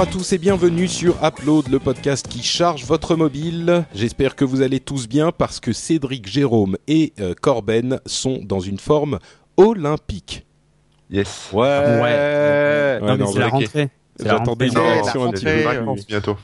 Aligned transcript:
Bonjour 0.00 0.12
à 0.14 0.18
tous 0.18 0.32
et 0.32 0.38
bienvenue 0.38 0.88
sur 0.88 1.22
Upload, 1.22 1.68
le 1.68 1.78
podcast 1.78 2.26
qui 2.26 2.42
charge 2.42 2.86
votre 2.86 3.16
mobile. 3.16 3.84
J'espère 3.94 4.34
que 4.34 4.46
vous 4.46 4.62
allez 4.62 4.80
tous 4.80 5.06
bien 5.06 5.30
parce 5.30 5.60
que 5.60 5.74
Cédric, 5.74 6.26
Jérôme 6.26 6.78
et 6.88 7.12
euh, 7.20 7.34
Corben 7.38 8.00
sont 8.06 8.40
dans 8.42 8.60
une 8.60 8.78
forme 8.78 9.18
olympique. 9.58 10.46
Yes. 11.10 11.50
Ouais. 11.52 11.60
Ouais, 11.68 12.98
non, 13.02 13.06
mais 13.08 13.16
non, 13.18 13.26
c'est 13.26 13.38
la 13.40 13.48
rentrée. 13.48 13.88
J'attendais 14.24 14.68
une 14.68 14.78
réaction 14.78 15.24
un 15.24 15.32
petit 15.32 15.44
peu. 15.44 15.60
vacances 15.64 16.06
bientôt. 16.06 16.36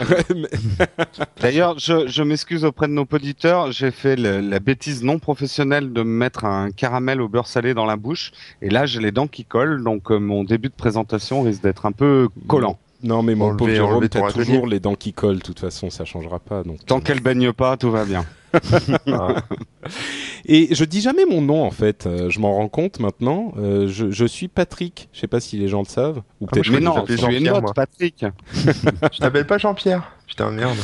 D'ailleurs, 1.40 1.78
je, 1.78 2.08
je 2.08 2.22
m'excuse 2.24 2.64
auprès 2.64 2.88
de 2.88 2.92
nos 2.92 3.06
auditeurs, 3.12 3.70
j'ai 3.70 3.92
fait 3.92 4.16
le- 4.16 4.40
la 4.40 4.58
bêtise 4.58 5.04
non 5.04 5.20
professionnelle 5.20 5.92
de 5.92 6.02
me 6.02 6.10
mettre 6.10 6.44
un 6.44 6.72
caramel 6.72 7.20
au 7.20 7.28
beurre 7.28 7.46
salé 7.46 7.72
dans 7.72 7.84
la 7.86 7.96
bouche, 7.96 8.32
et 8.62 8.68
là 8.70 8.84
j'ai 8.86 9.00
les 9.00 9.12
dents 9.12 9.26
qui 9.28 9.44
collent, 9.44 9.84
donc 9.84 10.10
euh, 10.10 10.18
mon 10.18 10.42
début 10.42 10.70
de 10.70 10.74
présentation 10.74 11.42
risque 11.42 11.62
d'être 11.62 11.86
un 11.86 11.92
peu 11.92 12.28
collant. 12.48 12.78
Non 13.02 13.22
mais 13.22 13.34
mon 13.34 13.56
pauvre 13.56 13.70
Jérôme, 13.72 14.08
t'as 14.08 14.30
toujours 14.32 14.66
les 14.66 14.80
dents 14.80 14.94
qui 14.94 15.12
collent, 15.12 15.38
de 15.38 15.42
toute 15.42 15.60
façon 15.60 15.90
ça 15.90 16.04
changera 16.04 16.38
pas. 16.38 16.62
Donc. 16.62 16.84
Tant 16.86 17.00
qu'elle 17.00 17.20
baigne 17.20 17.52
pas, 17.52 17.76
tout 17.76 17.90
va 17.90 18.04
bien. 18.04 18.24
Ah, 19.12 19.42
Et 20.46 20.74
je 20.74 20.84
dis 20.84 21.00
jamais 21.02 21.26
mon 21.26 21.42
nom 21.42 21.62
en 21.64 21.70
fait, 21.70 22.06
euh, 22.06 22.30
je 22.30 22.40
m'en 22.40 22.54
rends 22.54 22.68
compte 22.68 23.00
maintenant. 23.00 23.52
Euh, 23.58 23.86
je, 23.88 24.10
je 24.10 24.24
suis 24.24 24.48
Patrick, 24.48 25.08
je 25.12 25.20
sais 25.20 25.26
pas 25.26 25.40
si 25.40 25.58
les 25.58 25.68
gens 25.68 25.80
le 25.80 25.86
savent. 25.88 26.22
Ou 26.40 26.46
Ah, 26.46 26.52
peut-être 26.52 26.70
moi, 26.70 26.78
Mais 26.80 26.80
je 26.80 26.84
non, 26.84 27.16
Jean-Pierre, 27.18 27.52
notre 27.54 27.62
moi. 27.62 27.74
Patrick. 27.74 28.24
je 28.54 29.18
t'appelle 29.18 29.46
pas 29.46 29.58
Jean-Pierre. 29.58 30.10
Putain, 30.26 30.50
merde. 30.50 30.76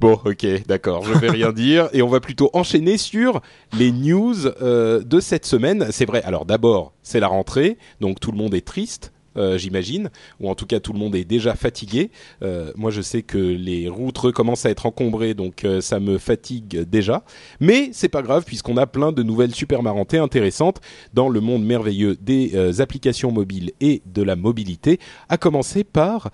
Bon, 0.00 0.18
ok, 0.24 0.46
d'accord, 0.66 1.04
je 1.04 1.12
vais 1.12 1.30
rien 1.30 1.52
dire. 1.52 1.88
Et 1.92 2.00
on 2.02 2.08
va 2.08 2.20
plutôt 2.20 2.50
enchaîner 2.52 2.96
sur 2.96 3.42
les 3.76 3.92
news 3.92 4.34
euh, 4.62 5.02
de 5.02 5.20
cette 5.20 5.44
semaine. 5.46 5.88
C'est 5.90 6.06
vrai, 6.06 6.22
alors 6.24 6.46
d'abord, 6.46 6.92
c'est 7.02 7.20
la 7.20 7.28
rentrée, 7.28 7.78
donc 8.00 8.20
tout 8.20 8.32
le 8.32 8.38
monde 8.38 8.54
est 8.54 8.66
triste. 8.66 9.12
Euh, 9.38 9.58
J'imagine, 9.58 10.10
ou 10.40 10.50
en 10.50 10.54
tout 10.54 10.66
cas 10.66 10.80
tout 10.80 10.92
le 10.92 10.98
monde 10.98 11.14
est 11.14 11.24
déjà 11.24 11.54
fatigué. 11.54 12.10
Euh, 12.42 12.72
moi, 12.76 12.90
je 12.90 13.00
sais 13.00 13.22
que 13.22 13.38
les 13.38 13.88
routes 13.88 14.18
recommencent 14.18 14.66
à 14.66 14.70
être 14.70 14.86
encombrées, 14.86 15.34
donc 15.34 15.64
euh, 15.64 15.80
ça 15.80 16.00
me 16.00 16.18
fatigue 16.18 16.82
déjà. 16.88 17.24
Mais 17.60 17.90
c'est 17.92 18.08
pas 18.08 18.22
grave 18.22 18.44
puisqu'on 18.44 18.76
a 18.76 18.86
plein 18.86 19.12
de 19.12 19.22
nouvelles 19.22 19.54
super 19.54 19.82
marrantes 19.82 20.14
et 20.14 20.18
intéressantes 20.18 20.80
dans 21.14 21.28
le 21.28 21.40
monde 21.40 21.64
merveilleux 21.64 22.16
des 22.20 22.80
applications 22.80 23.32
mobiles 23.32 23.72
et 23.80 24.02
de 24.06 24.22
la 24.22 24.36
mobilité. 24.36 24.98
À 25.28 25.36
commencer 25.36 25.84
par, 25.84 26.30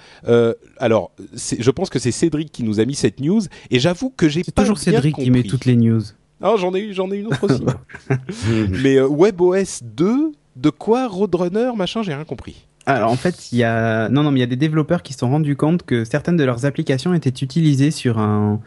alors, 0.78 1.12
je 1.34 1.70
pense 1.70 1.91
que 1.91 1.98
c'est 1.98 2.12
Cédric 2.12 2.50
qui 2.50 2.62
nous 2.62 2.80
a 2.80 2.84
mis 2.84 2.94
cette 2.94 3.20
news 3.20 3.42
et 3.70 3.78
j'avoue 3.78 4.10
que 4.10 4.28
j'ai 4.28 4.42
pas 4.44 4.62
toujours 4.62 4.78
Cédric 4.78 5.16
qui 5.16 5.30
met 5.30 5.42
toutes 5.42 5.64
les 5.64 5.77
news. 5.77 6.02
Ah, 6.41 6.55
j'en 6.58 6.75
ai 6.75 6.80
eu, 6.80 6.92
j'en 6.92 7.10
ai 7.10 7.19
une 7.19 7.28
autre 7.28 7.44
aussi. 7.44 7.64
Mais 8.82 8.97
euh, 8.97 9.08
WebOS 9.08 9.82
2, 9.82 10.32
de 10.56 10.70
quoi 10.70 11.08
Roadrunner, 11.08 11.72
machin, 11.77 12.02
j'ai 12.02 12.14
rien 12.14 12.25
compris. 12.25 12.66
Alors 12.87 13.11
en 13.11 13.17
fait, 13.17 13.50
il 13.53 13.59
y 13.59 13.65
a 13.65 14.09
non 14.09 14.22
non, 14.22 14.31
mais 14.31 14.39
il 14.39 14.43
y 14.43 14.45
a 14.45 14.49
des 14.49 14.56
développeurs 14.56 15.03
qui 15.03 15.12
se 15.12 15.21
sont 15.21 15.31
rendus 15.31 15.56
compte 15.56 15.84
que 15.84 16.05
certaines 16.05 16.37
de 16.37 16.45
leurs 16.45 16.67
applications 16.67 17.15
étaient 17.15 17.31
utilisées 17.45 17.91
sur 17.91 18.19
un 18.19 18.61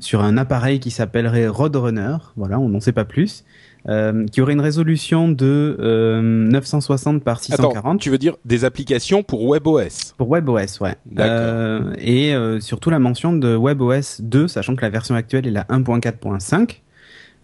sur 0.00 0.22
un 0.22 0.36
appareil 0.36 0.80
qui 0.80 0.90
s'appellerait 0.90 1.48
Roadrunner. 1.48 2.16
Voilà, 2.36 2.58
on 2.60 2.68
n'en 2.68 2.80
sait 2.80 2.92
pas 2.92 3.04
plus. 3.04 3.44
euh, 3.88 4.24
qui 4.26 4.40
aurait 4.40 4.54
une 4.54 4.60
résolution 4.62 5.28
de 5.28 5.76
euh, 5.78 6.22
960 6.22 7.22
par 7.22 7.40
640 7.40 7.76
Attends, 7.76 7.96
tu 7.98 8.08
veux 8.10 8.16
dire 8.18 8.34
des 8.44 8.64
applications 8.64 9.22
pour 9.22 9.46
WebOS? 9.46 10.14
Pour 10.16 10.30
WebOS, 10.30 10.80
ouais. 10.80 10.94
Euh, 11.18 11.92
et 11.98 12.34
euh, 12.34 12.60
surtout 12.60 12.88
la 12.90 12.98
mention 12.98 13.34
de 13.34 13.54
WebOS 13.54 14.20
2, 14.22 14.48
sachant 14.48 14.74
que 14.74 14.80
la 14.82 14.88
version 14.90 15.14
actuelle 15.14 15.46
est 15.46 15.50
la 15.50 15.64
1.4.5 15.64 16.80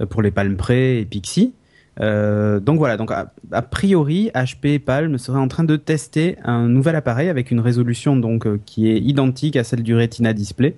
euh, 0.01 0.07
pour 0.07 0.23
les 0.23 0.31
Palm 0.31 0.57
Pre 0.57 0.71
et 0.71 1.07
Pixie. 1.09 1.53
Euh, 2.01 2.61
donc 2.61 2.79
voilà, 2.79 2.97
donc 2.97 3.11
a, 3.11 3.33
a 3.53 3.63
priori, 3.63 4.31
HP 4.35 4.79
Palm 4.79 5.19
serait 5.19 5.39
en 5.39 5.49
train 5.49 5.65
de 5.65 5.77
tester 5.77 6.37
un 6.45 6.69
nouvel 6.69 6.97
appareil 6.97 7.29
avec 7.29 7.51
une 7.51 7.61
résolution 7.61 8.17
donc 8.17 8.47
euh, 8.47 8.61
qui 8.65 8.89
est 8.91 8.99
identique 8.99 9.57
à 9.57 9.65
celle 9.65 9.83
du 9.83 9.95
Retina 9.95 10.33
Display, 10.33 10.77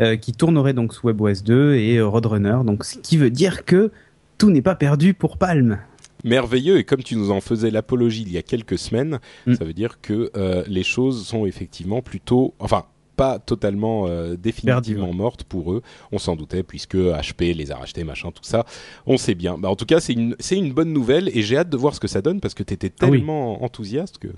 euh, 0.00 0.16
qui 0.16 0.32
tournerait 0.32 0.72
donc 0.72 0.94
sous 0.94 1.08
WebOS 1.08 1.42
2 1.44 1.74
et 1.74 2.00
Roadrunner. 2.00 2.58
Donc 2.64 2.84
ce 2.84 2.98
qui 2.98 3.16
veut 3.16 3.30
dire 3.30 3.64
que 3.64 3.90
tout 4.38 4.50
n'est 4.50 4.62
pas 4.62 4.74
perdu 4.74 5.14
pour 5.14 5.38
Palm. 5.38 5.78
Merveilleux, 6.24 6.78
et 6.78 6.84
comme 6.84 7.02
tu 7.02 7.16
nous 7.16 7.30
en 7.30 7.40
faisais 7.40 7.70
l'apologie 7.70 8.22
il 8.22 8.32
y 8.32 8.38
a 8.38 8.42
quelques 8.42 8.78
semaines, 8.78 9.18
Mm. 9.46 9.54
ça 9.54 9.64
veut 9.64 9.74
dire 9.74 10.00
que 10.00 10.30
les 10.66 10.82
choses 10.82 11.26
sont 11.26 11.46
effectivement 11.46 12.02
plutôt... 12.02 12.54
Enfin, 12.58 12.84
pas 13.16 13.38
totalement 13.38 14.06
euh, 14.06 14.36
définitivement 14.36 15.12
mortes 15.12 15.44
pour 15.44 15.72
eux. 15.72 15.82
On 16.12 16.18
s'en 16.18 16.36
doutait 16.36 16.62
puisque 16.62 16.96
HP 16.96 17.54
les 17.54 17.72
a 17.72 17.76
rachetés, 17.76 18.04
machin, 18.04 18.30
tout 18.30 18.42
ça. 18.44 18.64
On 19.06 19.16
sait 19.16 19.34
bien. 19.34 19.56
Bah, 19.58 19.70
en 19.70 19.76
tout 19.76 19.86
cas, 19.86 20.00
c'est 20.00 20.12
une, 20.12 20.36
c'est 20.38 20.56
une 20.56 20.72
bonne 20.72 20.92
nouvelle 20.92 21.30
et 21.36 21.42
j'ai 21.42 21.56
hâte 21.56 21.70
de 21.70 21.76
voir 21.76 21.94
ce 21.94 22.00
que 22.00 22.08
ça 22.08 22.22
donne 22.22 22.40
parce 22.40 22.54
que 22.54 22.62
tu 22.62 22.74
étais 22.74 22.92
Ah 23.00 23.06
oui. 23.06 23.18
tellement 23.18 23.62
enthousiaste 23.64 24.18
que... 24.18 24.28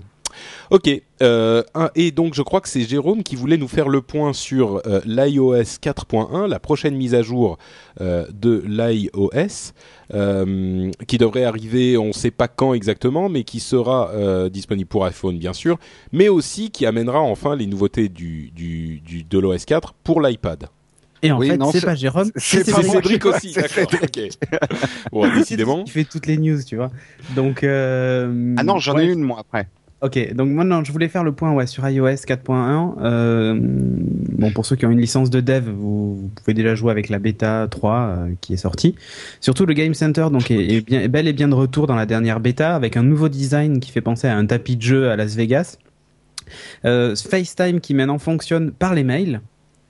Ok, 0.71 0.89
euh, 1.21 1.63
et 1.95 2.11
donc 2.11 2.33
je 2.33 2.41
crois 2.41 2.61
que 2.61 2.69
c'est 2.69 2.81
Jérôme 2.81 3.23
qui 3.23 3.35
voulait 3.35 3.57
nous 3.57 3.67
faire 3.67 3.89
le 3.89 4.01
point 4.01 4.33
sur 4.33 4.81
euh, 4.85 5.01
l'iOS 5.05 5.63
4.1, 5.81 6.47
la 6.47 6.59
prochaine 6.59 6.95
mise 6.95 7.15
à 7.15 7.21
jour 7.21 7.57
euh, 8.01 8.25
de 8.33 8.63
l'iOS, 8.67 9.73
euh, 10.13 10.91
qui 11.07 11.17
devrait 11.17 11.43
arriver, 11.43 11.97
on 11.97 12.07
ne 12.07 12.11
sait 12.13 12.31
pas 12.31 12.47
quand 12.47 12.73
exactement, 12.73 13.29
mais 13.29 13.43
qui 13.43 13.59
sera 13.59 14.09
euh, 14.11 14.49
disponible 14.49 14.87
pour 14.87 15.05
iPhone 15.05 15.37
bien 15.37 15.53
sûr, 15.53 15.77
mais 16.11 16.29
aussi 16.29 16.71
qui 16.71 16.85
amènera 16.85 17.19
enfin 17.19 17.55
les 17.55 17.67
nouveautés 17.67 18.09
du, 18.09 18.51
du, 18.55 18.99
du- 19.01 19.23
de 19.23 19.39
l'OS 19.39 19.65
4 19.65 19.93
pour 20.03 20.21
l'iPad. 20.21 20.67
Et 21.21 21.33
en 21.33 21.37
Oui, 21.39 21.49
fait, 21.49 21.59
c'est 21.73 21.83
pas 21.85 21.95
Jérôme, 21.95 22.31
c'est 22.37 22.65
moi. 22.69 22.81
Cédric 22.81 23.25
aussi, 23.25 23.51
C'est 23.51 23.61
d'accord. 23.63 23.99
ok. 24.01 24.19
Bon, 25.11 25.27
décidément. 25.35 25.83
qui 25.83 25.91
fait 25.91 26.05
toutes 26.05 26.25
les 26.27 26.37
news, 26.37 26.63
tu 26.65 26.77
vois. 26.77 26.91
Donc 27.35 27.63
euh, 27.65 28.55
Ah 28.57 28.63
non, 28.63 28.77
j'en 28.79 28.95
ouais. 28.95 29.05
ai 29.05 29.11
une 29.11 29.21
moi 29.23 29.39
après. 29.41 29.67
Ok, 30.01 30.33
donc 30.33 30.47
maintenant 30.49 30.81
je 30.83 30.91
voulais 30.93 31.09
faire 31.09 31.25
le 31.25 31.33
point 31.33 31.51
ouais, 31.51 31.67
sur 31.67 31.87
iOS 31.87 32.07
4.1. 32.07 32.93
Euh, 33.01 33.53
bon, 33.59 34.51
pour 34.51 34.65
ceux 34.65 34.77
qui 34.77 34.85
ont 34.85 34.91
une 34.91 35.01
licence 35.01 35.29
de 35.29 35.41
dev, 35.41 35.69
vous, 35.69 36.15
vous 36.15 36.29
pouvez 36.29 36.53
déjà 36.53 36.73
jouer 36.73 36.91
avec 36.91 37.09
la 37.09 37.19
bêta 37.19 37.67
3 37.69 37.95
euh, 37.95 38.33
qui 38.39 38.53
est 38.53 38.57
sortie. 38.57 38.95
Surtout 39.41 39.65
le 39.65 39.73
Game 39.73 39.93
Center 39.93 40.27
donc 40.31 40.51
est, 40.51 40.75
est 40.75 40.81
bien, 40.81 41.01
est 41.01 41.09
bel 41.09 41.27
et 41.27 41.33
bien 41.33 41.49
de 41.49 41.53
retour 41.53 41.85
dans 41.85 41.95
la 41.95 42.05
dernière 42.05 42.39
bêta 42.39 42.75
avec 42.75 42.95
un 42.95 43.03
nouveau 43.03 43.27
design 43.27 43.81
qui 43.81 43.91
fait 43.91 43.99
penser 43.99 44.27
à 44.27 44.37
un 44.37 44.45
tapis 44.45 44.77
de 44.77 44.81
jeu 44.81 45.09
à 45.09 45.17
Las 45.17 45.35
Vegas. 45.35 45.77
Euh, 46.85 47.13
FaceTime 47.15 47.81
qui 47.81 47.93
maintenant 47.93 48.19
fonctionne 48.19 48.71
par 48.71 48.95
les 48.95 49.03
mails. 49.03 49.41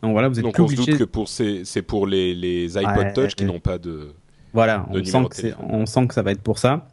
Donc 0.01 0.13
voilà, 0.13 0.27
vous 0.27 0.39
êtes 0.39 0.43
Donc 0.45 0.55
plus 0.55 0.63
on 0.63 0.67
se 0.67 0.75
doute 0.75 0.97
que 0.97 1.03
pour 1.03 1.27
ces- 1.27 1.61
c'est 1.65 1.81
pour 1.83 2.07
les, 2.07 2.33
les 2.33 2.77
iPod 2.77 2.97
Ouais, 2.97 3.13
Touch 3.13 3.35
qui 3.35 3.45
n'ont 3.45 3.59
pas 3.59 3.77
de... 3.77 4.09
Voilà, 4.53 4.87
de 4.91 5.03
sent, 5.03 5.19
que 5.29 5.47
on 5.69 5.85
sent 5.85 6.07
que 6.07 6.15
ça 6.15 6.23
va 6.23 6.31
être 6.31 6.41
pour 6.41 6.57
ça. 6.57 6.87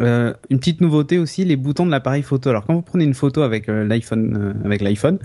Euh, 0.00 0.32
une 0.50 0.58
petite 0.58 0.80
nouveauté 0.80 1.18
aussi, 1.18 1.44
les 1.44 1.56
boutons 1.56 1.86
de 1.86 1.90
l'appareil 1.90 2.22
photo. 2.22 2.50
Alors 2.50 2.64
quand 2.64 2.74
vous 2.74 2.82
prenez 2.82 3.04
une 3.04 3.14
photo 3.14 3.42
avec 3.42 3.68
euh, 3.68 3.84
l'iPhone, 3.84 4.36
euh, 4.36 4.64
avec 4.64 4.80
l'iPhone, 4.80 5.18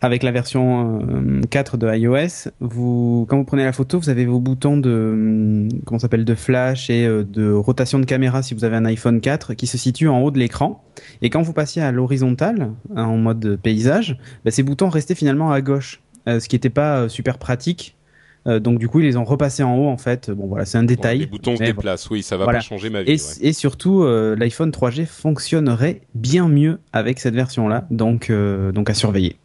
avec 0.00 0.22
la 0.22 0.32
version 0.32 1.00
euh, 1.02 1.40
4 1.50 1.76
de 1.76 1.94
iOS, 1.94 2.50
quand 2.60 3.36
vous 3.36 3.44
prenez 3.44 3.64
la 3.64 3.72
photo, 3.72 3.98
vous 3.98 4.10
avez 4.10 4.26
vos 4.26 4.40
boutons 4.40 4.76
de, 4.76 5.68
comment 5.84 5.98
s'appelle, 5.98 6.24
de 6.24 6.34
flash 6.34 6.90
et 6.90 7.06
de 7.06 7.52
rotation 7.52 7.98
de 7.98 8.04
caméra 8.04 8.42
si 8.42 8.54
vous 8.54 8.64
avez 8.64 8.76
un 8.76 8.84
iPhone 8.84 9.20
4 9.20 9.54
qui 9.54 9.66
se 9.66 9.78
situe 9.78 10.08
en 10.08 10.20
haut 10.20 10.30
de 10.30 10.38
l'écran. 10.38 10.84
Et 11.22 11.30
quand 11.30 11.42
vous 11.42 11.52
passiez 11.52 11.82
à 11.82 11.92
l'horizontale, 11.92 12.72
hein, 12.96 13.04
en 13.04 13.16
mode 13.16 13.58
paysage, 13.62 14.18
bah, 14.44 14.50
ces 14.50 14.62
boutons 14.62 14.88
restaient 14.88 15.14
finalement 15.14 15.52
à 15.52 15.60
gauche, 15.60 16.02
ce 16.26 16.48
qui 16.48 16.56
n'était 16.56 16.70
pas 16.70 17.08
super 17.08 17.38
pratique. 17.38 17.96
Euh, 18.46 18.60
donc 18.60 18.78
du 18.78 18.88
coup, 18.88 19.00
ils 19.00 19.06
les 19.06 19.16
ont 19.16 19.24
repassés 19.24 19.62
en 19.62 19.76
haut 19.76 19.88
en 19.88 19.96
fait. 19.96 20.30
Bon 20.30 20.46
voilà, 20.46 20.64
c'est 20.64 20.78
un 20.78 20.82
détail. 20.84 21.18
les 21.20 21.26
boutons 21.26 21.56
se 21.56 21.62
déplacent, 21.62 22.10
oui, 22.10 22.22
ça 22.22 22.36
va 22.36 22.44
Voilà. 22.44 22.58
pas 22.58 22.64
changer 22.64 22.90
ma 22.90 23.02
vie. 23.02 23.12
et, 23.12 23.14
ouais. 23.14 23.48
et 23.48 23.52
surtout, 23.52 24.02
euh, 24.02 24.36
l'iPhone 24.36 24.70
3G 24.70 25.06
fonctionnerait 25.06 26.02
bien 26.14 26.48
mieux 26.48 26.78
avec 26.92 27.20
cette 27.20 27.34
version-là, 27.34 27.86
donc, 27.90 28.30
euh, 28.30 28.72
donc 28.72 28.90
à 28.90 28.94
surveiller. 28.94 29.36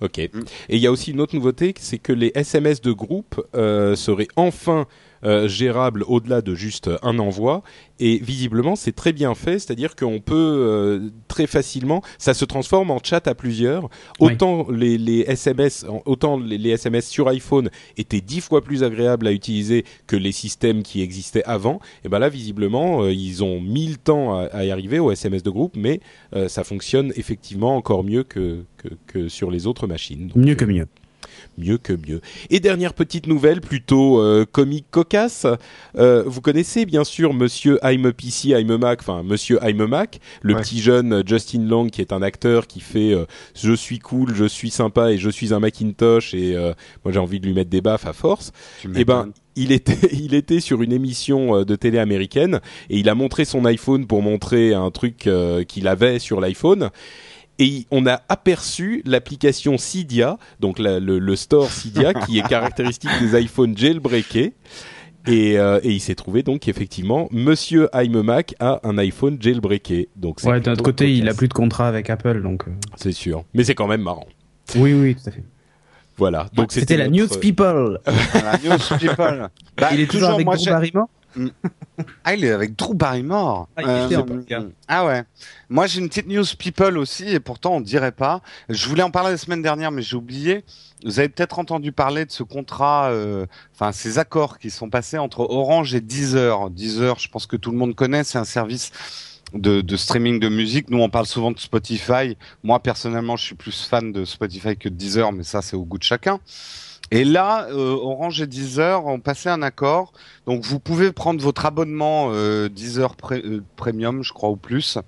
Ok. 0.00 0.18
Et 0.18 0.30
il 0.68 0.78
y 0.78 0.86
a 0.86 0.92
aussi 0.92 1.12
une 1.12 1.20
autre 1.20 1.34
nouveauté, 1.34 1.72
c'est 1.78 1.98
que 1.98 2.12
les 2.12 2.32
SMS 2.34 2.82
de 2.82 2.92
groupe 2.92 3.40
euh, 3.54 3.94
seraient 3.96 4.28
enfin 4.36 4.86
euh, 5.24 5.48
gérables 5.48 6.04
au-delà 6.06 6.42
de 6.42 6.54
juste 6.54 6.90
un 7.02 7.18
envoi. 7.18 7.62
Et 8.00 8.18
visiblement, 8.18 8.76
c'est 8.76 8.92
très 8.92 9.12
bien 9.12 9.34
fait, 9.34 9.58
c'est-à-dire 9.58 9.94
qu'on 9.96 10.20
peut 10.20 10.34
euh, 10.34 11.10
très 11.28 11.46
facilement, 11.46 12.02
ça 12.18 12.34
se 12.34 12.44
transforme 12.44 12.90
en 12.90 12.98
chat 13.02 13.26
à 13.28 13.34
plusieurs. 13.34 13.84
Oui. 14.20 14.32
Autant 14.32 14.66
les, 14.70 14.98
les 14.98 15.20
SMS, 15.20 15.86
autant 16.04 16.38
les, 16.38 16.58
les 16.58 16.70
SMS 16.70 17.08
sur 17.08 17.28
iPhone 17.28 17.70
étaient 17.96 18.20
dix 18.20 18.40
fois 18.40 18.62
plus 18.62 18.82
agréables 18.82 19.26
à 19.26 19.32
utiliser 19.32 19.84
que 20.06 20.16
les 20.16 20.32
systèmes 20.32 20.82
qui 20.82 21.02
existaient 21.02 21.44
avant. 21.44 21.80
Et 22.04 22.08
ben 22.08 22.18
là, 22.18 22.28
visiblement, 22.28 23.02
euh, 23.04 23.12
ils 23.12 23.44
ont 23.44 23.60
mis 23.60 23.86
le 23.86 23.96
temps 23.96 24.36
à, 24.38 24.44
à 24.46 24.64
y 24.64 24.70
arriver 24.70 24.98
au 24.98 25.10
SMS 25.10 25.42
de 25.42 25.50
groupe, 25.50 25.76
mais 25.76 26.00
ça 26.48 26.64
fonctionne 26.64 27.12
effectivement 27.16 27.76
encore 27.76 28.02
mieux 28.02 28.24
que, 28.24 28.64
que, 28.76 28.88
que 29.06 29.28
sur 29.28 29.50
les 29.50 29.66
autres 29.66 29.86
machines. 29.86 30.28
Donc, 30.28 30.36
Mieux 30.36 30.54
que 30.54 30.64
mieux. 30.64 30.86
Mieux 31.58 31.78
que 31.78 31.92
mieux. 31.92 32.20
Et 32.50 32.60
dernière 32.60 32.94
petite 32.94 33.26
nouvelle, 33.26 33.60
plutôt 33.60 34.20
euh, 34.20 34.44
comique 34.50 34.86
cocasse. 34.90 35.46
Euh, 35.96 36.22
vous 36.26 36.40
connaissez 36.40 36.86
bien 36.86 37.04
sûr 37.04 37.34
Monsieur 37.34 37.78
I'm 37.82 38.06
a 38.06 38.12
PC, 38.12 38.48
I'm 38.50 38.70
a 38.70 38.78
Mac, 38.78 39.00
enfin 39.00 39.22
Monsieur 39.22 39.58
I'm 39.62 39.80
a 39.80 39.86
Mac, 39.86 40.20
le 40.42 40.54
Ouais. 40.54 40.60
petit 40.60 40.80
jeune 40.80 41.12
euh, 41.12 41.22
Justin 41.26 41.66
Long 41.66 41.88
qui 41.88 42.00
est 42.00 42.12
un 42.12 42.22
acteur 42.22 42.66
qui 42.66 42.80
fait 42.80 43.12
euh, 43.12 43.26
je 43.54 43.72
suis 43.72 43.98
cool, 43.98 44.34
je 44.34 44.44
suis 44.44 44.70
sympa 44.70 45.12
et 45.12 45.18
je 45.18 45.30
suis 45.30 45.52
un 45.54 45.60
Macintosh 45.60 46.34
et 46.34 46.56
moi 47.04 47.12
j'ai 47.12 47.18
envie 47.18 47.40
de 47.40 47.46
lui 47.46 47.54
mettre 47.54 47.70
des 47.70 47.80
baffes 47.80 48.06
à 48.06 48.12
force. 48.12 48.52
Tu 48.80 48.90
Eh 48.96 49.04
ben, 49.04 49.30
il 49.56 49.72
était, 49.72 49.96
il 50.12 50.34
était 50.34 50.60
sur 50.60 50.82
une 50.82 50.92
émission 50.92 51.62
de 51.64 51.76
télé 51.76 51.98
américaine 51.98 52.60
et 52.90 52.98
il 52.98 53.08
a 53.08 53.14
montré 53.14 53.44
son 53.44 53.64
iPhone 53.64 54.06
pour 54.06 54.22
montrer 54.22 54.74
un 54.74 54.90
truc 54.90 55.28
qu'il 55.68 55.88
avait 55.88 56.18
sur 56.18 56.40
l'iPhone. 56.40 56.90
Et 57.58 57.86
on 57.92 58.06
a 58.06 58.20
aperçu 58.28 59.02
l'application 59.04 59.78
Cydia, 59.78 60.38
donc 60.60 60.78
la- 60.78 60.98
le, 61.00 61.18
le 61.18 61.36
store 61.36 61.70
Cydia, 61.70 62.12
qui 62.14 62.38
est 62.38 62.42
caractéristique 62.48 63.10
des 63.20 63.40
iPhones 63.40 63.76
jailbreakés. 63.76 64.54
Et, 65.26 65.58
euh, 65.58 65.80
et 65.82 65.90
il 65.92 66.00
s'est 66.00 66.14
trouvé 66.16 66.42
donc 66.42 66.60
qu'effectivement, 66.62 67.28
Monsieur 67.30 67.88
iMac 67.94 68.54
a 68.60 68.80
un 68.84 68.98
iPhone 68.98 69.38
jailbreaké. 69.40 70.08
Donc 70.16 70.38
Ouais, 70.44 70.60
d'un 70.60 70.72
autre 70.72 70.82
côté, 70.82 71.14
il 71.14 71.28
a 71.28 71.34
plus 71.34 71.48
de 71.48 71.54
contrat 71.54 71.88
avec 71.88 72.10
Apple, 72.10 72.42
donc. 72.42 72.68
euh, 72.68 72.72
C'est 72.96 73.12
sûr, 73.12 73.44
mais 73.54 73.64
c'est 73.64 73.74
quand 73.74 73.86
même 73.86 74.02
marrant. 74.02 74.26
Oui, 74.76 74.92
oui, 74.92 75.14
tout 75.14 75.26
à 75.28 75.30
fait. 75.30 75.44
Voilà. 76.18 76.48
Donc 76.54 76.72
C'était 76.72 76.96
la 76.98 77.08
News 77.08 77.20
notre- 77.22 77.40
People. 77.40 78.00
Voilà, 78.04 78.58
News 78.64 78.98
People. 78.98 79.48
Bah, 79.78 79.88
il 79.94 80.00
est 80.00 80.10
toujours 80.10 80.30
avec 80.30 80.44
moi, 80.44 80.56
Drew 80.56 80.64
j'ai- 80.64 80.92
Barrymore 81.34 81.52
Ah, 82.24 82.34
il 82.34 82.44
est 82.44 82.50
avec 82.50 82.76
Drew 82.76 82.94
Barrymore. 82.94 83.68
Ah, 83.76 83.82
Euh, 83.86 84.08
le 84.08 84.42
gars. 84.42 84.64
ah 84.88 85.06
ouais. 85.06 85.22
Moi, 85.68 85.86
j'ai 85.86 86.00
une 86.00 86.08
petite 86.08 86.26
news 86.26 86.44
people 86.58 86.98
aussi, 86.98 87.28
et 87.28 87.40
pourtant 87.40 87.74
on 87.76 87.80
dirait 87.80 88.12
pas. 88.12 88.40
Je 88.68 88.88
voulais 88.88 89.02
en 89.02 89.10
parler 89.10 89.30
la 89.30 89.36
semaine 89.36 89.62
dernière, 89.62 89.90
mais 89.90 90.02
j'ai 90.02 90.16
oublié. 90.16 90.64
Vous 91.04 91.18
avez 91.18 91.28
peut-être 91.28 91.58
entendu 91.58 91.92
parler 91.92 92.24
de 92.24 92.30
ce 92.32 92.42
contrat, 92.42 93.10
euh, 93.10 93.46
enfin 93.74 93.92
ces 93.92 94.18
accords 94.18 94.58
qui 94.58 94.70
sont 94.70 94.88
passés 94.90 95.18
entre 95.18 95.40
Orange 95.40 95.94
et 95.94 96.00
Deezer. 96.00 96.70
Deezer, 96.70 97.18
je 97.18 97.28
pense 97.28 97.46
que 97.46 97.56
tout 97.56 97.70
le 97.70 97.76
monde 97.76 97.94
connaît, 97.94 98.24
c'est 98.24 98.38
un 98.38 98.44
service 98.44 98.90
de, 99.52 99.82
de 99.82 99.96
streaming 99.96 100.40
de 100.40 100.48
musique. 100.48 100.90
Nous, 100.90 100.98
on 101.00 101.10
parle 101.10 101.26
souvent 101.26 101.52
de 101.52 101.58
Spotify. 101.60 102.36
Moi, 102.62 102.80
personnellement, 102.80 103.36
je 103.36 103.44
suis 103.44 103.54
plus 103.54 103.86
fan 103.86 104.10
de 104.12 104.24
Spotify 104.24 104.76
que 104.76 104.88
de 104.88 104.94
Deezer, 104.94 105.30
mais 105.32 105.44
ça, 105.44 105.62
c'est 105.62 105.76
au 105.76 105.84
goût 105.84 105.98
de 105.98 106.02
chacun. 106.02 106.40
Et 107.10 107.24
là, 107.24 107.66
euh, 107.70 107.92
Orange 107.92 108.40
et 108.40 108.46
Deezer 108.46 109.06
ont 109.06 109.20
passé 109.20 109.48
un 109.48 109.62
accord. 109.62 110.12
Donc, 110.46 110.62
vous 110.64 110.80
pouvez 110.80 111.12
prendre 111.12 111.42
votre 111.42 111.66
abonnement 111.66 112.30
euh, 112.32 112.68
Deezer 112.68 113.14
euh, 113.30 113.60
Premium, 113.76 114.22
je 114.22 114.32
crois, 114.32 114.50
ou 114.50 114.56
plus, 114.56 114.98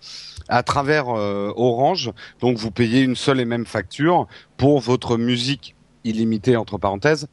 à 0.49 0.63
travers 0.63 1.09
euh, 1.09 1.53
Orange. 1.57 2.13
Donc, 2.41 2.59
vous 2.59 2.71
payez 2.71 3.01
une 3.01 3.17
seule 3.17 3.41
et 3.41 3.45
même 3.45 3.67
facture 3.67 4.27
pour 4.57 4.81
votre 4.81 5.17
musique 5.17 5.75
illimitée, 6.05 6.57
entre 6.57 6.79
parenthèses, 6.79 7.29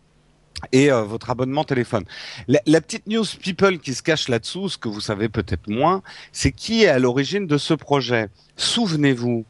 et 0.71 0.91
euh, 0.91 1.03
votre 1.03 1.29
abonnement 1.29 1.63
téléphone. 1.63 2.05
La, 2.47 2.59
la 2.65 2.79
petite 2.81 3.07
news 3.07 3.25
people 3.41 3.79
qui 3.79 3.93
se 3.93 4.01
cache 4.01 4.29
là-dessous, 4.29 4.69
ce 4.69 4.77
que 4.77 4.87
vous 4.87 5.01
savez 5.01 5.29
peut-être 5.29 5.67
moins, 5.67 6.01
c'est 6.31 6.51
qui 6.51 6.83
est 6.83 6.87
à 6.87 6.99
l'origine 6.99 7.47
de 7.47 7.57
ce 7.57 7.73
projet. 7.73 8.29
Souvenez-vous, 8.55 9.45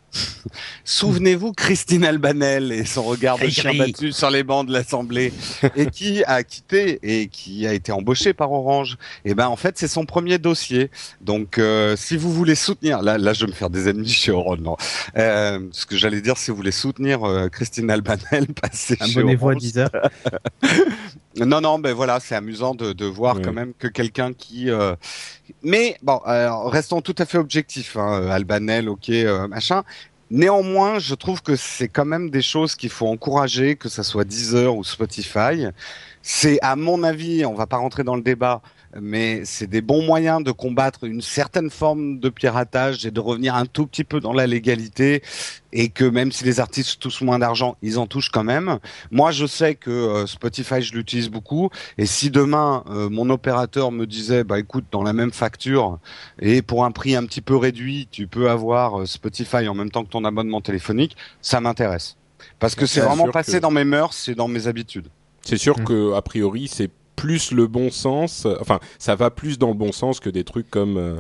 souvenez-vous 0.86 1.52
Christine 1.52 2.06
Albanel 2.06 2.72
et 2.72 2.86
son 2.86 3.04
regard 3.04 3.38
de 3.38 3.50
chien 3.50 3.74
battu 3.74 4.14
sur 4.14 4.30
les 4.30 4.44
bancs 4.44 4.66
de 4.66 4.72
l'Assemblée 4.72 5.34
et 5.76 5.88
qui 5.88 6.24
a 6.24 6.42
quitté 6.44 7.00
et 7.04 7.28
qui 7.28 7.68
a 7.68 7.74
été 7.74 7.92
embauchée 7.92 8.34
par 8.34 8.54
Orange. 8.54 8.98
Et 9.26 9.34
ben 9.34 9.48
en 9.48 9.58
fait 9.58 9.78
c'est 9.78 9.90
son 9.90 10.06
premier 10.06 10.38
dossier. 10.38 10.90
Donc 11.20 11.58
euh, 11.58 11.98
si 11.98 12.16
vous 12.16 12.32
voulez 12.32 12.56
soutenir, 12.56 13.02
là 13.02 13.18
là 13.18 13.34
je 13.34 13.46
vais 13.46 13.52
me 13.52 13.56
faire 13.56 13.70
des 13.70 13.90
ennemis 13.90 14.08
chez 14.08 14.32
Orange. 14.32 14.60
Non. 14.60 14.78
Euh, 15.18 15.60
ce 15.72 15.86
que 15.86 15.98
j'allais 15.98 16.22
dire, 16.22 16.38
si 16.38 16.52
vous 16.52 16.58
voulez 16.58 16.72
soutenir 16.72 17.28
euh, 17.28 17.50
Christine 17.50 17.92
Albanel, 17.92 18.48
passez 18.62 18.96
chez 18.96 19.04
Orange. 19.04 19.18
Abonnez-vous 19.18 19.50
à 19.50 19.56
10 19.56 19.80
Non, 21.38 21.62
non, 21.62 21.80
ben 21.80 21.94
voilà, 21.94 22.20
c'est 22.20 22.36
amusant 22.36 22.76
de, 22.76 22.94
de 22.94 23.06
voir 23.06 23.38
Ouais. 23.38 23.42
quand 23.42 23.54
même 23.54 23.74
que 23.74 23.88
quelqu'un 23.88 24.34
qui. 24.34 24.70
euh, 24.70 24.96
Mais 25.64 25.98
bon, 26.04 26.18
alors, 26.26 26.72
restons 26.72 27.02
tout 27.02 27.16
à 27.18 27.26
fait 27.26 27.38
objectifs. 27.40 27.98
Hein, 27.98 28.28
Albanel, 28.30 28.88
ok, 28.90 29.10
euh, 29.10 29.48
machin. 29.48 29.84
Néanmoins, 30.30 31.00
je 31.00 31.14
trouve 31.16 31.42
que 31.42 31.56
c'est 31.56 31.88
quand 31.90 32.06
même 32.06 32.30
des 32.30 32.42
choses 32.42 32.76
qu'il 32.76 32.90
faut 32.90 33.08
encourager, 33.08 33.76
que 33.76 33.90
ça 33.90 34.04
soit 34.04 34.24
Deezer 34.26 34.76
ou 34.76 34.84
Spotify. 34.84 35.68
C'est, 36.22 36.60
à 36.62 36.76
mon 36.76 37.04
avis, 37.04 37.46
on 37.46 37.54
va 37.56 37.68
pas 37.68 37.78
rentrer 37.78 38.04
dans 38.04 38.16
le 38.16 38.22
débat, 38.24 38.62
mais 39.02 39.44
c'est 39.46 39.68
des 39.68 39.82
bons 39.82 40.04
moyens 40.06 40.44
de 40.44 40.52
combattre 40.52 41.04
une 41.06 41.22
certaine 41.22 41.70
forme 41.70 42.20
de 42.20 42.30
piratage 42.30 43.06
et 43.06 43.12
de 43.12 43.20
revenir 43.20 43.56
un 43.56 43.66
tout 43.66 43.88
petit 43.88 44.04
peu 44.04 44.20
dans 44.20 44.34
la 44.34 44.46
légalité 44.48 45.24
et 45.72 45.90
que 45.90 46.04
même 46.06 46.32
si 46.32 46.44
les 46.44 46.60
artistes 46.60 47.00
touchent 47.00 47.22
moins 47.22 47.40
d'argent, 47.40 47.76
ils 47.82 47.98
en 47.98 48.06
touchent 48.08 48.30
quand 48.30 48.44
même. 48.44 48.80
Moi, 49.12 49.32
je 49.32 49.46
sais 49.48 49.76
que 49.76 49.90
euh, 49.90 50.28
Spotify, 50.28 50.82
je 50.82 50.94
l'utilise 50.94 51.30
beaucoup 51.30 51.70
et 51.98 52.06
si 52.06 52.30
demain 52.30 52.84
euh, 52.90 53.10
mon 53.10 53.30
opérateur 53.30 53.92
me 53.92 54.06
disait, 54.06 54.44
bah 54.44 54.60
écoute, 54.60 54.86
dans 54.92 55.04
la 55.04 55.14
même 55.14 55.32
facture 55.32 56.00
et 56.40 56.62
pour 56.62 56.86
un 56.86 56.92
prix 56.92 57.16
un 57.16 57.26
petit 57.26 57.42
peu 57.42 57.56
réduit, 57.58 58.08
tu 58.12 58.28
peux 58.28 58.50
avoir 58.50 59.02
euh, 59.02 59.06
Spotify 59.06 59.68
en 59.68 59.74
même 59.74 59.90
temps 59.92 60.04
que 60.04 60.10
ton 60.12 60.26
abonnement 60.26 60.62
téléphonique, 60.62 61.18
ça 61.42 61.60
m'intéresse. 61.62 62.18
Parce 62.60 62.76
que 62.76 62.86
c'est 62.86 63.02
vraiment 63.02 63.30
passé 63.30 63.54
que- 63.54 63.58
dans 63.60 63.72
mes 63.72 63.86
mœurs 63.86 64.28
et 64.30 64.36
dans 64.36 64.48
mes 64.48 64.68
habitudes. 64.68 65.08
C'est 65.42 65.58
sûr 65.58 65.80
Mm. 65.80 65.84
que 65.86 66.14
a 66.14 66.22
priori 66.22 66.68
c'est 66.68 66.90
plus 67.16 67.52
le 67.52 67.68
bon 67.68 67.90
sens. 67.92 68.48
Enfin, 68.62 68.80
ça 69.00 69.16
va 69.16 69.30
plus 69.30 69.58
dans 69.60 69.70
le 69.70 69.74
bon 69.76 69.92
sens 69.92 70.20
que 70.20 70.30
des 70.30 70.44
trucs 70.44 70.70
comme 70.70 70.98
euh, 70.98 71.16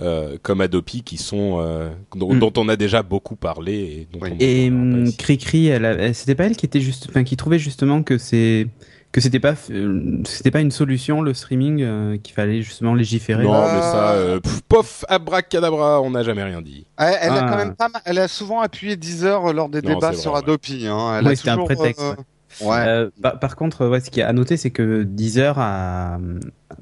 euh, 0.00 0.36
comme 0.42 0.60
Adopi 0.60 1.02
qui 1.02 1.16
sont 1.16 1.58
euh, 1.60 1.90
dont, 2.14 2.32
Mm. 2.34 2.38
dont 2.38 2.52
on 2.56 2.68
a 2.68 2.76
déjà 2.76 3.02
beaucoup 3.02 3.34
parlé 3.36 3.72
et 3.74 4.08
dont 4.12 4.20
Oui. 4.22 4.30
on 4.32 4.36
Et 4.38 4.68
hum. 4.70 5.12
Cricri, 5.16 5.66
elle, 5.66 5.84
elle- 5.84 6.14
c'était 6.14 6.36
pas 6.36 6.44
elle 6.44 6.56
qui 6.56 6.66
était 6.66 6.80
juste, 6.80 7.06
enfin, 7.08 7.24
qui 7.24 7.36
trouvait 7.36 7.58
justement 7.58 8.02
que 8.04 8.16
c'est 8.16 8.68
que 9.10 9.20
c'était 9.22 9.40
pas 9.40 9.54
euh, 9.70 10.20
c'était 10.24 10.50
pas 10.50 10.60
une 10.60 10.70
solution 10.70 11.22
le 11.22 11.32
streaming 11.34 11.82
euh, 11.82 12.16
qu'il 12.18 12.34
fallait 12.34 12.60
justement 12.62 12.94
légiférer? 12.94 13.42
Non, 13.42 13.50
mais 13.62 13.80
ça, 13.80 14.10
euh, 14.12 14.38
pff, 14.38 14.60
pof, 14.68 15.04
abracadabra, 15.08 16.00
on 16.02 16.10
n'a 16.10 16.22
jamais 16.22 16.44
rien 16.44 16.60
dit. 16.62 16.86
Elle, 16.98 17.14
elle 17.22 17.30
a 17.32 17.44
Ah. 17.46 17.50
quand 17.50 17.56
même 17.56 17.74
pas 17.74 17.88
mal- 17.88 18.02
elle 18.04 18.18
a 18.18 18.28
souvent 18.28 18.60
appuyé 18.60 18.96
Deezer 18.96 19.52
lors 19.52 19.68
des 19.68 19.80
Non, 19.82 19.94
débats 19.94 20.12
sur 20.12 20.32
vrai, 20.32 20.40
ouais. 20.42 20.46
Adopi. 20.46 20.86
Hein. 20.86 21.16
Elle 21.18 21.26
Ouais, 21.26 21.32
a 21.32 21.36
c'était 21.36 21.48
un 21.50 21.56
prétexte, 21.64 22.02
euh, 22.02 22.14
ouais. 22.60 22.66
ouais. 22.68 22.84
Euh, 22.88 23.10
par, 23.22 23.38
par 23.38 23.56
contre, 23.56 23.86
ouais, 23.88 24.00
ce 24.00 24.10
qu'il 24.10 24.20
y 24.20 24.22
a 24.22 24.28
à 24.28 24.32
noter, 24.32 24.56
c'est 24.56 24.70
que 24.70 25.02
Deezer 25.02 25.58
a, 25.58 26.18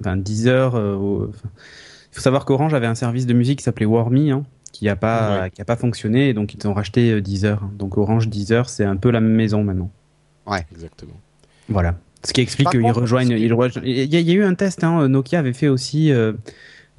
enfin 0.00 0.16
Deezer, 0.16 0.74
euh, 0.74 0.94
au- 0.94 1.26
il 1.32 2.14
faut 2.14 2.20
savoir 2.20 2.44
qu'Orange 2.44 2.74
avait 2.74 2.86
un 2.86 2.94
service 2.94 3.26
de 3.26 3.34
musique 3.34 3.58
qui 3.58 3.64
s'appelait 3.64 3.86
Warmy, 3.86 4.30
hein, 4.30 4.44
qui 4.72 4.88
a 4.88 4.96
pas, 4.96 5.42
Ouais. 5.42 5.50
qui 5.50 5.60
a 5.60 5.64
pas 5.64 5.76
fonctionné, 5.76 6.28
et 6.30 6.34
donc 6.34 6.54
ils 6.54 6.66
ont 6.66 6.72
racheté 6.74 7.12
euh, 7.12 7.20
Deezer. 7.20 7.62
Donc 7.78 7.98
Orange 7.98 8.28
Deezer, 8.28 8.68
c'est 8.68 8.84
un 8.84 8.96
peu 8.96 9.10
la 9.10 9.20
même 9.20 9.34
maison 9.34 9.62
maintenant. 9.64 9.90
Exactement. 10.72 11.18
Voilà. 11.68 11.96
Ce 12.24 12.32
qui 12.32 12.40
explique 12.40 12.70
qu'ils 12.70 12.90
rejoignent, 12.90 13.28
ce 13.30 13.34
qui- 13.34 13.42
ils 13.44 13.52
rejoignent- 13.52 13.86
Il 13.86 13.96
y, 13.96 14.16
a- 14.16 14.20
il 14.20 14.26
y 14.28 14.30
a 14.32 14.34
eu 14.34 14.44
un 14.44 14.54
test. 14.54 14.82
Hein, 14.84 15.08
Nokia 15.08 15.38
avait 15.40 15.52
fait 15.52 15.68
aussi. 15.68 16.10
Euh, 16.12 16.32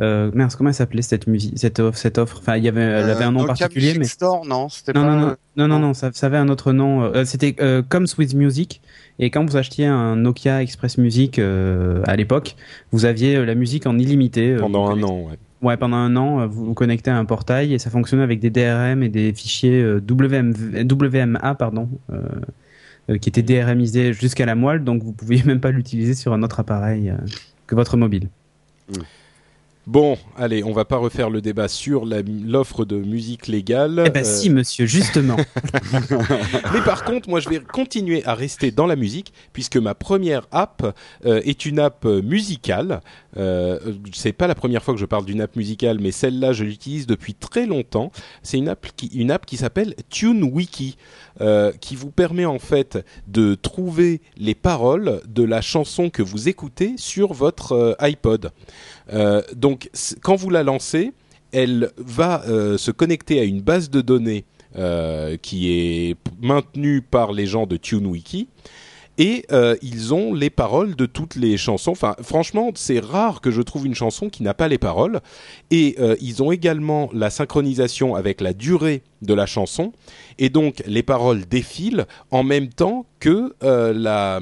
euh, 0.01 0.29
mince, 0.33 0.55
comment 0.55 0.69
elle 0.69 0.75
s'appelait 0.75 1.01
cette 1.01 1.27
musique, 1.27 1.57
cette 1.57 1.79
offre, 1.79 1.97
cette 1.97 2.17
offre? 2.17 2.37
Enfin, 2.39 2.57
il 2.57 2.63
y 2.63 2.67
avait, 2.67 2.81
elle 2.81 3.09
avait 3.09 3.23
un 3.23 3.31
nom 3.31 3.43
Euh, 3.43 3.47
particulier, 3.47 3.95
mais 3.97 4.05
Store, 4.05 4.45
non, 4.45 4.69
c'était 4.69 4.93
non, 4.93 5.01
pas. 5.01 5.15
non, 5.15 5.19
non, 5.19 5.35
non, 5.57 5.67
non, 5.67 5.79
non. 5.79 5.93
ça, 5.93 6.11
ça 6.13 6.27
avait 6.27 6.37
un 6.37 6.49
autre 6.49 6.71
nom. 6.73 7.01
Euh, 7.03 7.25
C'était 7.25 7.55
euh, 7.61 7.81
Comes 7.87 8.07
with 8.17 8.33
Music. 8.35 8.81
Et 9.19 9.31
quand 9.31 9.43
vous 9.43 9.57
achetiez 9.57 9.87
un 9.87 10.15
Nokia 10.15 10.61
Express 10.61 10.97
Music 10.99 11.39
euh, 11.39 12.03
à 12.05 12.15
l'époque, 12.15 12.55
vous 12.91 13.05
aviez 13.05 13.43
la 13.45 13.55
musique 13.55 13.87
en 13.87 13.97
illimité. 13.97 14.51
euh, 14.51 14.59
Pendant 14.59 14.89
un 14.89 15.01
an, 15.03 15.21
ouais. 15.21 15.37
Ouais, 15.63 15.75
pendant 15.75 15.97
un 15.97 16.15
an, 16.15 16.45
vous 16.45 16.65
vous 16.65 16.73
connectez 16.75 17.09
à 17.09 17.17
un 17.17 17.25
portail 17.25 17.73
et 17.73 17.79
ça 17.79 17.89
fonctionnait 17.89 18.21
avec 18.21 18.39
des 18.39 18.51
DRM 18.51 19.01
et 19.01 19.09
des 19.09 19.33
fichiers 19.33 19.81
euh, 19.81 19.99
WM, 20.07 20.53
WMA, 20.87 21.55
pardon, 21.55 21.89
euh, 22.13 22.21
euh, 23.09 23.17
qui 23.17 23.29
étaient 23.29 23.41
DRMisés 23.41 24.13
jusqu'à 24.13 24.45
la 24.45 24.53
moelle, 24.53 24.83
donc 24.83 25.01
vous 25.01 25.13
pouviez 25.13 25.41
même 25.47 25.59
pas 25.59 25.71
l'utiliser 25.71 26.13
sur 26.13 26.31
un 26.33 26.43
autre 26.43 26.59
appareil 26.59 27.09
euh, 27.09 27.15
que 27.65 27.73
votre 27.73 27.97
mobile. 27.97 28.29
Bon, 29.87 30.17
allez, 30.35 30.65
on 30.65 30.73
va 30.73 30.83
pas 30.83 30.97
refaire 30.97 31.29
le 31.29 31.39
débat 31.39 31.69
sur 31.69 32.03
l'offre 32.05 32.83
de 32.83 32.97
musique 32.97 33.47
légale. 33.47 34.03
Eh 34.05 34.09
ben 34.09 34.25
Euh, 34.25 34.27
si, 34.27 34.49
monsieur, 34.49 34.85
justement. 34.85 35.37
Mais 36.73 36.81
par 36.83 37.05
contre, 37.05 37.29
moi, 37.29 37.39
je 37.39 37.47
vais 37.47 37.61
continuer 37.61 38.21
à 38.25 38.33
rester 38.33 38.71
dans 38.71 38.85
la 38.85 38.97
musique 38.97 39.31
puisque 39.53 39.77
ma 39.77 39.95
première 39.95 40.45
app 40.51 40.93
euh, 41.25 41.39
est 41.45 41.65
une 41.65 41.79
app 41.79 42.03
euh, 42.05 42.21
musicale. 42.21 42.99
Euh, 43.37 43.79
c'est 44.13 44.33
pas 44.33 44.47
la 44.47 44.55
première 44.55 44.83
fois 44.83 44.93
que 44.93 44.99
je 44.99 45.05
parle 45.05 45.23
d'une 45.23 45.39
app 45.39 45.55
musicale, 45.55 45.99
mais 46.01 46.11
celle-là, 46.11 46.51
je 46.51 46.65
l'utilise 46.65 47.07
depuis 47.07 47.33
très 47.33 47.65
longtemps. 47.65 48.11
C'est 48.43 48.57
une 48.57 48.67
app 48.67 48.87
qui, 48.97 49.07
une 49.07 49.31
app 49.31 49.45
qui 49.45 49.55
s'appelle 49.55 49.95
TuneWiki, 50.09 50.97
euh, 51.39 51.71
qui 51.79 51.95
vous 51.95 52.09
permet 52.09 52.45
en 52.45 52.57
fait 52.57 53.05
de 53.27 53.53
trouver 53.53 54.21
les 54.37 54.55
paroles 54.55 55.21
de 55.27 55.43
la 55.43 55.61
chanson 55.61 56.09
que 56.09 56.23
vous 56.23 56.49
écoutez 56.49 56.95
sur 56.97 57.33
votre 57.33 57.73
euh, 57.73 57.93
iPod. 57.99 58.51
Euh, 59.13 59.43
donc, 59.55 59.91
quand 60.21 60.35
vous 60.35 60.49
la 60.49 60.63
lancez, 60.63 61.13
elle 61.51 61.91
va 61.97 62.43
se 62.77 62.91
connecter 62.91 63.39
à 63.39 63.43
une 63.43 63.61
base 63.61 63.89
de 63.89 64.01
données 64.01 64.43
qui 65.41 65.71
est 65.71 66.17
maintenue 66.41 67.01
par 67.01 67.31
les 67.31 67.47
gens 67.47 67.65
de 67.65 67.77
TuneWiki. 67.77 68.49
Et 69.17 69.45
euh, 69.51 69.75
ils 69.81 70.13
ont 70.13 70.33
les 70.33 70.49
paroles 70.49 70.95
de 70.95 71.05
toutes 71.05 71.35
les 71.35 71.57
chansons. 71.57 71.91
Enfin, 71.91 72.15
franchement, 72.21 72.71
c'est 72.75 72.99
rare 72.99 73.41
que 73.41 73.49
je 73.49 73.61
trouve 73.61 73.85
une 73.85 73.95
chanson 73.95 74.29
qui 74.29 74.43
n'a 74.43 74.53
pas 74.53 74.67
les 74.67 74.77
paroles. 74.77 75.21
Et 75.71 75.95
euh, 75.99 76.15
ils 76.21 76.43
ont 76.43 76.51
également 76.51 77.09
la 77.13 77.29
synchronisation 77.29 78.15
avec 78.15 78.41
la 78.41 78.53
durée 78.53 79.01
de 79.23 79.33
la 79.33 79.45
chanson. 79.45 79.93
Et 80.37 80.49
donc, 80.49 80.83
les 80.85 81.03
paroles 81.03 81.45
défilent 81.45 82.05
en 82.29 82.43
même 82.43 82.69
temps 82.69 83.05
que 83.19 83.55
euh, 83.63 83.93
la, 83.93 84.39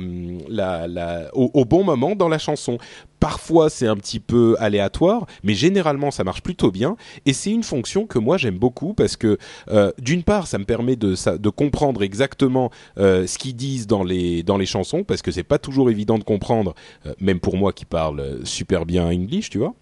la, 0.49 1.29
au 1.33 1.63
bon 1.63 1.83
moment 1.83 2.15
dans 2.15 2.27
la 2.27 2.37
chanson. 2.37 2.77
Parfois, 3.25 3.71
c'est 3.71 3.87
un 3.87 3.97
petit 3.97 4.19
peu 4.19 4.55
aléatoire, 4.59 5.25
mais 5.43 5.55
généralement, 5.55 6.11
ça 6.11 6.23
marche 6.23 6.43
plutôt 6.43 6.69
bien. 6.69 6.95
Et 7.25 7.33
c'est 7.33 7.49
une 7.49 7.63
fonction 7.63 8.05
que 8.05 8.19
moi, 8.19 8.37
j'aime 8.37 8.59
beaucoup 8.59 8.93
parce 8.93 9.17
que, 9.17 9.39
euh, 9.71 9.91
d'une 9.97 10.21
part, 10.21 10.45
ça 10.45 10.59
me 10.59 10.65
permet 10.65 10.95
de, 10.95 11.15
ça, 11.15 11.39
de 11.39 11.49
comprendre 11.49 12.03
exactement 12.03 12.69
euh, 12.99 13.25
ce 13.25 13.39
qu'ils 13.39 13.55
disent 13.55 13.87
dans 13.87 14.03
les, 14.03 14.43
dans 14.43 14.57
les 14.57 14.67
chansons, 14.67 15.03
parce 15.03 15.23
que 15.23 15.31
c'est 15.31 15.41
pas 15.41 15.57
toujours 15.57 15.89
évident 15.89 16.19
de 16.19 16.23
comprendre, 16.23 16.75
euh, 17.07 17.15
même 17.19 17.39
pour 17.39 17.57
moi 17.57 17.73
qui 17.73 17.85
parle 17.85 18.41
super 18.43 18.85
bien 18.85 19.07
English, 19.07 19.49
tu 19.49 19.57
vois. 19.57 19.73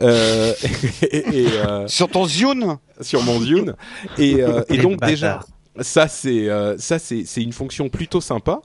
Euh, 0.00 0.52
et, 1.02 1.44
et, 1.44 1.46
euh, 1.48 1.88
Sur 1.88 2.08
ton 2.10 2.26
Zune 2.26 2.76
sur 3.00 3.22
mon 3.22 3.40
Zune. 3.40 3.74
Et, 4.18 4.42
euh, 4.42 4.62
donc 4.82 5.00
déjà, 5.04 5.40
ça 5.80 6.08
c'est 6.08 6.48
euh, 6.48 6.76
ça 6.78 6.98
c'est 6.98 7.24
c'est 7.24 7.42
une 7.42 7.52
fonction 7.52 7.88
plutôt 7.88 8.20
sympa. 8.20 8.60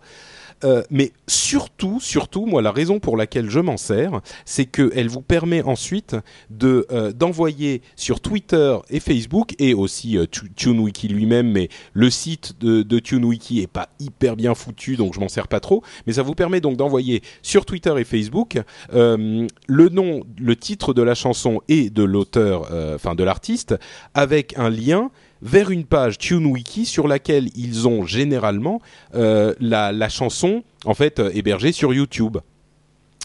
Euh, 0.64 0.82
mais 0.90 1.12
surtout, 1.28 2.00
surtout, 2.00 2.46
moi, 2.46 2.62
la 2.62 2.72
raison 2.72 3.00
pour 3.00 3.16
laquelle 3.18 3.50
je 3.50 3.60
m'en 3.60 3.78
sers, 3.78 4.22
c'est 4.46 4.66
qu'elle 4.66 5.08
vous 5.08 5.22
permet 5.22 5.62
ensuite 5.62 6.16
euh, 6.64 7.12
d'envoyer 7.12 7.82
sur 7.96 8.20
Twitter 8.20 8.76
et 8.90 9.00
Facebook 9.00 9.54
et 9.60 9.74
aussi 9.74 10.18
euh, 10.18 10.26
Tu- 10.30 10.52
TuneWiki 10.52 11.08
lui-même, 11.08 11.52
mais 11.52 11.70
le 11.94 12.10
site 12.10 12.56
de, 12.60 12.82
de 12.82 13.00
TuneWiki 13.00 13.62
est 13.62 13.68
pas 13.68 13.90
hyper 14.00 14.36
bien 14.36 14.56
foutu, 14.56 14.96
donc 14.96 15.14
je 15.14 15.20
m'en 15.20 15.30
sers 15.30 15.48
pas 15.48 15.60
trop. 15.60 15.84
Mais 16.08 16.14
ça 16.14 16.24
vous 16.24 16.34
permet 16.34 16.62
donc 16.62 16.78
d'envoyer 16.78 17.22
sur 17.42 17.66
Twitter 17.66 17.94
et 17.98 18.04
Facebook 18.04 18.60
le 18.92 19.90
nom, 19.90 20.24
le 20.40 20.56
titre 20.56 20.94
de 20.94 21.02
la 21.02 21.16
chanson 21.16 21.62
et 21.68 21.90
de 21.90 22.04
l'auteur, 22.04 22.70
enfin 22.96 23.16
de 23.16 23.24
l'artiste, 23.24 23.76
avec 24.14 24.58
un 24.58 24.70
lien 24.70 25.12
vers 25.42 25.70
une 25.70 25.86
page 25.86 26.18
TuneWiki 26.18 26.86
sur 26.86 27.08
laquelle 27.08 27.50
ils 27.56 27.88
ont 27.88 28.06
généralement 28.06 28.82
euh, 29.16 29.54
la, 29.60 29.92
la 29.92 30.10
chanson 30.10 30.64
en 30.86 30.94
fait 30.94 31.20
euh, 31.20 31.32
hébergée 31.34 31.72
sur 31.72 31.94
YouTube. 31.94 32.38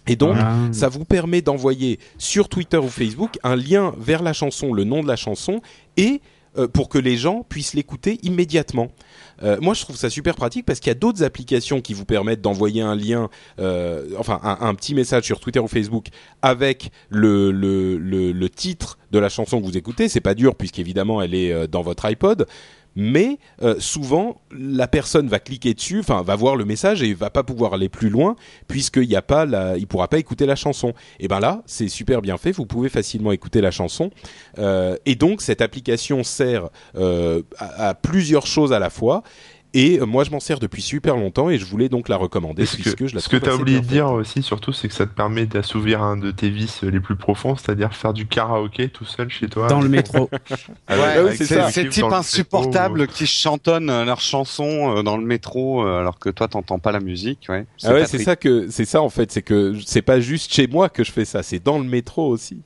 Et 0.06 0.16
donc, 0.16 0.36
Ah. 0.38 0.56
ça 0.72 0.88
vous 0.88 1.04
permet 1.04 1.42
d'envoyer 1.42 2.00
sur 2.18 2.48
Twitter 2.48 2.78
ou 2.78 2.88
Facebook 2.88 3.38
un 3.44 3.54
lien 3.54 3.94
vers 3.98 4.22
la 4.22 4.32
chanson, 4.32 4.72
le 4.72 4.82
nom 4.84 5.00
de 5.02 5.06
la 5.06 5.14
chanson, 5.16 5.60
et 5.96 6.20
euh, 6.58 6.66
pour 6.66 6.88
que 6.88 6.98
les 6.98 7.16
gens 7.16 7.46
puissent 7.48 7.72
l'écouter 7.74 8.18
immédiatement. 8.24 8.88
Euh, 9.42 9.58
moi, 9.60 9.74
je 9.74 9.82
trouve 9.82 9.96
ça 9.96 10.10
super 10.10 10.34
pratique 10.34 10.64
parce 10.64 10.80
qu'il 10.80 10.90
y 10.90 10.92
a 10.92 10.98
d'autres 10.98 11.22
applications 11.22 11.80
qui 11.80 11.94
vous 11.94 12.04
permettent 12.04 12.40
d'envoyer 12.40 12.82
un 12.82 12.94
lien, 12.94 13.28
euh, 13.58 14.06
enfin 14.18 14.40
un, 14.42 14.74
petit 14.74 14.94
message 14.94 15.24
sur 15.24 15.40
Twitter 15.40 15.60
ou 15.60 15.68
Facebook 15.68 16.06
avec 16.42 16.90
le, 17.08 17.50
le, 17.50 17.98
le, 17.98 18.32
le 18.32 18.48
titre 18.48 18.98
de 19.10 19.18
la 19.18 19.28
chanson 19.28 19.60
que 19.60 19.66
vous 19.66 19.76
écoutez. 19.76 20.08
C'est 20.08 20.20
pas 20.20 20.34
dur 20.34 20.54
puisqu'évidemment 20.54 21.22
elle 21.22 21.34
est 21.34 21.52
euh, 21.52 21.66
dans 21.66 21.82
votre 21.82 22.04
iPod. 22.04 22.46
Mais 22.94 23.38
euh, 23.62 23.76
souvent, 23.78 24.40
la 24.50 24.88
personne 24.88 25.28
va 25.28 25.38
cliquer 25.38 25.74
dessus, 25.74 26.00
enfin 26.00 26.22
va 26.22 26.36
voir 26.36 26.56
le 26.56 26.64
message 26.64 27.02
et 27.02 27.14
va 27.14 27.30
pas 27.30 27.42
pouvoir 27.42 27.74
aller 27.74 27.88
plus 27.88 28.10
loin 28.10 28.36
puisqu'il 28.68 29.04
y 29.04 29.16
a 29.16 29.22
pas 29.22 29.46
la, 29.46 29.76
il 29.76 29.86
pourra 29.86 30.08
pas 30.08 30.18
écouter 30.18 30.46
la 30.46 30.56
chanson. 30.56 30.92
Et 31.18 31.28
ben 31.28 31.40
là, 31.40 31.62
c'est 31.66 31.88
super 31.88 32.22
bien 32.22 32.36
fait. 32.36 32.52
Vous 32.52 32.66
pouvez 32.66 32.88
facilement 32.88 33.32
écouter 33.32 33.60
la 33.60 33.70
chanson. 33.70 34.10
Euh, 34.58 34.96
et 35.06 35.14
donc 35.14 35.42
cette 35.42 35.60
application 35.60 36.22
sert 36.22 36.68
euh, 36.96 37.42
à 37.58 37.94
plusieurs 37.94 38.46
choses 38.46 38.72
à 38.72 38.78
la 38.78 38.90
fois. 38.90 39.22
Et 39.74 39.98
euh, 40.00 40.06
moi, 40.06 40.24
je 40.24 40.30
m'en 40.30 40.40
sers 40.40 40.58
depuis 40.58 40.82
super 40.82 41.16
longtemps 41.16 41.48
et 41.48 41.58
je 41.58 41.64
voulais 41.64 41.88
donc 41.88 42.08
la 42.08 42.16
recommander 42.16 42.66
ce 42.66 42.76
puisque 42.76 42.96
que, 42.96 43.06
je 43.06 43.14
la 43.14 43.20
ce 43.20 43.28
que 43.28 43.36
tu 43.36 43.48
as 43.48 43.54
oublié 43.54 43.80
de 43.80 43.86
dire 43.86 44.10
aussi, 44.10 44.42
surtout, 44.42 44.72
c'est 44.72 44.88
que 44.88 44.94
ça 44.94 45.06
te 45.06 45.14
permet 45.14 45.46
d'assouvir 45.46 46.02
un 46.02 46.16
de 46.16 46.30
tes 46.30 46.50
vices 46.50 46.82
les 46.82 47.00
plus 47.00 47.16
profonds, 47.16 47.56
c'est-à-dire 47.56 47.94
faire 47.94 48.12
du 48.12 48.26
karaoké 48.26 48.88
tout 48.88 49.04
seul 49.04 49.30
chez 49.30 49.48
toi. 49.48 49.68
Dans 49.68 49.80
le 49.80 49.88
métro. 49.88 50.28
Ouais, 50.90 51.36
c'est. 51.36 51.70
Ces 51.72 51.88
types 51.88 52.04
insupportables 52.04 53.06
qui 53.06 53.26
chantonnent 53.26 53.90
euh, 53.90 54.04
leurs 54.04 54.20
chansons 54.20 54.98
euh, 54.98 55.02
dans 55.02 55.16
le 55.16 55.24
métro 55.24 55.86
alors 55.86 56.18
que 56.18 56.28
toi 56.28 56.48
t'entends 56.48 56.78
pas 56.78 56.92
la 56.92 57.00
musique. 57.00 57.46
Ouais. 57.48 57.64
Ah 57.82 57.92
ouais, 57.92 58.06
c'est 58.06 58.18
ça 58.18 58.36
que 58.36 58.68
c'est 58.68 58.84
ça 58.84 59.00
en 59.00 59.08
fait, 59.08 59.32
c'est 59.32 59.42
que 59.42 59.74
c'est 59.86 60.02
pas 60.02 60.20
juste 60.20 60.52
chez 60.52 60.66
moi 60.66 60.88
que 60.88 61.04
je 61.04 61.12
fais 61.12 61.24
ça, 61.24 61.42
c'est 61.42 61.62
dans 61.62 61.78
le 61.78 61.84
métro 61.84 62.28
aussi. 62.28 62.62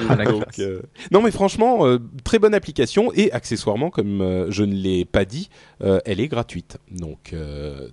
Donc, 0.00 0.58
euh, 0.58 0.82
Non 1.10 1.22
mais 1.22 1.30
franchement, 1.30 1.86
euh, 1.86 1.98
très 2.24 2.38
bonne 2.38 2.54
application 2.54 3.12
et 3.14 3.32
accessoirement, 3.32 3.90
comme 3.90 4.20
euh, 4.20 4.50
je 4.50 4.64
ne 4.64 4.74
l'ai 4.74 5.04
pas 5.04 5.24
dit, 5.24 5.50
elle 5.80 6.20
est 6.20 6.28
gratuite. 6.28 6.78
Donc 6.90 7.34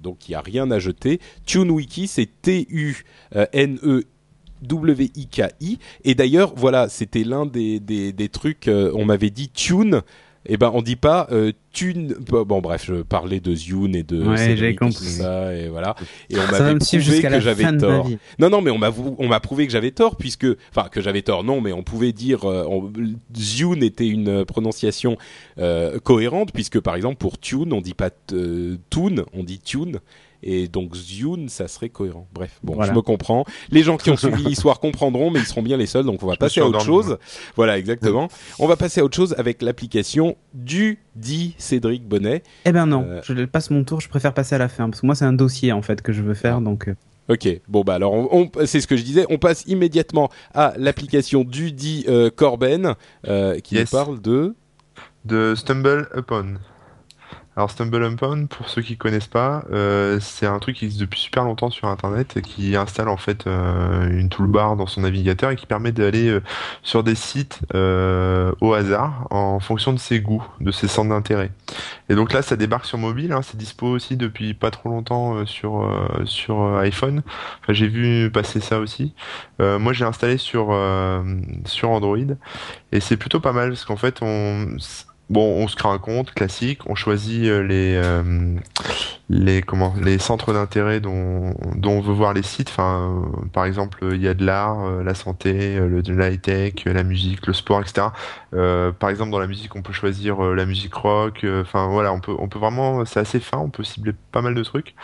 donc 0.02 0.30
il 0.30 0.32
y 0.32 0.36
a 0.36 0.42
rien 0.42 0.70
à 0.72 0.80
jeter. 0.80 1.20
TuneWiki, 1.46 2.08
c'est 2.08 2.30
T 2.42 2.68
U 2.70 3.04
N 3.54 3.80
E 3.84 4.04
W 4.64 5.12
I 5.16 5.28
K 5.28 5.44
I 5.60 5.80
et 6.04 6.16
d'ailleurs 6.16 6.54
voilà, 6.56 6.88
c'était 6.88 7.24
l'un 7.24 7.46
des, 7.46 7.80
des 7.80 8.14
des 8.14 8.30
trucs. 8.30 8.70
on 8.70 9.06
m'avait 9.06 9.30
dit 9.30 9.50
tune. 9.50 10.02
Eh 10.48 10.58
ben, 10.58 10.72
on 10.74 10.82
dit 10.82 10.96
pas 10.96 11.28
euh, 11.32 11.52
tune. 11.72 12.16
Bon, 12.20 12.62
bref, 12.62 12.86
je 12.88 13.04
parlais 13.04 13.40
de 13.40 13.54
Zune 13.54 13.96
et 13.96 14.02
de 14.02 14.24
Ouais, 14.24 14.56
j'ai 14.58 14.70
et 14.70 14.76
tout 14.76 14.86
compris. 14.86 15.06
ça 15.06 15.54
et 15.56 15.68
voilà. 15.70 15.96
Et 16.32 16.36
on 16.38 16.52
m'avait 16.52 16.80
prouvé 16.80 17.22
que 17.22 17.40
j'avais 17.40 17.78
tort. 17.78 18.10
Non, 18.40 18.50
non, 18.50 18.62
mais 18.62 18.72
on 18.72 18.80
m'a 18.80 18.90
on 19.20 19.28
m'a 19.28 19.40
prouvé 19.40 19.68
que 19.68 19.72
j'avais 19.72 19.92
tort 19.92 20.16
puisque, 20.16 20.48
enfin, 20.76 20.90
que 20.90 21.00
j'avais 21.00 21.22
tort. 21.22 21.44
Non, 21.44 21.62
mais 21.62 21.72
on 21.74 21.84
pouvait 21.84 22.12
dire 22.12 22.46
euh, 22.50 22.66
on- 22.68 22.92
Zune 23.38 23.84
était 23.84 24.08
une 24.08 24.30
euh, 24.30 24.46
prononciation 24.46 25.16
euh, 25.60 26.00
cohérente 26.00 26.52
puisque, 26.54 26.80
par 26.80 26.96
exemple, 26.96 27.18
pour 27.18 27.40
tune, 27.40 27.72
on 27.72 27.82
dit 27.82 27.94
pas 27.94 28.10
euh, 28.34 28.78
tune, 28.90 29.24
on 29.34 29.44
dit 29.44 29.60
tune. 29.60 30.00
Et 30.44 30.68
donc 30.68 30.96
Zune, 30.96 31.50
ça 31.50 31.68
serait 31.68 31.90
cohérent. 31.90 32.28
Bref, 32.34 32.60
bon, 32.64 32.74
Voilà. 32.76 32.92
je 32.92 32.96
me 32.96 33.02
comprends. 33.02 33.46
Les 33.70 33.84
gens 33.84 33.98
qui 33.98 34.10
ont 34.10 34.18
suivi 34.18 34.44
l'histoire 34.44 34.80
comprendrons, 34.80 35.30
mais 35.32 35.40
ils 35.40 35.46
seront 35.46 35.62
bien 35.62 35.78
les 35.78 35.86
seuls. 35.86 36.06
Donc 36.06 36.24
on 36.24 36.28
va 36.28 36.34
Je 36.34 36.40
passer 36.40 36.60
à 36.62 36.66
autre 36.66 36.82
chose. 36.82 37.18
Voilà, 37.56 37.78
exactement. 37.78 38.28
On 38.60 38.68
va 38.68 38.76
passer 38.76 39.02
à 39.02 39.04
autre 39.06 39.16
chose 39.16 39.36
avec 39.38 39.62
l'application 39.62 40.36
du 40.54 41.00
dit 41.16 41.56
Cédric 41.58 42.08
Bonnet. 42.08 42.44
Eh 42.66 42.72
ben 42.72 42.86
non, 42.86 43.06
Euh. 43.08 43.22
je 43.24 43.46
passe 43.46 43.70
mon 43.70 43.84
tour, 43.84 44.02
je 44.02 44.10
préfère 44.10 44.34
passer 44.34 44.56
à 44.56 44.58
la 44.58 44.68
fin, 44.70 44.90
parce 44.90 45.02
que 45.02 45.06
moi 45.06 45.16
c'est 45.16 45.26
un 45.26 45.34
dossier 45.34 45.72
en 45.72 45.82
fait 45.82 46.02
que 46.02 46.12
je 46.14 46.22
veux 46.24 46.34
faire, 46.34 46.62
donc 46.62 46.88
euh, 46.88 46.96
Ok, 47.30 47.48
bon 47.68 47.82
bah 47.84 47.94
alors 47.96 48.14
on, 48.14 48.28
on- 48.32 48.66
c'est 48.66 48.82
ce 48.82 48.88
que 48.88 48.98
je 48.98 49.04
disais, 49.04 49.26
on 49.30 49.38
passe 49.38 49.64
immédiatement 49.68 50.30
à 50.54 50.74
l'application 50.78 51.44
du 51.44 51.72
dit 51.72 52.04
euh, 52.10 52.30
Corben 52.36 52.96
euh, 53.28 53.60
qui 53.60 53.76
Yes. 53.76 53.92
nous 53.94 53.98
parle 54.00 54.22
de 54.22 54.56
de 55.24 55.54
Stumble 55.56 56.10
Upon. 56.16 56.56
Alors 57.62 57.70
Stumble 57.70 58.04
Upon, 58.12 58.48
pour 58.48 58.70
ceux 58.70 58.82
qui 58.82 58.98
connaissent 58.98 59.28
pas, 59.28 59.64
euh, 59.72 60.18
c'est 60.20 60.48
un 60.48 60.58
truc 60.58 60.78
qui 60.78 60.86
existe 60.86 61.00
depuis 61.00 61.20
super 61.20 61.44
longtemps 61.44 61.70
sur 61.70 61.90
Internet 61.90 62.36
et 62.38 62.42
qui 62.42 62.76
installe 62.76 63.08
en 63.08 63.18
fait 63.18 63.46
euh, 63.46 64.10
une 64.10 64.30
toolbar 64.30 64.76
dans 64.76 64.88
son 64.88 65.02
navigateur 65.02 65.52
et 65.52 65.56
qui 65.56 65.68
permet 65.68 65.92
d'aller 65.92 66.28
euh, 66.28 66.42
sur 66.82 67.04
des 67.04 67.14
sites 67.14 67.60
au 67.72 68.74
hasard 68.74 69.28
en 69.30 69.60
fonction 69.60 69.94
de 69.94 70.00
ses 70.00 70.22
goûts, 70.22 70.44
de 70.60 70.72
ses 70.72 70.88
centres 70.88 71.10
d'intérêt. 71.10 71.52
Et 72.10 72.16
donc 72.16 72.34
là, 72.34 72.42
ça 72.42 72.56
débarque 72.56 72.86
sur 72.86 72.98
mobile, 72.98 73.32
hein, 73.32 73.44
c'est 73.44 73.58
dispo 73.58 73.86
aussi 73.86 74.18
depuis 74.18 74.56
pas 74.56 74.72
trop 74.72 74.90
longtemps 74.90 75.46
sur 75.46 75.88
sur 76.26 76.78
iPhone. 76.80 77.22
Enfin, 77.62 77.74
j'ai 77.74 77.88
vu 77.88 78.32
passer 78.32 78.60
ça 78.60 78.80
aussi. 78.80 79.14
Moi, 79.60 79.94
j'ai 79.94 80.06
installé 80.06 80.40
sur 80.40 80.76
sur 81.66 81.92
Android 81.92 82.18
et 82.92 83.00
c'est 83.00 83.18
plutôt 83.18 83.40
pas 83.40 83.54
mal 83.54 83.70
parce 83.70 83.86
qu'en 83.86 83.98
fait, 83.98 84.18
on 84.24 84.78
bon, 85.32 85.64
on 85.64 85.68
se 85.68 85.76
crée 85.76 85.90
un 85.90 85.98
compte 85.98 86.34
classique, 86.34 86.82
on 86.88 86.96
choisit 86.96 87.46
euh, 87.46 87.64
les 87.64 87.96
euh, 87.96 88.58
les 89.30 89.62
comment 89.62 89.94
les 90.02 90.18
centres 90.18 90.52
d'intérêt 90.54 91.00
dont, 91.00 91.54
dont 91.76 91.94
on 91.94 92.02
veut 92.02 92.14
voir 92.14 92.34
les 92.34 92.44
sites. 92.44 92.70
Enfin, 92.70 93.24
euh, 93.24 93.46
par 93.54 93.66
exemple, 93.66 94.06
il 94.12 94.22
y 94.22 94.28
a 94.28 94.34
de 94.34 94.46
l'art, 94.46 95.04
la 95.04 95.16
santé, 95.16 95.78
le 95.80 96.02
de 96.04 96.14
la 96.14 96.30
high 96.30 96.42
tech, 96.42 96.74
la 96.86 97.04
musique, 97.04 97.48
le 97.48 97.54
sport, 97.54 97.82
etc. 97.82 98.08
par 98.52 99.10
exemple, 99.10 99.32
dans 99.32 99.40
la 99.40 99.48
musique, 99.48 99.76
on 99.76 99.82
peut 99.82 99.94
choisir 99.94 100.42
la 100.42 100.66
musique 100.66 100.94
rock. 100.94 101.46
Enfin, 101.62 101.88
voilà, 101.88 102.12
on 102.12 102.20
peut 102.20 102.36
on 102.38 102.50
peut 102.50 102.60
vraiment, 102.60 103.06
c'est 103.06 103.22
assez 103.22 103.40
fin, 103.40 103.58
on 103.58 103.70
peut 103.70 103.84
cibler 103.84 104.14
pas 104.32 104.42
mal 104.42 104.54
de 104.54 104.64
trucs. 104.64 104.96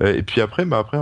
et 0.00 0.22
puis 0.22 0.40
après, 0.40 0.64
bah 0.64 0.78
après 0.78 0.98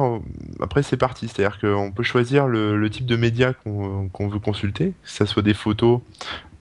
après 0.60 0.82
c'est 0.82 0.96
parti. 0.96 1.28
C'est-à-dire 1.28 1.58
qu'on 1.60 1.92
peut 1.92 2.02
choisir 2.02 2.46
le, 2.46 2.78
le 2.78 2.90
type 2.90 3.06
de 3.06 3.16
média 3.16 3.52
qu'on 3.52 4.08
qu'on 4.08 4.28
veut 4.28 4.40
consulter, 4.40 4.94
que 5.02 5.10
ça 5.10 5.26
soit 5.26 5.42
des 5.42 5.54
photos, 5.54 6.00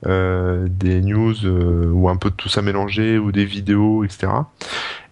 euh, 0.05 0.67
des 0.69 1.01
news 1.01 1.33
euh, 1.43 1.91
ou 1.91 2.07
un 2.07 2.15
peu 2.15 2.29
de 2.29 2.35
tout 2.35 2.47
ça 2.47 2.61
mélangé 2.61 3.17
ou 3.17 3.31
des 3.31 3.45
vidéos, 3.45 4.03
etc. 4.03 4.27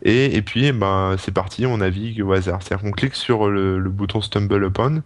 Et, 0.04 0.42
puis, 0.42 0.72
ben, 0.72 1.16
c'est 1.18 1.34
parti, 1.34 1.66
on 1.66 1.78
navigue 1.78 2.24
au 2.24 2.32
hasard. 2.32 2.62
C'est-à-dire 2.62 2.86
qu'on 2.86 2.94
clique 2.94 3.16
sur 3.16 3.50
le, 3.50 3.80
bouton 3.90 4.22
Stumble 4.22 4.64
Upon, 4.64 5.02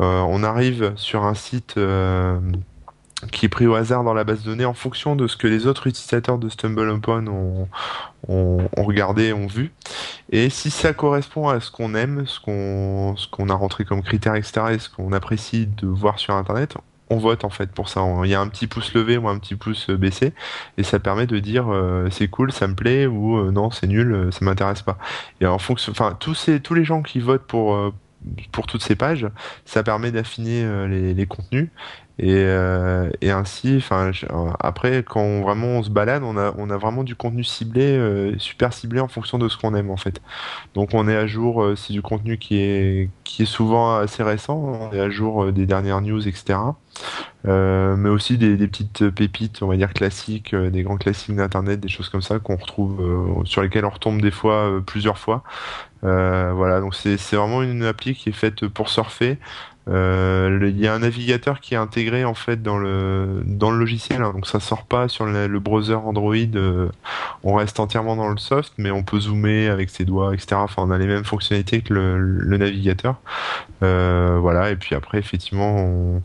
euh, 0.00 0.20
on 0.20 0.42
arrive 0.42 0.92
sur 0.96 1.24
un 1.24 1.34
site 1.34 1.78
qui 3.32 3.46
est 3.46 3.48
pris 3.48 3.66
au 3.66 3.74
hasard 3.74 4.04
dans 4.04 4.12
la 4.12 4.24
base 4.24 4.42
de 4.42 4.50
données 4.50 4.64
en 4.64 4.74
fonction 4.74 5.16
de 5.16 5.26
ce 5.26 5.36
que 5.36 5.46
les 5.46 5.66
autres 5.66 5.86
utilisateurs 5.86 6.38
de 6.38 6.48
StumbleUpon 6.48 7.26
ont, 7.26 7.68
ont, 8.28 8.68
ont 8.76 8.82
regardé, 8.82 9.32
ont 9.32 9.46
vu. 9.46 9.72
Et 10.30 10.50
si 10.50 10.70
ça 10.70 10.92
correspond 10.92 11.48
à 11.48 11.60
ce 11.60 11.70
qu'on 11.70 11.94
aime, 11.94 12.26
ce 12.26 12.40
qu'on 12.40 13.14
ce 13.16 13.26
qu'on 13.28 13.48
a 13.48 13.54
rentré 13.54 13.84
comme 13.84 14.02
critère, 14.02 14.34
etc., 14.34 14.66
et 14.72 14.78
ce 14.78 14.88
qu'on 14.88 15.12
apprécie 15.12 15.66
de 15.66 15.86
voir 15.86 16.18
sur 16.18 16.34
Internet, 16.34 16.76
on 17.10 17.18
vote 17.18 17.44
en 17.44 17.50
fait 17.50 17.70
pour 17.70 17.88
ça. 17.88 18.02
Il 18.24 18.30
y 18.30 18.34
a 18.34 18.40
un 18.40 18.48
petit 18.48 18.66
pouce 18.66 18.94
levé 18.94 19.16
ou 19.16 19.28
un 19.28 19.38
petit 19.38 19.56
pouce 19.56 19.90
euh, 19.90 19.96
baissé 19.96 20.32
et 20.78 20.82
ça 20.82 20.98
permet 20.98 21.26
de 21.26 21.38
dire 21.38 21.72
euh, 21.72 22.08
c'est 22.10 22.28
cool, 22.28 22.52
ça 22.52 22.66
me 22.66 22.74
plaît 22.74 23.06
ou 23.06 23.38
euh, 23.38 23.50
non 23.50 23.70
c'est 23.70 23.86
nul, 23.86 24.28
ça 24.32 24.44
m'intéresse 24.44 24.82
pas. 24.82 24.98
Et 25.40 25.46
en 25.46 25.58
fonction, 25.58 25.92
enfin 25.92 26.16
tous 26.18 26.34
ces 26.34 26.60
tous 26.60 26.74
les 26.74 26.84
gens 26.84 27.02
qui 27.02 27.20
votent 27.20 27.46
pour 27.46 27.92
pour 28.52 28.66
toutes 28.66 28.82
ces 28.82 28.96
pages, 28.96 29.28
ça 29.66 29.82
permet 29.82 30.10
d'affiner 30.10 30.66
les, 30.88 31.12
les, 31.12 31.26
contenus 31.26 31.68
et, 32.18 32.32
euh, 32.32 33.10
et 33.22 33.30
ainsi, 33.32 33.74
enfin, 33.76 34.12
après, 34.60 35.02
quand 35.02 35.40
vraiment 35.40 35.66
on 35.66 35.82
se 35.82 35.90
balade, 35.90 36.22
on 36.22 36.36
a, 36.36 36.54
on 36.58 36.70
a 36.70 36.76
vraiment 36.76 37.02
du 37.02 37.16
contenu 37.16 37.42
ciblé, 37.42 37.96
euh, 37.96 38.38
super 38.38 38.72
ciblé 38.72 39.00
en 39.00 39.08
fonction 39.08 39.36
de 39.36 39.48
ce 39.48 39.56
qu'on 39.56 39.74
aime 39.74 39.90
en 39.90 39.96
fait. 39.96 40.20
Donc 40.74 40.90
on 40.94 41.08
est 41.08 41.16
à 41.16 41.26
jour, 41.26 41.62
euh, 41.62 41.74
c'est 41.74 41.92
du 41.92 42.02
contenu 42.02 42.38
qui 42.38 42.58
est, 42.58 43.10
qui 43.24 43.42
est 43.42 43.46
souvent 43.46 43.96
assez 43.96 44.22
récent, 44.22 44.56
on 44.56 44.92
est 44.92 45.00
à 45.00 45.10
jour 45.10 45.52
des 45.52 45.66
dernières 45.66 46.00
news, 46.02 46.26
etc. 46.28 46.56
mais 47.44 48.08
aussi 48.08 48.38
des, 48.38 48.56
des, 48.56 48.68
petites 48.68 49.10
pépites, 49.10 49.60
on 49.62 49.66
va 49.66 49.76
dire 49.76 49.92
classiques, 49.92 50.54
des 50.54 50.82
grands 50.84 50.96
classiques 50.96 51.34
d'internet, 51.34 51.80
des 51.80 51.88
choses 51.88 52.08
comme 52.08 52.22
ça 52.22 52.38
qu'on 52.38 52.56
retrouve, 52.56 53.42
sur 53.44 53.60
lesquelles 53.60 53.84
on 53.84 53.90
retombe 53.90 54.20
des 54.22 54.30
fois, 54.30 54.80
plusieurs 54.86 55.18
fois. 55.18 55.42
voilà, 56.02 56.80
donc 56.80 56.94
c'est 56.94 57.16
vraiment 57.34 57.62
une 57.62 57.82
appli 57.84 58.14
qui 58.14 58.28
est 58.28 58.32
faite 58.32 58.68
pour 58.68 58.88
surfer. 58.88 59.38
Euh, 59.86 60.70
il 60.70 60.80
y 60.80 60.86
a 60.86 60.94
un 60.94 61.00
navigateur 61.00 61.60
qui 61.60 61.74
est 61.74 61.76
intégré 61.76 62.24
en 62.24 62.32
fait 62.32 62.62
dans 62.62 62.78
le 62.78 63.42
dans 63.44 63.70
le 63.70 63.78
logiciel, 63.78 64.22
hein, 64.22 64.32
donc 64.32 64.46
ça 64.46 64.58
sort 64.58 64.84
pas 64.84 65.08
sur 65.08 65.26
le, 65.26 65.58
browser 65.58 65.94
Android. 65.94 66.34
Euh, 66.34 66.88
on 67.42 67.54
reste 67.54 67.78
entièrement 67.80 68.16
dans 68.16 68.28
le 68.28 68.38
soft, 68.38 68.72
mais 68.78 68.90
on 68.90 69.02
peut 69.02 69.20
zoomer 69.20 69.68
avec 69.68 69.90
ses 69.90 70.04
doigts, 70.04 70.32
etc. 70.32 70.56
Enfin, 70.56 70.82
on 70.82 70.90
a 70.90 70.98
les 70.98 71.06
mêmes 71.06 71.24
fonctionnalités 71.24 71.82
que 71.82 71.92
le, 71.92 72.56
navigateur. 72.56 73.16
Euh, 73.82 74.38
voilà. 74.40 74.70
Et 74.70 74.76
puis 74.76 74.94
après, 74.94 75.18
effectivement, 75.18 75.76
on, 75.76 76.22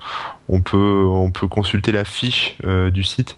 on, 0.48 0.62
peut 0.62 1.06
on 1.08 1.32
peut 1.32 1.48
consulter 1.48 1.92
la 1.92 2.06
fiche 2.06 2.58
du 2.64 3.04
site 3.04 3.38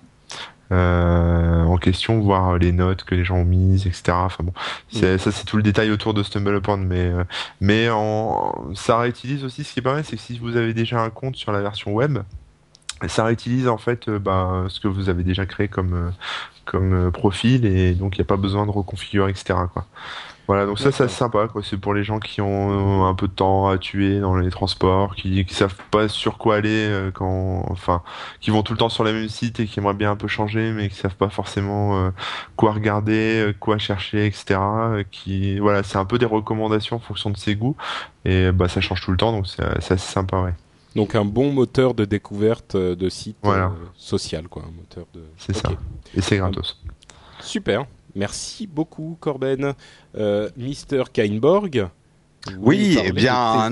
euh, 0.72 1.64
en 1.64 1.78
question, 1.78 2.20
voir 2.20 2.58
les 2.58 2.72
notes 2.72 3.04
que 3.04 3.16
les 3.16 3.26
gens 3.26 3.38
ont 3.38 3.46
mises, 3.46 3.88
etc. 3.88 4.14
Enfin 4.14 4.44
bon, 4.44 4.54
mm. 4.94 5.18
ça 5.18 5.32
c'est 5.32 5.46
tout 5.46 5.58
le 5.58 5.64
détail 5.64 5.92
autour 5.92 6.14
de 6.14 6.24
StumbleUpon, 6.24 6.78
mais 6.78 7.08
euh, 7.08 7.24
mais 7.60 7.90
en, 7.90 8.74
ça 8.74 8.98
réutilise 8.98 9.44
aussi. 9.44 9.64
Ce 9.64 9.74
qui 9.74 9.80
est 9.80 9.84
pas 9.84 9.94
mal, 9.94 10.04
c'est 10.04 10.16
que 10.16 10.22
si 10.22 10.40
vous 10.40 10.56
avez 10.56 10.74
déjà 10.74 11.02
un 11.02 11.10
compte 11.10 11.36
sur 11.36 11.52
la 11.52 11.62
version 11.62 11.94
web, 11.94 12.20
ça 13.08 13.26
réutilise 13.26 13.68
en 13.68 13.78
fait 13.78 14.08
euh, 14.08 14.20
bah, 14.20 14.66
ce 14.70 14.80
que 14.80 14.88
vous 14.88 15.10
avez 15.10 15.24
déjà 15.24 15.46
créé 15.46 15.68
comme 15.68 16.14
comme 16.66 17.12
profil 17.12 17.66
et 17.66 17.94
donc 17.94 18.16
il 18.16 18.22
n'y 18.22 18.26
a 18.26 18.28
pas 18.28 18.38
besoin 18.38 18.66
de 18.66 18.72
reconfigurer, 18.72 19.32
etc. 19.32 19.60
Quoi. 19.74 19.86
Voilà, 20.52 20.66
donc 20.66 20.80
ça, 20.80 20.92
c'est 20.92 21.08
sympa, 21.08 21.48
quoi. 21.48 21.62
C'est 21.64 21.78
pour 21.78 21.94
les 21.94 22.04
gens 22.04 22.20
qui 22.20 22.42
ont 22.42 23.06
un 23.08 23.16
peu 23.16 23.30
de 23.30 23.32
temps 23.32 23.70
à 23.70 23.78
tuer 23.78 24.20
dans 24.20 24.36
les 24.36 24.50
transports, 24.50 25.16
qui, 25.16 25.46
qui 25.46 25.54
savent 25.54 25.78
pas 25.92 26.10
sur 26.10 26.38
quoi 26.38 26.58
aller 26.58 26.88
euh, 26.90 27.10
quand, 27.10 27.64
enfin, 27.70 28.02
qui 28.42 28.52
vont 28.52 28.62
tout 28.62 28.74
le 28.74 28.78
temps 28.78 28.90
sur 28.90 29.06
les 29.06 29.14
mêmes 29.14 29.30
sites 29.30 29.62
et 29.62 29.66
qui 29.66 29.80
aimeraient 29.80 29.94
bien 29.94 30.12
un 30.12 30.18
peu 30.18 30.28
changer, 30.28 30.74
mais 30.74 30.90
qui 30.90 30.96
savent 30.96 31.16
pas 31.16 31.30
forcément 31.30 32.04
euh, 32.04 32.10
quoi 32.58 32.74
regarder, 32.74 33.40
euh, 33.40 33.54
quoi 33.58 33.78
chercher, 33.78 34.26
etc. 34.26 34.60
Qui, 35.10 35.58
voilà, 35.60 35.84
c'est 35.84 35.98
un 35.98 36.04
peu 36.04 36.18
des 36.18 36.26
recommandations 36.26 36.98
en 36.98 37.00
fonction 37.00 37.30
de 37.30 37.38
ses 37.38 37.56
goûts 37.56 37.78
et 38.26 38.52
bah 38.52 38.68
ça 38.68 38.82
change 38.82 39.06
tout 39.06 39.12
le 39.12 39.18
temps, 39.18 39.32
donc 39.32 39.48
c'est 39.48 39.64
assez 39.64 39.96
sympa, 40.00 40.42
ouais. 40.42 40.54
Donc 40.98 41.16
un 41.16 41.24
bon 41.24 41.54
moteur 41.54 41.94
de 41.94 42.04
découverte 42.04 42.76
de 42.76 43.08
site 43.08 43.38
social, 43.96 44.50
quoi, 44.50 44.64
un 44.64 44.76
moteur 44.76 45.06
de. 45.14 45.22
C'est 45.38 45.56
ça. 45.56 45.70
Et 46.14 46.20
c'est 46.20 46.36
gratos. 46.36 46.78
Super. 47.40 47.86
Merci 48.16 48.68
beaucoup, 48.68 49.18
Corben. 49.20 49.74
Euh, 50.16 50.50
Mister 50.58 51.04
Kainborg. 51.12 51.90
Oui, 52.60 52.98
eh 53.04 53.12
bien, 53.12 53.70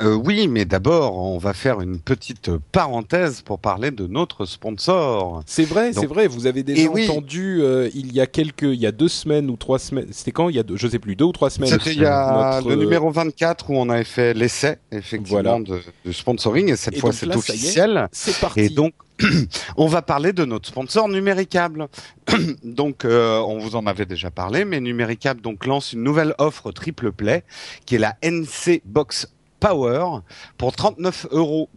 euh, 0.00 0.14
oui, 0.14 0.48
mais 0.48 0.64
d'abord, 0.64 1.16
on 1.16 1.38
va 1.38 1.52
faire 1.52 1.80
une 1.80 1.98
petite 1.98 2.50
parenthèse 2.72 3.42
pour 3.42 3.58
parler 3.58 3.90
de 3.90 4.06
notre 4.06 4.46
sponsor. 4.46 5.42
C'est 5.46 5.64
vrai, 5.64 5.92
c'est 5.92 6.06
vrai. 6.06 6.26
Vous 6.26 6.46
avez 6.46 6.62
déjà 6.62 6.88
eh 6.94 7.08
entendu 7.08 7.60
euh, 7.60 7.90
il 7.94 8.12
y 8.12 8.20
a 8.20 8.26
quelques, 8.26 8.62
il 8.62 8.80
y 8.80 8.86
a 8.86 8.92
deux 8.92 9.08
semaines 9.08 9.50
ou 9.50 9.56
trois 9.56 9.78
semaines. 9.78 10.08
C'était 10.10 10.32
quand? 10.32 10.48
Il 10.48 10.56
y 10.56 10.58
a, 10.58 10.62
deux, 10.62 10.76
je 10.76 10.88
sais 10.88 10.98
plus, 10.98 11.16
deux 11.16 11.26
ou 11.26 11.32
trois 11.32 11.50
semaines. 11.50 11.70
C'était 11.70 11.92
il 11.92 12.00
y 12.00 12.06
a 12.06 12.60
le 12.66 12.76
numéro 12.76 13.10
24 13.10 13.70
où 13.70 13.74
on 13.74 13.90
avait 13.90 14.04
fait 14.04 14.32
l'essai 14.32 14.78
effectivement 14.90 15.60
de, 15.60 15.80
sponsoring 16.10 16.70
et 16.70 16.76
cette 16.76 16.98
fois 16.98 17.12
c'est 17.12 17.34
officiel. 17.34 18.08
C'est 18.12 18.38
parti. 18.38 18.60
Et 18.60 18.68
donc 18.70 18.94
on 19.76 19.86
va 19.86 20.00
parler 20.00 20.32
de 20.32 20.44
notre 20.46 20.68
sponsor 20.68 21.08
Numéricable. 21.08 21.88
donc, 22.64 23.04
euh, 23.04 23.38
on 23.40 23.58
vous 23.58 23.76
en 23.76 23.86
avait 23.86 24.06
déjà 24.06 24.30
parlé, 24.30 24.64
mais 24.64 24.80
Numéricable 24.80 25.42
donc 25.42 25.66
lance 25.66 25.92
une 25.92 26.02
nouvelle 26.02 26.34
offre 26.38 26.72
triple 26.72 27.12
play 27.12 27.44
qui 27.84 27.96
est 27.96 27.98
la 27.98 28.16
NC 28.22 28.82
Box 28.86 29.28
Power 29.60 30.20
pour 30.56 30.72
39,90 30.72 31.26
euros 31.32 31.68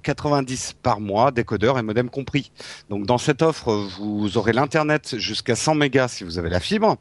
par 0.81 0.99
mois, 0.99 1.31
décodeur 1.31 1.77
et 1.77 1.83
modem 1.83 2.09
compris. 2.09 2.51
Donc 2.89 3.05
dans 3.05 3.17
cette 3.17 3.41
offre, 3.41 3.71
vous 3.99 4.37
aurez 4.37 4.53
l'internet 4.53 5.15
jusqu'à 5.17 5.55
100 5.55 5.75
mégas 5.75 6.07
si 6.07 6.23
vous 6.23 6.39
avez 6.39 6.49
la 6.49 6.59
fibre. 6.59 6.97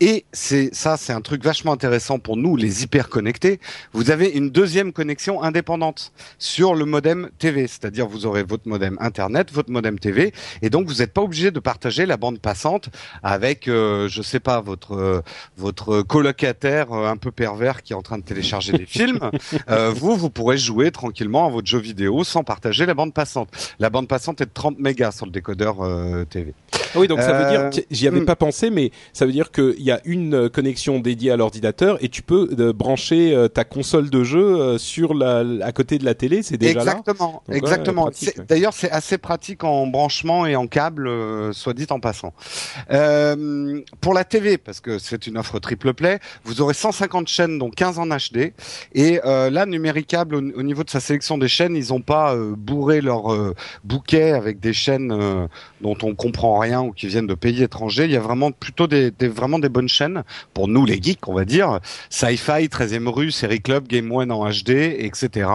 Et 0.00 0.24
c'est 0.32 0.74
ça, 0.74 0.96
c'est 0.96 1.12
un 1.12 1.20
truc 1.20 1.44
vachement 1.44 1.72
intéressant 1.72 2.18
pour 2.18 2.36
nous, 2.36 2.56
les 2.56 2.82
hyper 2.82 3.08
connectés. 3.08 3.60
Vous 3.92 4.10
avez 4.10 4.28
une 4.28 4.50
deuxième 4.50 4.92
connexion 4.92 5.42
indépendante 5.42 6.12
sur 6.38 6.74
le 6.74 6.84
modem 6.84 7.30
TV, 7.38 7.66
c'est-à-dire 7.66 8.08
vous 8.08 8.26
aurez 8.26 8.42
votre 8.42 8.68
modem 8.68 8.96
internet, 9.00 9.52
votre 9.52 9.70
modem 9.70 9.98
TV, 9.98 10.32
et 10.62 10.70
donc 10.70 10.88
vous 10.88 10.96
n'êtes 10.96 11.12
pas 11.12 11.22
obligé 11.22 11.50
de 11.50 11.60
partager 11.60 12.06
la 12.06 12.16
bande 12.16 12.38
passante 12.38 12.88
avec, 13.22 13.68
euh, 13.68 14.08
je 14.08 14.22
sais 14.22 14.40
pas, 14.40 14.60
votre 14.60 14.94
euh, 14.94 15.20
votre 15.56 16.02
colocataire 16.02 16.92
euh, 16.92 17.08
un 17.08 17.16
peu 17.16 17.30
pervers 17.30 17.82
qui 17.82 17.92
est 17.92 17.96
en 17.96 18.02
train 18.02 18.18
de 18.18 18.24
télécharger 18.24 18.72
des 18.72 18.86
films. 18.86 19.18
Euh, 19.68 19.92
vous 19.94 20.16
vous 20.22 20.30
pourrez 20.30 20.56
jouer 20.56 20.92
tranquillement 20.92 21.46
à 21.46 21.50
votre 21.50 21.66
jeu 21.66 21.80
vidéo 21.80 22.22
sans 22.22 22.44
partager 22.44 22.86
la 22.86 22.94
bande 22.94 23.12
passante. 23.12 23.48
La 23.80 23.90
bande 23.90 24.06
passante 24.06 24.40
est 24.40 24.46
de 24.46 24.50
30 24.54 24.78
mégas 24.78 25.12
sur 25.12 25.26
le 25.26 25.32
décodeur 25.32 25.82
euh, 25.82 26.24
TV. 26.24 26.54
Ah 26.94 26.98
oui, 26.98 27.08
donc 27.08 27.20
ça 27.20 27.32
veut 27.32 27.50
dire, 27.50 27.60
euh, 27.60 27.70
j'y 27.90 28.06
avais 28.06 28.20
hmm. 28.20 28.26
pas 28.26 28.36
pensé, 28.36 28.70
mais 28.70 28.92
ça 29.12 29.26
veut 29.26 29.32
dire 29.32 29.50
qu'il 29.50 29.80
y 29.80 29.90
a 29.90 30.00
une 30.04 30.34
euh, 30.34 30.48
connexion 30.48 31.00
dédiée 31.00 31.32
à 31.32 31.36
l'ordinateur 31.36 31.98
et 32.04 32.08
tu 32.08 32.22
peux 32.22 32.72
brancher 32.72 33.48
ta 33.52 33.64
console 33.64 34.10
de 34.10 34.22
jeu 34.22 34.78
sur 34.78 35.14
la, 35.14 35.42
à 35.62 35.72
côté 35.72 35.98
de 35.98 36.04
la 36.04 36.14
télé, 36.14 36.42
c'est 36.42 36.56
déjà 36.56 36.80
exactement, 36.80 37.42
là. 37.48 37.56
exactement, 37.56 38.10
exactement. 38.10 38.46
D'ailleurs, 38.48 38.74
c'est 38.74 38.90
assez 38.90 39.18
pratique 39.18 39.64
en 39.64 39.86
branchement 39.86 40.46
et 40.46 40.54
en 40.54 40.66
câble, 40.66 41.10
soit 41.52 41.74
dit 41.74 41.86
en 41.90 41.98
passant. 41.98 42.32
pour 44.00 44.14
la 44.14 44.24
TV, 44.24 44.58
parce 44.58 44.80
que 44.80 44.98
c'est 44.98 45.26
une 45.26 45.38
offre 45.38 45.58
triple 45.58 45.94
play, 45.94 46.20
vous 46.44 46.60
aurez 46.60 46.74
150 46.74 47.26
chaînes, 47.26 47.58
dont 47.58 47.70
15 47.70 47.98
en 47.98 48.06
HD, 48.06 48.52
et 48.94 49.18
là, 49.24 49.66
numérique 49.66 50.11
au, 50.14 50.62
niveau 50.62 50.84
de 50.84 50.90
sa 50.90 51.00
sélection 51.00 51.38
des 51.38 51.48
chaînes, 51.48 51.76
ils 51.76 51.88
n'ont 51.88 52.00
pas 52.00 52.34
euh, 52.34 52.54
bourré 52.56 53.00
leur 53.00 53.32
euh, 53.32 53.54
bouquet 53.84 54.32
avec 54.32 54.60
des 54.60 54.72
chaînes 54.72 55.12
euh, 55.12 55.46
dont 55.80 55.96
on 56.02 56.14
comprend 56.14 56.58
rien 56.58 56.82
ou 56.82 56.92
qui 56.92 57.06
viennent 57.06 57.26
de 57.26 57.34
pays 57.34 57.62
étrangers. 57.62 58.04
Il 58.04 58.10
y 58.10 58.16
a 58.16 58.20
vraiment 58.20 58.52
plutôt 58.52 58.86
des, 58.86 59.12
vraiment 59.20 59.58
des 59.58 59.68
bonnes 59.68 59.88
chaînes 59.88 60.24
pour 60.54 60.68
nous 60.68 60.84
les 60.84 61.00
geeks, 61.00 61.26
on 61.28 61.34
va 61.34 61.44
dire. 61.44 61.80
Sci-Fi, 62.10 62.66
13e 62.68 63.08
rue, 63.08 63.30
Série 63.30 63.60
Club, 63.60 63.88
Game 63.88 64.10
One 64.12 64.30
en 64.30 64.48
HD, 64.48 64.70
etc. 64.70 65.48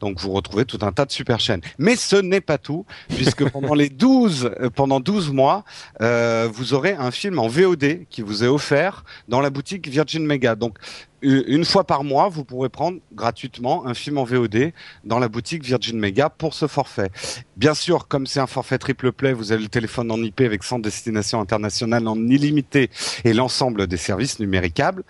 Donc 0.00 0.20
vous 0.20 0.32
retrouvez 0.32 0.64
tout 0.64 0.78
un 0.82 0.92
tas 0.92 1.04
de 1.04 1.12
super 1.12 1.40
chaînes. 1.40 1.60
Mais 1.78 1.96
ce 1.96 2.16
n'est 2.16 2.40
pas 2.40 2.58
tout, 2.58 2.86
puisque 3.08 3.48
pendant 3.50 3.74
les 3.74 3.88
12 3.88 4.50
pendant 4.74 5.00
12 5.00 5.32
mois, 5.32 5.64
vous 6.00 6.74
aurez 6.74 6.92
un 6.92 7.10
film 7.10 7.38
en 7.38 7.48
VOD 7.48 8.06
qui 8.10 8.22
vous 8.22 8.44
est 8.44 8.48
offert 8.48 9.04
dans 9.28 9.40
la 9.40 9.50
boutique 9.50 9.88
Virgin 9.88 10.24
Mega. 10.24 10.54
Donc 10.54 10.78
une 11.22 11.64
fois 11.64 11.84
par 11.84 12.04
mois, 12.04 12.28
vous 12.28 12.44
pourrez 12.44 12.68
prendre 12.68 12.98
gratuitement 13.12 13.86
un 13.86 13.94
film 13.94 14.18
en 14.18 14.24
VOD 14.24 14.72
dans 15.04 15.18
la 15.18 15.28
boutique 15.28 15.64
Virgin 15.64 15.98
Mega 15.98 16.30
pour 16.30 16.54
ce 16.54 16.66
forfait. 16.66 17.10
Bien 17.56 17.74
sûr, 17.74 18.08
comme 18.08 18.26
c'est 18.26 18.40
un 18.40 18.46
forfait 18.46 18.78
triple 18.78 19.12
play, 19.12 19.32
vous 19.32 19.52
avez 19.52 19.62
le 19.62 19.68
téléphone 19.68 20.10
en 20.10 20.18
IP 20.18 20.40
avec 20.42 20.62
100 20.62 20.80
destinations 20.80 21.40
internationales 21.40 22.06
en 22.06 22.16
illimité 22.16 22.90
et 23.24 23.32
l'ensemble 23.32 23.86
des 23.86 23.96
services 23.96 24.38
numéricables. 24.38 25.02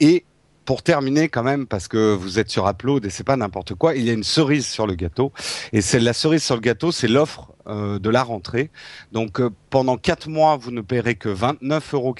Et 0.00 0.24
pour 0.64 0.82
terminer 0.82 1.28
quand 1.28 1.42
même, 1.42 1.66
parce 1.66 1.88
que 1.88 2.14
vous 2.14 2.38
êtes 2.38 2.50
sur 2.50 2.68
Upload 2.68 3.04
et 3.04 3.10
c'est 3.10 3.24
pas 3.24 3.36
n'importe 3.36 3.74
quoi, 3.74 3.94
il 3.94 4.04
y 4.04 4.10
a 4.10 4.12
une 4.12 4.24
cerise 4.24 4.66
sur 4.66 4.86
le 4.86 4.94
gâteau. 4.94 5.32
Et 5.72 5.80
c'est 5.80 6.00
la 6.00 6.12
cerise 6.12 6.42
sur 6.42 6.54
le 6.54 6.60
gâteau, 6.60 6.92
c'est 6.92 7.08
l'offre 7.08 7.52
euh, 7.66 7.98
de 7.98 8.10
la 8.10 8.22
rentrée. 8.22 8.70
Donc 9.12 9.40
euh, 9.40 9.50
pendant 9.70 9.96
quatre 9.96 10.28
mois, 10.28 10.56
vous 10.56 10.70
ne 10.70 10.80
paierez 10.80 11.14
que 11.14 11.28
29,90 11.28 11.94
euros 11.94 12.14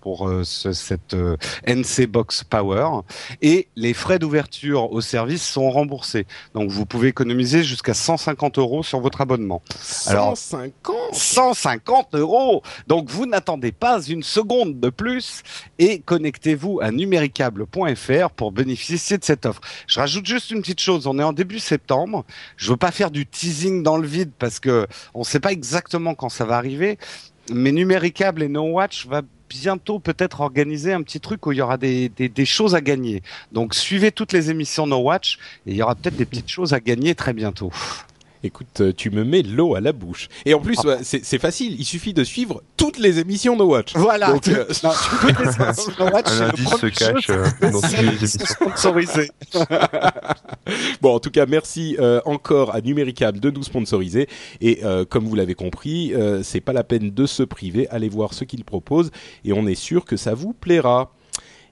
pour 0.00 0.28
euh, 0.28 0.44
ce, 0.44 0.72
cette 0.72 1.14
euh, 1.14 1.36
NC 1.66 2.06
Box 2.06 2.44
Power 2.44 3.00
et 3.42 3.68
les 3.76 3.94
frais 3.94 4.18
d'ouverture 4.18 4.92
au 4.92 5.00
service 5.00 5.46
sont 5.46 5.70
remboursés. 5.70 6.26
Donc 6.54 6.70
vous 6.70 6.86
pouvez 6.86 7.08
économiser 7.08 7.62
jusqu'à 7.62 7.94
150 7.94 8.58
euros 8.58 8.82
sur 8.82 9.00
votre 9.00 9.20
abonnement. 9.20 9.62
Alors 10.06 10.36
150 10.36 10.96
150 11.12 12.14
euros. 12.14 12.62
Donc 12.86 13.10
vous 13.10 13.26
n'attendez 13.26 13.72
pas 13.72 14.02
une 14.02 14.22
seconde 14.22 14.80
de 14.80 14.90
plus 14.90 15.42
et 15.78 16.00
connectez-vous 16.00 16.80
à 16.80 16.90
numéricable.fr 16.90 18.30
pour 18.30 18.52
bénéficier 18.52 19.18
de 19.18 19.24
cette 19.24 19.46
offre. 19.46 19.60
Je 19.86 20.00
rajoute 20.00 20.26
juste 20.26 20.50
une 20.50 20.60
petite 20.60 20.80
chose. 20.80 21.06
On 21.06 21.18
est 21.18 21.24
en 21.24 21.32
début 21.32 21.58
septembre. 21.58 22.24
Je 22.56 22.70
veux 22.70 22.76
pas 22.76 22.90
faire 22.90 23.10
du 23.10 23.26
teasing 23.26 23.82
dans 23.82 23.96
le 23.96 24.06
vide 24.06 24.30
parce 24.38 24.60
que 24.60 24.86
on 25.14 25.24
sait 25.24 25.40
pas 25.40 25.52
exactement 25.52 26.14
quand 26.14 26.28
ça 26.28 26.44
va 26.44 26.56
arriver. 26.56 26.98
Mais 27.52 27.72
Numéricable 27.72 28.42
et 28.42 28.48
No 28.48 28.62
Watch 28.62 29.06
va 29.06 29.22
bientôt 29.50 29.98
peut-être 29.98 30.40
organiser 30.40 30.92
un 30.92 31.02
petit 31.02 31.20
truc 31.20 31.44
où 31.46 31.52
il 31.52 31.58
y 31.58 31.60
aura 31.60 31.76
des, 31.76 32.08
des, 32.08 32.28
des, 32.28 32.44
choses 32.46 32.74
à 32.74 32.80
gagner. 32.80 33.22
Donc 33.52 33.74
suivez 33.74 34.12
toutes 34.12 34.32
les 34.32 34.50
émissions 34.50 34.86
No 34.86 34.98
Watch 34.98 35.38
et 35.66 35.72
il 35.72 35.76
y 35.76 35.82
aura 35.82 35.94
peut-être 35.94 36.16
des 36.16 36.24
petites 36.24 36.48
choses 36.48 36.72
à 36.72 36.80
gagner 36.80 37.14
très 37.14 37.32
bientôt. 37.32 37.72
Écoute, 38.42 38.80
euh, 38.80 38.92
tu 38.96 39.10
me 39.10 39.24
mets 39.24 39.42
l'eau 39.42 39.74
à 39.74 39.80
la 39.80 39.92
bouche. 39.92 40.28
Et 40.46 40.54
en 40.54 40.60
plus, 40.60 40.78
ah. 40.86 40.98
c'est 41.02 41.38
facile. 41.38 41.76
Il 41.78 41.84
suffit 41.84 42.14
de 42.14 42.24
suivre 42.24 42.62
toutes 42.76 42.98
les 42.98 43.18
émissions 43.18 43.56
No 43.56 43.66
Watch. 43.66 43.92
Voilà. 43.94 44.32
Donc, 44.32 44.48
euh... 44.48 44.64
non, 44.82 44.90
no 45.98 46.10
Watch, 46.10 46.30
un 46.30 46.48
indice 46.48 46.76
se 46.76 46.86
cache 46.86 47.30
euh, 47.30 47.44
dans 47.60 47.80
toutes 47.80 47.92
les 47.92 48.08
émissions. 48.08 48.46
Sponsorisé. 48.46 49.30
bon, 51.00 51.14
en 51.14 51.20
tout 51.20 51.30
cas, 51.30 51.46
merci 51.46 51.96
euh, 51.98 52.20
encore 52.24 52.74
à 52.74 52.80
Numéricable 52.80 53.40
de 53.40 53.50
nous 53.50 53.62
sponsoriser. 53.62 54.28
Et 54.60 54.80
euh, 54.84 55.04
comme 55.04 55.26
vous 55.26 55.34
l'avez 55.34 55.54
compris, 55.54 56.14
euh, 56.14 56.42
c'est 56.42 56.60
pas 56.60 56.72
la 56.72 56.84
peine 56.84 57.10
de 57.10 57.26
se 57.26 57.42
priver. 57.42 57.88
Allez 57.90 58.08
voir 58.08 58.34
ce 58.34 58.44
qu'il 58.44 58.64
propose 58.64 59.10
et 59.44 59.52
on 59.52 59.66
est 59.66 59.74
sûr 59.74 60.04
que 60.04 60.16
ça 60.16 60.34
vous 60.34 60.52
plaira. 60.52 61.12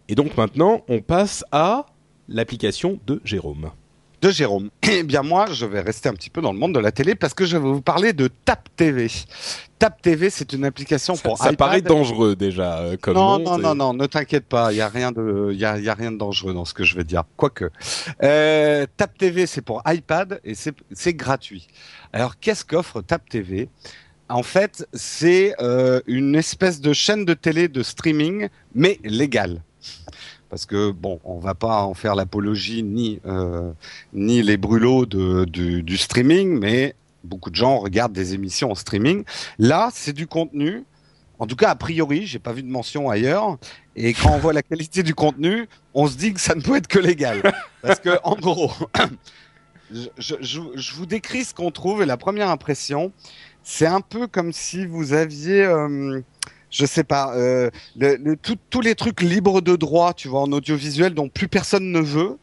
Et 0.08 0.14
donc 0.14 0.36
maintenant, 0.36 0.82
on 0.88 1.00
passe 1.00 1.44
à 1.52 1.86
l'application 2.28 2.98
de 3.06 3.20
Jérôme 3.24 3.70
de 4.20 4.30
Jérôme. 4.30 4.70
Eh 4.90 5.02
bien 5.02 5.22
moi, 5.22 5.46
je 5.52 5.66
vais 5.66 5.80
rester 5.80 6.08
un 6.08 6.14
petit 6.14 6.30
peu 6.30 6.40
dans 6.40 6.52
le 6.52 6.58
monde 6.58 6.74
de 6.74 6.80
la 6.80 6.92
télé 6.92 7.14
parce 7.14 7.34
que 7.34 7.44
je 7.44 7.56
vais 7.56 7.68
vous 7.68 7.82
parler 7.82 8.12
de 8.12 8.28
Tap 8.28 8.68
TV. 8.74 9.08
Tap 9.78 10.00
TV, 10.00 10.30
c'est 10.30 10.52
une 10.54 10.64
application 10.64 11.14
ça, 11.14 11.22
pour 11.22 11.38
ça 11.38 11.52
paraît 11.52 11.82
dangereux 11.82 12.34
déjà 12.34 12.78
euh, 12.78 12.96
comme 13.00 13.14
non. 13.14 13.38
Non, 13.38 13.58
non, 13.58 13.74
non, 13.74 13.92
ne 13.92 14.06
t'inquiète 14.06 14.46
pas, 14.46 14.72
il 14.72 14.76
y 14.76 14.80
a 14.80 14.88
rien 14.88 15.12
de, 15.12 15.50
il 15.52 15.58
y 15.58 15.64
a, 15.64 15.78
y 15.78 15.88
a, 15.88 15.94
rien 15.94 16.10
de 16.10 16.16
dangereux 16.16 16.54
dans 16.54 16.64
ce 16.64 16.74
que 16.74 16.84
je 16.84 16.96
vais 16.96 17.04
dire. 17.04 17.24
Quoique, 17.36 17.70
euh, 18.22 18.86
Tap 18.96 19.16
TV, 19.16 19.46
c'est 19.46 19.62
pour 19.62 19.82
iPad 19.86 20.40
et 20.42 20.54
c'est 20.54 21.14
gratuit. 21.14 21.68
Alors, 22.12 22.38
qu'est-ce 22.38 22.64
qu'offre 22.64 23.02
Tap 23.02 23.28
TV 23.28 23.68
en 24.30 24.42
fait, 24.42 24.86
c'est 24.92 25.54
euh, 25.60 26.00
une 26.06 26.34
espèce 26.34 26.82
de 26.82 26.92
chaîne 26.92 27.24
de 27.24 27.32
télé 27.32 27.68
de 27.68 27.82
streaming, 27.82 28.48
mais 28.74 28.98
légale 29.02 29.62
parce 30.50 30.66
que 30.66 30.90
bon, 30.90 31.20
on 31.24 31.38
va 31.38 31.54
pas 31.54 31.82
en 31.82 31.94
faire 31.94 32.14
l'apologie 32.14 32.82
ni 32.82 33.20
euh, 33.26 33.70
ni 34.12 34.42
les 34.42 34.56
brûlots 34.56 35.06
du, 35.06 35.96
streaming, 35.96 36.58
mais 36.58 36.94
beaucoup 37.24 37.50
de 37.50 37.56
gens 37.56 37.78
regardent 37.78 38.12
des 38.12 38.34
émissions 38.34 38.70
en 38.70 38.74
streaming. 38.74 39.24
Là, 39.58 39.90
c'est 39.92 40.12
du 40.12 40.26
contenu. 40.26 40.84
En 41.38 41.46
tout 41.46 41.56
cas, 41.56 41.70
a 41.70 41.76
priori, 41.76 42.26
j'ai 42.26 42.40
pas 42.40 42.52
vu 42.52 42.62
de 42.62 42.70
mention 42.70 43.10
ailleurs. 43.10 43.58
Et 43.94 44.12
quand 44.12 44.30
on 44.32 44.38
voit 44.38 44.52
la 44.52 44.62
qualité 44.62 45.02
du 45.02 45.14
contenu, 45.14 45.68
on 45.94 46.08
se 46.08 46.16
dit 46.16 46.32
que 46.32 46.40
ça 46.40 46.54
ne 46.54 46.60
peut 46.60 46.76
être 46.76 46.88
que 46.88 46.98
légal, 46.98 47.42
parce 47.82 48.00
que 48.00 48.18
en 48.24 48.34
gros, 48.34 48.72
je, 49.90 50.94
vous 50.94 51.06
décris 51.06 51.44
ce 51.44 51.54
qu'on 51.54 51.70
trouve 51.70 52.02
et 52.02 52.06
la 52.06 52.16
première 52.16 52.50
impression, 52.50 53.12
c'est 53.62 53.86
un 53.86 54.00
peu 54.00 54.26
comme 54.26 54.52
si 54.52 54.86
vous 54.86 55.12
aviez 55.12 55.64
euh, 55.64 56.20
je 56.70 56.86
sais 56.86 57.04
pas, 57.04 57.34
euh, 57.34 57.70
le, 57.96 58.16
le, 58.16 58.36
tout, 58.36 58.56
tous 58.70 58.80
les 58.80 58.94
trucs 58.94 59.22
libres 59.22 59.60
de 59.60 59.76
droit, 59.76 60.14
tu 60.14 60.28
vois, 60.28 60.40
en 60.40 60.52
audiovisuel 60.52 61.14
dont 61.14 61.28
plus 61.28 61.48
personne 61.48 61.90
ne 61.90 62.00
veut, 62.00 62.38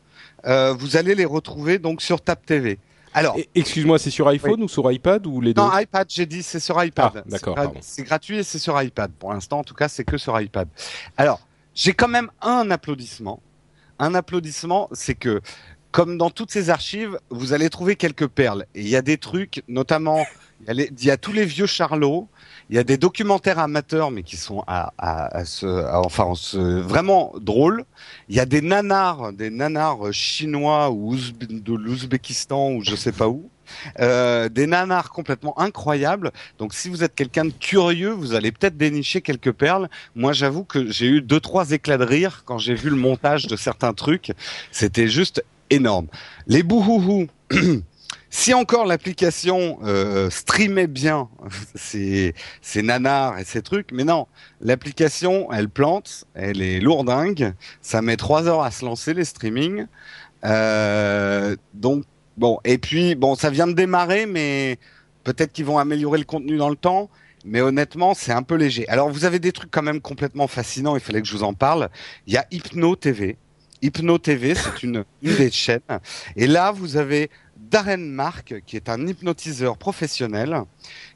euh, 0.46 0.74
vous 0.74 0.98
allez 0.98 1.16
les 1.16 1.26
retrouver 1.26 1.80
donc 1.80 2.02
sur 2.02 2.22
Tap 2.22 2.46
TV. 2.46 2.80
Alors, 3.14 3.38
excuse-moi, 3.56 3.98
c'est 3.98 4.10
sur 4.10 4.28
iPhone 4.28 4.56
oui. 4.58 4.64
ou 4.64 4.68
sur 4.68 4.92
iPad 4.92 5.26
ou 5.26 5.40
les 5.40 5.54
deux 5.54 5.62
Non, 5.62 5.72
iPad, 5.78 6.06
j'ai 6.10 6.26
dit, 6.26 6.44
c'est 6.44 6.60
sur 6.60 6.84
iPad. 6.84 7.12
Ah, 7.16 7.24
d'accord. 7.26 7.58
C'est 7.80 8.04
gratuit 8.04 8.40
et 8.40 8.44
c'est 8.44 8.60
sur 8.60 8.80
iPad. 8.82 9.10
Pour 9.18 9.32
l'instant, 9.32 9.60
en 9.60 9.64
tout 9.64 9.74
cas, 9.74 9.88
c'est 9.88 10.04
que 10.04 10.18
sur 10.18 10.40
iPad. 10.40 10.68
Alors, 11.16 11.40
j'ai 11.74 11.94
quand 11.94 12.10
même 12.10 12.30
un 12.42 12.70
applaudissement. 12.72 13.42
Un 14.00 14.16
applaudissement, 14.16 14.90
c'est 14.92 15.16
que 15.16 15.40
comme 15.92 16.18
dans 16.18 16.30
toutes 16.30 16.52
ces 16.52 16.70
archives, 16.70 17.18
vous 17.30 17.54
allez 17.54 17.70
trouver 17.70 17.96
quelques 17.96 18.28
perles. 18.28 18.66
Et 18.76 18.82
il 18.82 18.90
y 18.90 18.98
a 18.98 19.02
des 19.02 19.18
trucs, 19.18 19.64
notamment, 19.70 20.26
il 20.68 20.82
y 20.82 21.06
y 21.06 21.10
a 21.12 21.16
tous 21.16 21.32
les 21.32 21.46
vieux 21.46 21.68
Charlots. 21.68 22.28
Il 22.70 22.76
y 22.76 22.80
a 22.80 22.84
des 22.84 22.98
documentaires 22.98 23.60
amateurs, 23.60 24.10
mais 24.10 24.24
qui 24.24 24.38
sont 24.38 24.64
à, 24.66 24.92
à, 24.98 25.38
à 25.38 25.46
ce, 25.46 25.66
enfin, 25.94 26.34
vraiment 26.82 27.34
drôles. 27.40 27.86
Il 28.28 28.36
y 28.36 28.40
a 28.40 28.46
des 28.46 28.62
nanars, 28.62 29.34
des 29.34 29.50
nanars 29.50 30.12
chinois 30.12 30.90
ou 30.90 31.16
de 31.16 31.74
l'Ouzbékistan 31.74 32.72
ou 32.72 32.84
je 32.84 32.96
sais 32.96 33.12
pas 33.12 33.28
où. 33.28 33.50
Euh, 34.00 34.50
des 34.50 34.68
nanars 34.68 35.12
complètement 35.12 35.60
incroyables. 35.60 36.32
Donc, 36.58 36.74
si 36.74 36.90
vous 36.90 37.04
êtes 37.04 37.16
quelqu'un 37.16 37.46
de 37.46 37.52
curieux, 37.52 38.12
vous 38.12 38.34
allez 38.34 38.52
peut-être 38.52 38.78
dénicher 38.78 39.22
quelques 39.22 39.52
perles. 39.52 39.90
Moi, 40.16 40.34
j'avoue 40.34 40.64
que 40.64 40.90
j'ai 40.90 41.08
eu 41.08 41.22
deux 41.22 41.40
trois 41.40 41.72
éclats 41.72 41.98
de 41.98 42.04
rire 42.04 42.44
quand 42.46 42.58
j'ai 42.58 42.76
vu 42.76 42.90
le 42.90 42.96
montage 42.96 43.48
de 43.48 43.56
certains 43.56 43.94
trucs. 43.94 44.32
C'était 44.72 45.08
juste 45.08 45.44
énorme. 45.70 46.08
Les 46.48 46.64
bouhouhou. 46.64 47.28
Si 48.38 48.54
encore 48.54 48.86
l'application 48.86 49.80
euh, 49.86 50.30
streamait 50.30 50.88
bien 50.88 51.30
ces, 51.76 52.34
nanars 52.84 53.40
et 53.40 53.46
ces 53.46 53.62
trucs, 53.62 53.94
mais 53.94 54.04
non, 54.04 54.28
l'application, 54.60 55.50
elle 55.54 55.70
plante, 55.70 56.26
elle 56.34 56.62
est 56.62 56.82
lourdingue, 56.82 57.54
ça 57.82 58.02
met 58.02 58.18
trois 58.18 58.46
heures 58.50 58.62
à 58.62 58.72
se 58.72 58.84
lancer 58.84 59.14
les 59.14 59.24
streamings. 59.24 59.88
Euh, 60.44 61.56
donc 61.74 62.04
bon, 62.36 62.60
et 62.66 62.78
puis 62.78 63.16
bon, 63.16 63.36
ça 63.36 63.50
vient 63.50 63.68
de 63.68 63.74
démarrer, 63.74 64.26
mais 64.26 64.80
peut-être 65.24 65.54
qu'ils 65.54 65.66
vont 65.66 65.78
améliorer 65.78 66.20
le 66.20 66.26
contenu 66.26 66.58
dans 66.58 66.70
le 66.70 66.76
temps. 66.76 67.10
Mais 67.46 67.62
honnêtement, 67.62 68.14
c'est 68.14 68.34
un 68.34 68.44
peu 68.44 68.56
léger. 68.56 68.86
Alors, 68.90 69.10
vous 69.10 69.24
avez 69.24 69.40
des 69.40 69.54
trucs 69.54 69.72
quand 69.72 69.84
même 69.84 70.02
complètement 70.02 70.48
fascinants. 70.48 70.98
Il 70.98 71.02
fallait 71.02 71.22
que 71.22 71.28
je 71.28 71.38
vous 71.38 71.44
en 71.44 71.54
parle. 71.54 71.90
Il 72.28 72.34
y 72.34 72.38
a 72.38 72.46
Hypno 72.52 72.98
TV. 72.98 73.38
Hypno 73.82 74.18
TV, 74.18 74.56
c'est 74.56 74.84
une, 74.84 75.06
une 75.22 75.36
des 75.36 75.52
chaînes. 75.52 75.80
Et 76.36 76.48
là, 76.48 76.72
vous 76.72 76.98
avez 76.98 77.30
Darren 77.70 77.98
Mark, 77.98 78.56
qui 78.66 78.76
est 78.76 78.90
un 78.90 79.08
hypnotiseur 79.08 79.78
professionnel, 79.78 80.62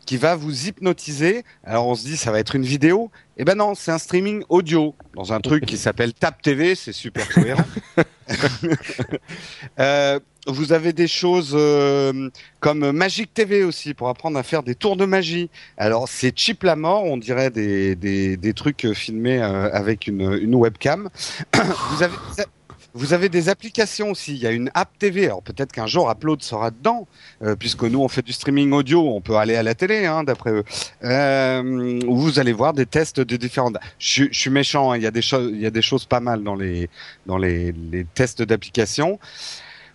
qui 0.05 0.17
va 0.17 0.35
vous 0.35 0.67
hypnotiser. 0.67 1.43
Alors 1.63 1.88
on 1.88 1.95
se 1.95 2.05
dit 2.05 2.17
ça 2.17 2.31
va 2.31 2.39
être 2.39 2.55
une 2.55 2.63
vidéo. 2.63 3.12
Eh 3.38 3.45
ben 3.45 3.55
non, 3.55 3.75
c'est 3.75 3.91
un 3.91 3.97
streaming 3.97 4.43
audio 4.49 4.95
dans 5.15 5.31
un 5.31 5.39
truc 5.39 5.65
qui 5.65 5.77
s'appelle 5.85 6.13
Tap 6.13 6.41
TV, 6.41 6.75
c'est 6.75 6.91
super 6.91 7.27
cohérent. 7.29 7.65
euh, 9.79 10.19
vous 10.47 10.73
avez 10.73 10.93
des 10.93 11.07
choses 11.07 11.53
euh, 11.53 12.29
comme 12.59 12.91
Magic 12.91 13.33
TV 13.33 13.63
aussi 13.63 13.93
pour 13.93 14.09
apprendre 14.09 14.38
à 14.38 14.43
faire 14.43 14.63
des 14.63 14.75
tours 14.75 14.97
de 14.97 15.05
magie. 15.05 15.49
Alors 15.77 16.07
c'est 16.09 16.38
cheap 16.38 16.63
la 16.63 16.75
mort, 16.75 17.03
on 17.03 17.17
dirait 17.17 17.51
des, 17.51 17.95
des, 17.95 18.38
des 18.38 18.53
trucs 18.53 18.93
filmés 18.93 19.41
euh, 19.41 19.71
avec 19.71 20.07
une, 20.07 20.33
une 20.41 20.55
webcam. 20.55 21.09
vous 21.53 22.03
avez 22.03 22.15
vous 22.93 23.13
avez 23.13 23.30
des 23.30 23.49
applications 23.49 24.12
aussi. 24.12 24.34
Il 24.34 24.39
y 24.39 24.47
a 24.47 24.52
une 24.52 24.71
app 24.73 24.89
TV. 24.97 25.25
Alors 25.25 25.43
peut-être 25.43 25.71
qu'un 25.71 25.88
jour 25.88 26.10
Upload 26.10 26.41
sera 26.41 26.71
dedans, 26.71 27.08
euh, 27.43 27.56
puisque 27.56 27.84
nous 27.84 28.02
on 28.02 28.08
fait 28.08 28.21
du 28.21 28.34
streaming 28.34 28.71
audio. 28.71 29.08
On 29.08 29.21
peut 29.21 29.36
aller 29.36 29.56
à 29.56 29.63
la 29.63 29.75
télé, 29.75 30.06
hein, 30.06 30.23
d'après 30.23 30.52
eux. 30.52 30.63
Euh, 31.04 31.99
où 32.06 32.17
vous 32.17 32.39
allez 32.39 32.54
voir 32.54 32.73
des 32.73 32.86
tests 32.86 33.19
de 33.19 33.38
différentes. 33.38 33.78
Je, 33.99 34.25
suis 34.32 34.49
méchant. 34.49 34.91
Hein, 34.91 34.97
il 34.97 35.04
y 35.04 35.08
a 35.08 35.12
des 35.12 35.21
choses, 35.21 35.52
il 35.54 35.62
y 35.62 35.65
a 35.65 35.71
des 35.71 35.82
choses 35.82 36.06
pas 36.06 36.19
mal 36.19 36.43
dans 36.43 36.56
les 36.56 36.89
dans 37.25 37.38
les, 37.38 37.73
tests 38.15 38.41
d'application. 38.41 39.19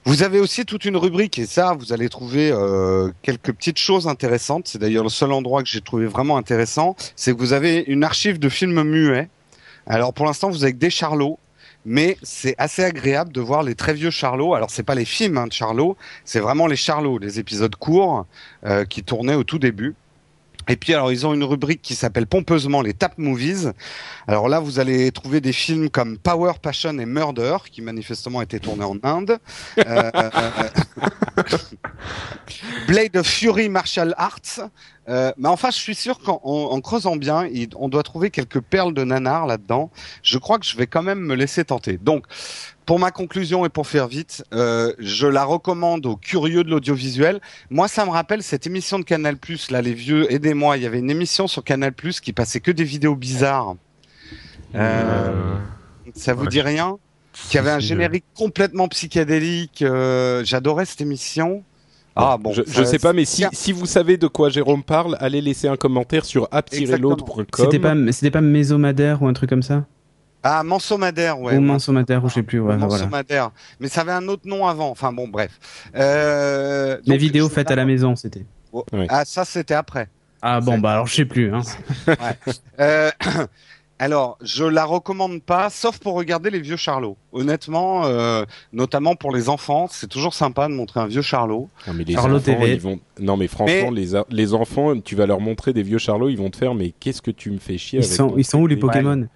Vous 0.07 0.23
avez 0.23 0.39
aussi 0.39 0.67
toute 0.67 0.85
une 0.85 0.99
rubrique 0.99 1.39
et 1.39 1.47
ça, 1.47 1.73
vous 1.73 1.95
allez 1.95 2.11
trouver 2.11 2.51
euh, 2.53 3.11
quelques 3.23 3.53
petites 3.53 3.79
choses 3.79 4.07
intéressantes. 4.07 4.69
C'est 4.69 4.79
d'ailleurs 4.79 5.05
le 5.05 5.09
seul 5.09 5.33
endroit 5.33 5.63
que 5.63 5.69
j'ai 5.69 5.81
trouvé 5.81 6.07
vraiment 6.07 6.37
intéressant, 6.37 6.95
c'est 7.17 7.33
que 7.33 7.39
vous 7.39 7.55
avez 7.55 7.85
une 7.87 8.05
archive 8.05 8.39
de 8.39 8.51
films 8.51 8.83
muets. 8.83 9.31
Alors 9.87 10.13
pour 10.13 10.27
l'instant, 10.27 10.51
vous 10.51 10.63
avez 10.63 10.75
que 10.75 10.79
des 10.79 10.91
charlots 10.91 11.39
mais 11.85 12.17
c'est 12.23 12.55
assez 12.59 12.83
agréable 12.83 13.33
de 13.33 13.41
voir 13.41 13.63
les 13.63 13.75
très 13.75 13.95
vieux 13.95 14.11
Charlots. 14.11 14.55
Alors 14.55 14.71
c'est 14.71 14.83
pas 14.83 14.95
les 14.95 15.05
films 15.05 15.39
hein, 15.39 15.47
de 15.47 15.53
Charlot, 15.53 15.97
c'est 16.25 16.41
vraiment 16.41 16.67
les 16.67 16.77
Charlots, 16.77 17.19
les 17.19 17.39
épisodes 17.39 17.75
courts 17.77 18.27
euh, 18.65 18.85
qui 18.85 19.03
tournaient 19.03 19.35
au 19.35 19.45
tout 19.45 19.59
début. 19.59 19.95
Et 20.67 20.77
puis 20.77 20.95
alors 20.95 21.13
ils 21.13 21.27
ont 21.27 21.35
une 21.35 21.45
rubrique 21.45 21.83
qui 21.83 21.95
s'appelle 21.95 22.27
pompeusement 22.27 22.81
les 22.81 22.95
Tap 22.95 23.19
Movies. 23.19 23.73
Alors 24.27 24.49
là 24.49 24.61
vous 24.61 24.79
allez 24.79 25.13
trouver 25.13 25.41
des 25.41 25.53
films 25.53 25.91
comme 25.91 26.17
Power, 26.17 26.53
Passion 26.61 26.99
et 26.99 27.07
Murder 27.07 27.59
qui 27.71 27.83
manifestement 27.83 28.41
étaient 28.41 28.61
tournés 28.61 28.85
en 28.85 28.97
Inde. 29.03 29.39
Euh, 29.79 30.11
Blade 32.89 33.17
of 33.17 33.27
Fury 33.27 33.69
Martial 33.69 34.15
Arts. 34.17 34.71
Euh, 35.09 35.33
mais 35.37 35.49
enfin 35.49 35.71
je 35.71 35.77
suis 35.77 35.95
sûr 35.95 36.19
qu'en 36.19 36.41
en, 36.43 36.81
creusant 36.81 37.17
bien 37.17 37.47
on 37.77 37.89
doit 37.89 38.03
trouver 38.03 38.31
quelques 38.31 38.61
perles 38.61 38.95
de 38.95 39.05
nanar 39.05 39.47
là-dedans. 39.47 39.91
Je 40.23 40.39
crois 40.39 40.59
que 40.59 40.67
je 40.67 40.77
vais 40.77 40.87
quand 40.87 41.03
même 41.03 41.21
me 41.21 41.35
laisser 41.35 41.65
tenter. 41.65 41.99
Donc 41.99 42.27
pour 42.87 42.99
ma 42.99 43.11
conclusion 43.11 43.65
et 43.65 43.71
pour 43.71 43.87
faire 43.87 44.09
vite, 44.09 44.45
euh, 44.53 44.93
je 44.99 45.27
la 45.27 45.45
recommande 45.45 46.05
aux 46.07 46.17
curieux 46.17 46.65
de 46.65 46.71
l'audiovisuel. 46.71 47.41
Moi, 47.71 47.89
ça 47.89 48.05
me 48.05 48.11
rappelle 48.11 48.43
cette 48.43 48.67
émission 48.67 48.99
de 48.99 49.05
Canal+, 49.05 49.37
là, 49.71 49.81
les 49.81 49.95
vieux, 49.95 50.31
aidez-moi. 50.31 50.77
Il 50.77 50.83
y 50.83 50.87
avait 50.87 50.99
une 50.99 51.11
émission 51.11 51.47
sur 51.47 51.65
Canal+, 51.65 51.95
qui 51.95 52.33
passait 52.35 52.61
que 52.61 52.71
des 52.71 52.85
vidéos 52.85 53.17
bizarres. 53.17 53.77
Euh, 54.75 54.79
euh 54.79 55.57
ça 56.15 56.35
vous 56.35 56.47
dit 56.47 56.61
rien? 56.61 56.99
Qui 57.49 57.59
avait 57.59 57.71
un 57.71 57.81
générique 57.81 58.27
complètement 58.35 58.87
psychédélique. 58.89 59.83
Euh, 59.83 60.45
j'adorais 60.45 60.85
cette 60.85 61.01
émission. 61.01 61.65
Ah 62.17 62.37
bon, 62.39 62.53
je, 62.53 62.63
je 62.67 62.85
sais 62.85 62.99
pas, 62.99 63.13
mais 63.13 63.25
si, 63.25 63.45
si 63.53 63.73
vous 63.73 63.87
savez 63.87 64.17
de 64.17 64.27
quoi 64.29 64.49
Jérôme 64.49 64.83
parle, 64.83 65.17
allez 65.21 65.41
laisser 65.41 65.67
un 65.67 65.77
commentaire 65.77 66.25
sur 66.25 66.49
app-load.com. 66.53 67.47
C'était 67.57 67.79
pas, 67.81 67.95
c'était 68.13 68.31
pas 68.31 68.41
Mésomadaire 68.41 69.23
ou 69.23 69.27
un 69.27 69.33
truc 69.33 69.51
comme 69.51 69.63
ça 69.63 69.85
ah, 70.47 70.63
Mansomadaire, 70.63 71.41
ouais. 71.41 71.57
Ou 71.57 71.61
Mansomadaire, 71.63 72.23
ou 72.23 72.29
je 72.29 72.35
sais 72.35 72.43
plus. 72.43 72.61
Ouais, 72.61 72.77
Mansomadaire. 72.77 73.51
Mais 73.81 73.89
ça 73.89 74.03
avait 74.03 74.13
un 74.13 74.29
autre 74.29 74.47
nom 74.47 74.67
avant. 74.67 74.91
Enfin 74.91 75.11
bon, 75.11 75.27
bref. 75.27 75.59
Euh, 75.97 76.99
Les 77.07 77.17
vidéos 77.17 77.49
faites 77.49 77.71
à 77.71 77.77
la 77.77 77.87
maison, 77.87 78.15
c'était. 78.15 78.45
Oh, 78.71 78.85
ah, 79.09 79.25
ça, 79.25 79.47
c'était 79.47 79.73
après. 79.73 80.09
Ah 80.43 80.61
bon, 80.61 80.79
bah 80.79 80.93
alors 80.93 81.07
je 81.07 81.15
sais 81.15 81.25
plus. 81.25 81.55
Hein. 81.55 81.63
ouais. 82.07 82.55
euh, 82.79 83.11
alors, 84.05 84.37
je 84.43 84.65
la 84.65 84.85
recommande 84.85 85.43
pas, 85.43 85.71
sauf 85.71 85.99
pour 85.99 86.13
regarder 86.13 86.51
les 86.51 86.61
vieux 86.61 86.77
Charlots. 86.77 87.17
Honnêtement, 87.33 88.05
euh, 88.05 88.45
notamment 88.75 89.17
pour 89.17 89.35
les 89.35 89.49
enfants, 89.49 89.89
c'est 89.91 90.09
toujours 90.09 90.35
sympa 90.35 90.69
de 90.69 90.75
montrer 90.75 91.01
un 91.01 91.07
vieux 91.07 91.23
Charlot. 91.23 91.71
Non 91.87 91.95
mais 91.95 92.05
les 92.05 92.19
enfants, 92.19 92.39
Ils 92.67 92.81
vont... 92.81 93.01
Non 93.19 93.39
mais 93.39 93.49
franchement, 93.49 93.91
Les, 93.91 94.09
les 94.29 94.53
enfants, 94.53 95.01
tu 95.01 95.17
vas 95.17 95.25
leur 95.25 95.41
montrer 95.41 95.73
des 95.73 95.83
vieux 95.83 95.97
Charlots, 95.97 96.29
ils 96.29 96.37
vont 96.37 96.51
te 96.51 96.59
faire, 96.59 96.75
mais 96.75 96.93
qu'est-ce 97.01 97.23
que 97.23 97.31
tu 97.31 97.51
me 97.51 97.59
fais 97.59 97.79
chier 97.79 98.01
ils 98.01 98.05
sont... 98.05 98.35
Ils 98.37 98.45
sont 98.45 98.61
où 98.61 98.67
les 98.67 98.77
Pokémon 98.77 99.27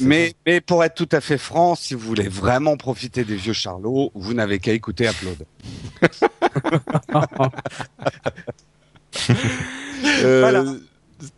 mais, 0.00 0.32
mais 0.46 0.62
pour 0.62 0.82
être 0.82 0.94
tout 0.94 1.08
à 1.12 1.20
fait 1.20 1.38
franc, 1.38 1.74
si 1.74 1.94
vous 1.94 2.00
voulez 2.00 2.28
vraiment 2.28 2.78
profiter 2.78 3.24
des 3.24 3.36
vieux 3.36 3.52
Charlots, 3.52 4.10
vous 4.14 4.32
n'avez 4.32 4.58
qu'à 4.58 4.72
écouter 4.72 5.06
Upload. 5.06 5.44
euh, 10.22 10.40
voilà. 10.40 10.64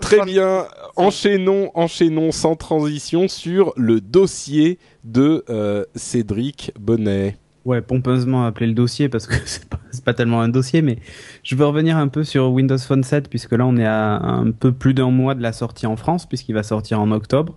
Très 0.00 0.24
bien. 0.24 0.66
Enchaînons, 0.96 1.70
enchaînons 1.74 2.32
sans 2.32 2.56
transition 2.56 3.28
sur 3.28 3.72
le 3.76 4.00
dossier 4.00 4.78
de 5.04 5.44
euh, 5.48 5.84
Cédric 5.94 6.72
Bonnet. 6.78 7.36
Ouais, 7.64 7.82
pompeusement 7.82 8.46
appelé 8.46 8.66
le 8.66 8.72
dossier 8.72 9.08
parce 9.08 9.26
que 9.26 9.34
c'est 9.44 9.68
pas, 9.68 9.78
pas 10.04 10.14
tellement 10.14 10.40
un 10.40 10.48
dossier, 10.48 10.82
mais 10.82 10.98
je 11.42 11.54
veux 11.54 11.66
revenir 11.66 11.96
un 11.96 12.08
peu 12.08 12.24
sur 12.24 12.50
Windows 12.50 12.78
Phone 12.78 13.04
7 13.04 13.28
puisque 13.28 13.52
là 13.52 13.66
on 13.66 13.76
est 13.76 13.86
à 13.86 14.16
un 14.16 14.50
peu 14.50 14.72
plus 14.72 14.94
d'un 14.94 15.10
mois 15.10 15.34
de 15.34 15.42
la 15.42 15.52
sortie 15.52 15.86
en 15.86 15.96
France 15.96 16.26
puisqu'il 16.26 16.54
va 16.54 16.62
sortir 16.62 17.00
en 17.00 17.10
octobre 17.10 17.56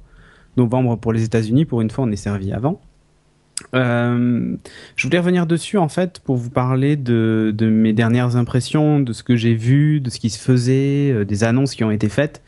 novembre 0.57 0.97
pour 0.97 1.13
les 1.13 1.23
États-Unis. 1.23 1.65
Pour 1.65 1.81
une 1.81 1.89
fois, 1.89 2.05
on 2.05 2.11
est 2.11 2.15
servi 2.15 2.51
avant. 2.51 2.81
Euh, 3.73 4.55
je 4.95 5.07
voulais 5.07 5.19
revenir 5.19 5.45
dessus 5.45 5.77
en 5.77 5.89
fait 5.89 6.19
pour 6.19 6.35
vous 6.35 6.49
parler 6.49 6.95
de, 6.95 7.53
mes 7.61 7.93
dernières 7.93 8.35
impressions, 8.35 8.99
de 8.99 9.13
ce 9.13 9.23
que 9.23 9.35
j'ai 9.35 9.53
vu, 9.53 9.99
de 9.99 10.09
ce 10.09 10.19
qui 10.19 10.29
se 10.29 10.39
faisait, 10.39 11.11
euh, 11.11 11.25
des 11.25 11.43
annonces 11.43 11.75
qui 11.75 11.83
ont 11.83 11.91
été 11.91 12.09
faites. 12.09 12.41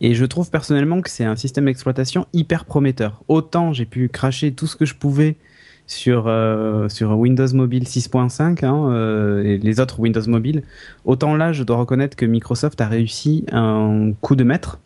Et 0.00 0.14
je 0.14 0.24
trouve 0.24 0.50
personnellement 0.50 1.02
que 1.02 1.10
c'est 1.10 1.24
un 1.24 1.36
système 1.36 1.66
d'exploitation 1.66 2.26
hyper 2.32 2.64
prometteur. 2.64 3.22
Autant 3.28 3.72
j'ai 3.72 3.84
pu 3.84 4.08
cracher 4.08 4.52
tout 4.52 4.66
ce 4.66 4.76
que 4.76 4.86
je 4.86 4.94
pouvais 4.94 5.36
sur 5.86 6.28
euh, 6.28 6.88
Windows 7.00 7.52
Mobile 7.52 7.84
6.5 7.84 8.64
hein, 8.64 9.42
et 9.44 9.58
les 9.58 9.80
autres 9.80 9.98
Windows 9.98 10.22
Mobile, 10.26 10.62
autant 11.04 11.34
là 11.34 11.52
je 11.52 11.64
dois 11.64 11.76
reconnaître 11.76 12.16
que 12.16 12.24
Microsoft 12.24 12.80
a 12.80 12.86
réussi 12.86 13.44
un 13.50 14.12
coup 14.20 14.36
de 14.36 14.44
maître 14.44 14.78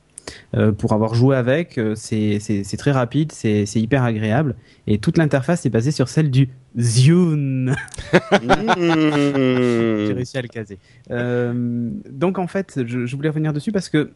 euh, 0.55 0.73
pour 0.73 0.93
avoir 0.93 1.15
joué 1.15 1.37
avec, 1.37 1.79
euh, 1.79 1.95
c'est 1.97 2.77
très 2.79 2.93
rapide, 2.93 3.33
c'est 3.33 3.65
hyper 3.75 4.05
agréable. 4.05 4.55
Et 4.87 4.99
toute 4.99 5.19
l'interface 5.19 5.67
est 5.67 5.71
basée 5.71 5.91
sur 5.91 6.09
celle 6.09 6.31
du 6.31 6.51
Zune. 6.79 7.75
J'ai 8.77 10.13
réussi 10.13 10.39
à 10.39 10.43
le 10.43 10.49
caser. 10.49 10.79
Euh, 11.11 11.91
donc 12.11 12.39
en 12.39 12.47
fait, 12.47 12.81
je, 12.87 13.07
je, 13.07 13.17
voulais 13.17 13.29
revenir 13.29 13.53
dessus 13.53 13.73
parce 13.73 13.89
que 13.89 14.11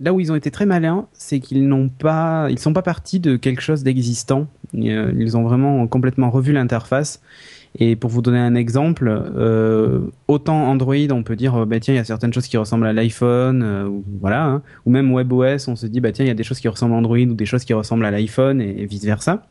là 0.00 0.12
où 0.12 0.20
ils 0.20 0.32
ont 0.32 0.34
été 0.34 0.50
très 0.50 0.66
malins, 0.66 1.08
c'est 1.12 1.40
qu'ils 1.40 1.68
n'ont 1.68 1.88
pas, 1.88 2.48
ils 2.50 2.58
sont 2.58 2.72
pas 2.72 2.82
partis 2.82 3.20
de 3.20 3.36
quelque 3.36 3.62
chose 3.62 3.82
d'existant. 3.82 4.48
Ils 4.72 5.36
ont 5.36 5.44
vraiment 5.44 5.86
complètement 5.86 6.30
revu 6.30 6.52
l'interface 6.52 7.20
et 7.76 7.96
pour 7.96 8.10
vous 8.10 8.22
donner 8.22 8.38
un 8.38 8.54
exemple, 8.54 9.08
euh, 9.08 10.00
autant 10.28 10.68
Android, 10.68 10.94
on 11.10 11.24
peut 11.24 11.34
dire, 11.34 11.66
bah, 11.66 11.80
tiens, 11.80 11.94
il 11.94 11.96
y 11.96 12.00
a 12.00 12.04
certaines 12.04 12.32
choses 12.32 12.46
qui 12.46 12.56
ressemblent 12.56 12.86
à 12.86 12.92
l'iPhone, 12.92 13.62
euh, 13.64 13.88
voilà, 14.20 14.44
hein, 14.44 14.62
ou 14.86 14.90
même 14.90 15.12
WebOS, 15.12 15.68
on 15.68 15.74
se 15.74 15.86
dit, 15.86 16.00
bah 16.00 16.12
tiens, 16.12 16.24
il 16.24 16.28
y 16.28 16.30
a 16.30 16.34
des 16.34 16.44
choses 16.44 16.60
qui 16.60 16.68
ressemblent 16.68 16.94
à 16.94 16.98
Android 16.98 17.18
ou 17.18 17.34
des 17.34 17.46
choses 17.46 17.64
qui 17.64 17.74
ressemblent 17.74 18.04
à 18.04 18.12
l'iPhone 18.12 18.60
et 18.60 18.86
vice 18.86 19.04
versa. 19.04 19.46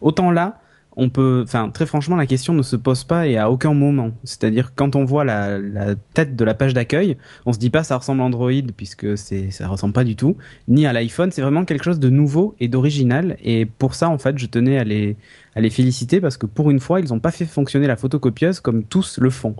Autant 0.00 0.30
là, 0.30 0.60
on 0.96 1.08
peut, 1.08 1.42
enfin 1.44 1.70
très 1.70 1.86
franchement, 1.86 2.16
la 2.16 2.26
question 2.26 2.52
ne 2.52 2.62
se 2.62 2.76
pose 2.76 3.04
pas 3.04 3.26
et 3.26 3.36
à 3.36 3.50
aucun 3.50 3.74
moment. 3.74 4.12
C'est-à-dire 4.22 4.72
quand 4.74 4.96
on 4.96 5.04
voit 5.04 5.24
la, 5.24 5.58
la, 5.58 5.94
tête 6.14 6.36
de 6.36 6.44
la 6.44 6.54
page 6.54 6.74
d'accueil, 6.74 7.16
on 7.46 7.52
se 7.52 7.58
dit 7.58 7.70
pas 7.70 7.82
ça 7.82 7.96
ressemble 7.96 8.20
à 8.20 8.24
Android 8.24 8.52
puisque 8.76 9.18
c'est 9.18 9.50
ça 9.50 9.66
ressemble 9.68 9.92
pas 9.92 10.04
du 10.04 10.16
tout, 10.16 10.36
ni 10.68 10.86
à 10.86 10.92
l'iPhone. 10.92 11.30
C'est 11.32 11.42
vraiment 11.42 11.64
quelque 11.64 11.84
chose 11.84 11.98
de 11.98 12.10
nouveau 12.10 12.54
et 12.60 12.68
d'original. 12.68 13.36
Et 13.42 13.66
pour 13.66 13.94
ça, 13.94 14.08
en 14.08 14.18
fait, 14.18 14.38
je 14.38 14.46
tenais 14.46 14.78
à 14.78 14.84
les 14.84 15.16
à 15.54 15.60
les 15.60 15.70
féliciter 15.70 16.20
parce 16.20 16.36
que 16.36 16.46
pour 16.46 16.70
une 16.70 16.80
fois, 16.80 17.00
ils 17.00 17.08
n'ont 17.08 17.20
pas 17.20 17.30
fait 17.30 17.46
fonctionner 17.46 17.86
la 17.86 17.96
photocopieuse 17.96 18.60
comme 18.60 18.84
tous 18.84 19.18
le 19.18 19.30
font. 19.30 19.56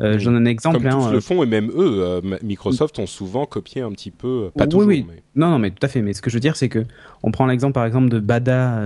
Euh, 0.00 0.16
J'en 0.18 0.34
ai 0.34 0.36
un 0.36 0.44
exemple. 0.44 0.78
Comme 0.78 0.86
hein, 0.86 0.90
tous 0.92 1.10
le 1.10 1.16
euh, 1.16 1.20
font 1.20 1.42
et 1.42 1.46
même 1.46 1.70
eux, 1.70 2.02
euh, 2.02 2.20
Microsoft 2.42 3.00
ont 3.00 3.06
souvent 3.06 3.46
copié 3.46 3.82
un 3.82 3.90
petit 3.90 4.12
peu. 4.12 4.46
Euh, 4.46 4.50
pas 4.56 4.64
oui, 4.64 4.70
toujours, 4.70 4.88
oui. 4.88 5.06
Mais... 5.08 5.22
Non, 5.34 5.50
non, 5.50 5.58
mais 5.58 5.70
tout 5.70 5.84
à 5.84 5.88
fait. 5.88 6.02
Mais 6.02 6.12
ce 6.12 6.22
que 6.22 6.30
je 6.30 6.36
veux 6.36 6.40
dire, 6.40 6.56
c'est 6.56 6.68
que 6.68 6.84
on 7.24 7.32
prend 7.32 7.46
l'exemple 7.46 7.72
par 7.72 7.84
exemple 7.84 8.08
de 8.08 8.20
Bada, 8.20 8.80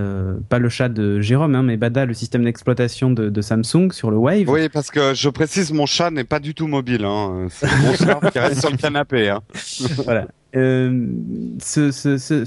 pas 0.49 0.57
le 0.57 0.69
chat 0.69 0.89
de 0.89 1.21
Jérôme, 1.21 1.53
hein, 1.53 1.61
mais 1.61 1.77
Bada, 1.77 2.05
le 2.05 2.15
système 2.15 2.43
d'exploitation 2.43 3.11
de, 3.11 3.29
de, 3.29 3.41
Samsung 3.41 3.91
sur 3.91 4.09
le 4.09 4.17
Wave. 4.17 4.49
Oui, 4.49 4.69
parce 4.69 4.89
que 4.89 5.13
je 5.13 5.29
précise, 5.29 5.71
mon 5.71 5.85
chat 5.85 6.09
n'est 6.09 6.23
pas 6.23 6.39
du 6.39 6.55
tout 6.55 6.67
mobile. 6.67 7.05
Hein. 7.05 7.47
C'est 7.49 7.67
mon 7.81 7.93
chat 7.93 8.19
qui 8.31 8.39
reste 8.39 8.61
sur 8.61 8.71
le 8.71 8.77
canapé. 8.77 9.29
Hein. 9.29 9.41
voilà. 10.05 10.27
Euh, 10.55 11.07
ce, 11.59 11.91
ce, 11.91 12.17
ce, 12.17 12.45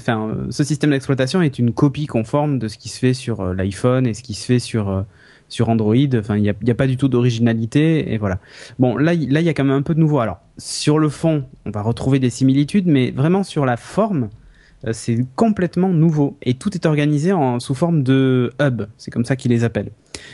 ce 0.49 0.63
système 0.63 0.91
d'exploitation 0.91 1.41
est 1.41 1.59
une 1.59 1.73
copie 1.73 2.05
conforme 2.05 2.57
de 2.57 2.67
ce 2.67 2.77
qui 2.77 2.87
se 2.89 2.99
fait 2.99 3.13
sur 3.13 3.53
l'iPhone 3.53 4.07
et 4.07 4.13
ce 4.13 4.23
qui 4.23 4.33
se 4.33 4.45
fait 4.45 4.59
sur 4.59 5.05
sur 5.49 5.69
Android. 5.69 5.95
Enfin, 6.15 6.37
il 6.37 6.41
n'y 6.41 6.71
a, 6.71 6.75
pas 6.75 6.87
du 6.87 6.97
tout 6.97 7.07
d'originalité 7.07 8.13
et 8.13 8.17
voilà. 8.17 8.39
Bon, 8.79 8.97
là, 8.97 9.13
il 9.13 9.31
y 9.31 9.49
a 9.49 9.53
quand 9.53 9.63
même 9.63 9.77
un 9.77 9.81
peu 9.81 9.95
de 9.95 9.99
nouveau. 9.99 10.19
Alors, 10.19 10.39
sur 10.57 10.99
le 10.99 11.09
fond, 11.09 11.45
on 11.65 11.71
va 11.71 11.81
retrouver 11.81 12.19
des 12.19 12.29
similitudes, 12.29 12.87
mais 12.87 13.11
vraiment 13.11 13.43
sur 13.43 13.65
la 13.65 13.77
forme, 13.77 14.29
euh, 14.85 14.91
c'est 14.93 15.25
complètement 15.35 15.89
nouveau 15.89 16.37
et 16.41 16.53
tout 16.53 16.73
est 16.73 16.85
organisé 16.85 17.31
en, 17.33 17.59
sous 17.59 17.75
forme 17.75 18.03
de 18.03 18.51
hub. 18.61 18.83
C'est 18.97 19.11
comme 19.11 19.25
ça 19.25 19.35
qu'ils 19.35 19.51
les 19.51 19.63
appellent. 19.63 19.91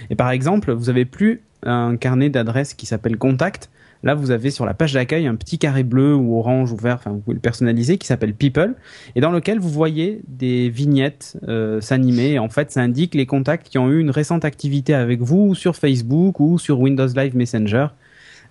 Et 0.09 0.15
par 0.15 0.31
exemple, 0.31 0.71
vous 0.71 0.89
avez 0.89 1.05
plus 1.05 1.41
un 1.63 1.95
carnet 1.95 2.29
d'adresses 2.29 2.73
qui 2.73 2.85
s'appelle 2.85 3.17
Contact. 3.17 3.69
Là, 4.03 4.15
vous 4.15 4.31
avez 4.31 4.51
sur 4.51 4.65
la 4.65 4.73
page 4.73 4.93
d'accueil 4.93 5.27
un 5.27 5.35
petit 5.35 5.57
carré 5.57 5.83
bleu 5.83 6.13
ou 6.13 6.37
orange 6.37 6.73
ou 6.73 6.75
vert, 6.75 6.95
enfin 6.95 7.11
vous 7.11 7.19
pouvez 7.19 7.35
le 7.35 7.39
personnaliser, 7.39 7.97
qui 7.97 8.05
s'appelle 8.05 8.33
People, 8.33 8.75
et 9.15 9.21
dans 9.21 9.31
lequel 9.31 9.59
vous 9.59 9.69
voyez 9.69 10.21
des 10.27 10.69
vignettes 10.69 11.37
euh, 11.47 11.79
s'animer. 11.79 12.37
En 12.37 12.49
fait, 12.49 12.69
ça 12.71 12.81
indique 12.81 13.15
les 13.15 13.25
contacts 13.25 13.69
qui 13.69 13.77
ont 13.77 13.89
eu 13.89 14.01
une 14.01 14.11
récente 14.11 14.43
activité 14.43 14.93
avec 14.93 15.21
vous 15.21 15.55
sur 15.55 15.77
Facebook 15.77 16.41
ou 16.41 16.59
sur 16.59 16.81
Windows 16.81 17.07
Live 17.07 17.35
Messenger. 17.35 17.87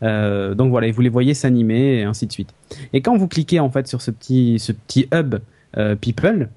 Euh, 0.03 0.55
donc 0.55 0.71
voilà, 0.71 0.87
et 0.87 0.91
vous 0.91 1.03
les 1.03 1.11
voyez 1.11 1.35
s'animer 1.35 1.99
et 1.99 2.03
ainsi 2.05 2.27
de 2.27 2.33
suite. 2.33 2.55
Et 2.95 3.03
quand 3.03 3.17
vous 3.19 3.29
cliquez 3.29 3.61
en 3.61 3.71
fait 3.71 3.87
sur 3.87 4.01
ce 4.01 4.11
petit 4.11 4.59
hub 5.12 5.37
euh, 5.77 5.97
People, 5.97 6.49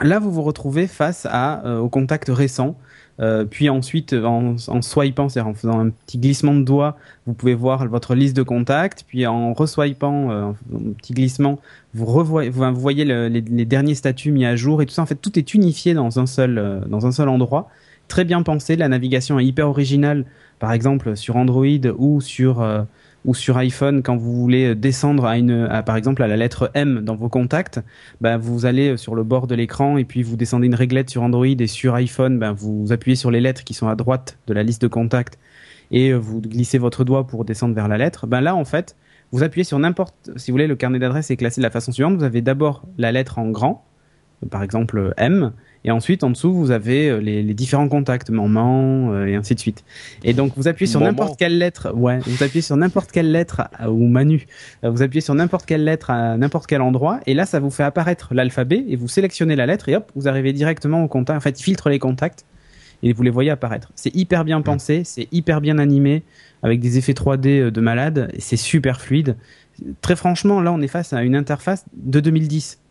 là 0.00 0.18
vous 0.18 0.32
vous 0.32 0.42
retrouvez 0.42 0.88
face 0.88 1.28
aux 1.64 1.88
contacts 1.88 2.28
récents 2.28 2.76
euh, 3.20 3.44
puis 3.44 3.68
ensuite, 3.68 4.14
en, 4.14 4.56
en 4.66 4.82
swipant, 4.82 5.28
c'est-à-dire 5.28 5.50
en 5.50 5.54
faisant 5.54 5.78
un 5.78 5.90
petit 5.90 6.18
glissement 6.18 6.54
de 6.54 6.62
doigt, 6.62 6.96
vous 7.26 7.34
pouvez 7.34 7.54
voir 7.54 7.86
votre 7.86 8.14
liste 8.14 8.36
de 8.36 8.42
contacts. 8.42 9.04
Puis 9.06 9.26
en 9.26 9.52
reswipant, 9.52 10.30
euh, 10.30 10.50
un 10.74 10.92
petit 10.96 11.12
glissement, 11.12 11.58
vous, 11.94 12.24
voyez 12.24 13.04
le, 13.04 13.28
les, 13.28 13.40
les, 13.42 13.64
derniers 13.64 13.94
statuts 13.94 14.32
mis 14.32 14.46
à 14.46 14.56
jour 14.56 14.82
et 14.82 14.86
tout 14.86 14.94
ça. 14.94 15.02
En 15.02 15.06
fait, 15.06 15.16
tout 15.16 15.38
est 15.38 15.54
unifié 15.54 15.94
dans 15.94 16.18
un 16.18 16.26
seul, 16.26 16.58
euh, 16.58 16.80
dans 16.86 17.06
un 17.06 17.12
seul 17.12 17.28
endroit. 17.28 17.68
Très 18.08 18.24
bien 18.24 18.42
pensé. 18.42 18.76
La 18.76 18.88
navigation 18.88 19.38
est 19.38 19.44
hyper 19.44 19.68
originale. 19.68 20.24
Par 20.58 20.72
exemple, 20.72 21.16
sur 21.16 21.36
Android 21.36 21.66
ou 21.98 22.20
sur 22.20 22.60
euh, 22.60 22.82
ou 23.24 23.34
sur 23.34 23.56
iPhone, 23.56 24.02
quand 24.02 24.16
vous 24.16 24.34
voulez 24.34 24.74
descendre 24.74 25.24
à 25.26 25.38
une, 25.38 25.68
à, 25.70 25.82
par 25.82 25.96
exemple 25.96 26.22
à 26.22 26.26
la 26.26 26.36
lettre 26.36 26.70
M 26.74 27.02
dans 27.04 27.14
vos 27.14 27.28
contacts, 27.28 27.80
bah, 28.20 28.36
vous 28.36 28.66
allez 28.66 28.96
sur 28.96 29.14
le 29.14 29.22
bord 29.22 29.46
de 29.46 29.54
l'écran 29.54 29.96
et 29.96 30.04
puis 30.04 30.22
vous 30.22 30.36
descendez 30.36 30.66
une 30.66 30.74
réglette 30.74 31.10
sur 31.10 31.22
Android 31.22 31.46
et 31.46 31.66
sur 31.66 31.94
iPhone, 31.94 32.38
bah, 32.38 32.52
vous 32.52 32.92
appuyez 32.92 33.16
sur 33.16 33.30
les 33.30 33.40
lettres 33.40 33.62
qui 33.64 33.74
sont 33.74 33.88
à 33.88 33.94
droite 33.94 34.38
de 34.46 34.54
la 34.54 34.62
liste 34.62 34.82
de 34.82 34.88
contacts 34.88 35.38
et 35.92 36.12
vous 36.12 36.40
glissez 36.40 36.78
votre 36.78 37.04
doigt 37.04 37.26
pour 37.26 37.44
descendre 37.44 37.74
vers 37.74 37.86
la 37.86 37.98
lettre. 37.98 38.26
Ben 38.26 38.40
là, 38.40 38.56
en 38.56 38.64
fait, 38.64 38.96
Vous 39.32 39.42
appuyez 39.42 39.64
sur 39.64 39.78
n'importe, 39.78 40.30
si 40.36 40.50
vous 40.50 40.54
voulez, 40.54 40.66
le 40.66 40.76
carnet 40.76 40.98
d'adresse 40.98 41.30
est 41.30 41.36
classé 41.38 41.62
de 41.62 41.64
la 41.64 41.70
façon 41.70 41.90
suivante. 41.90 42.16
Vous 42.16 42.24
avez 42.24 42.42
d'abord 42.42 42.86
la 42.98 43.12
lettre 43.12 43.38
en 43.38 43.48
grand, 43.50 43.86
par 44.50 44.62
exemple 44.62 45.14
M, 45.16 45.52
et 45.84 45.90
ensuite 45.90 46.24
en 46.24 46.30
dessous 46.30 46.52
vous 46.52 46.70
avez 46.70 47.08
euh, 47.08 47.18
les, 47.18 47.42
les 47.42 47.54
différents 47.54 47.88
contacts, 47.88 48.30
maman 48.30 49.12
euh, 49.12 49.26
et 49.26 49.34
ainsi 49.34 49.54
de 49.54 49.60
suite. 49.60 49.84
Et 50.24 50.32
donc 50.32 50.52
vous 50.56 50.68
appuyez 50.68 50.90
sur 50.90 51.00
n'importe 51.00 51.38
quelle 51.38 51.58
lettre, 51.58 51.92
ouais, 51.94 52.18
vous 52.20 52.42
appuyez 52.42 52.62
sur 52.62 52.76
n'importe 52.76 53.10
quelle 53.12 53.30
lettre 53.30 53.62
euh, 53.80 53.88
ou 53.88 54.06
Manu, 54.06 54.46
vous 54.82 55.02
appuyez 55.02 55.20
sur 55.20 55.34
n'importe 55.34 55.66
quelle 55.66 55.84
lettre 55.84 56.10
à 56.10 56.36
n'importe 56.36 56.66
quel 56.66 56.82
endroit, 56.82 57.20
et 57.26 57.34
là 57.34 57.46
ça 57.46 57.60
vous 57.60 57.70
fait 57.70 57.84
apparaître 57.84 58.34
l'alphabet 58.34 58.84
et 58.88 58.96
vous 58.96 59.08
sélectionnez 59.08 59.56
la 59.56 59.66
lettre 59.66 59.88
et 59.88 59.96
hop 59.96 60.10
vous 60.14 60.28
arrivez 60.28 60.52
directement 60.52 61.02
au 61.02 61.08
contact. 61.08 61.36
En 61.36 61.40
fait, 61.40 61.58
il 61.60 61.62
filtre 61.62 61.88
les 61.88 61.98
contacts 61.98 62.44
et 63.02 63.12
vous 63.12 63.22
les 63.22 63.30
voyez 63.30 63.50
apparaître. 63.50 63.90
C'est 63.96 64.14
hyper 64.14 64.44
bien 64.44 64.60
pensé, 64.62 65.02
c'est 65.04 65.28
hyper 65.32 65.60
bien 65.60 65.78
animé 65.78 66.22
avec 66.62 66.80
des 66.80 66.98
effets 66.98 67.12
3D 67.12 67.70
de 67.70 67.80
malade, 67.80 68.30
et 68.34 68.40
c'est 68.40 68.56
super 68.56 69.00
fluide. 69.00 69.36
Très 70.00 70.14
franchement, 70.14 70.60
là 70.60 70.72
on 70.72 70.80
est 70.80 70.88
face 70.88 71.12
à 71.12 71.22
une 71.22 71.34
interface 71.34 71.84
de 71.94 72.20
2010. 72.20 72.81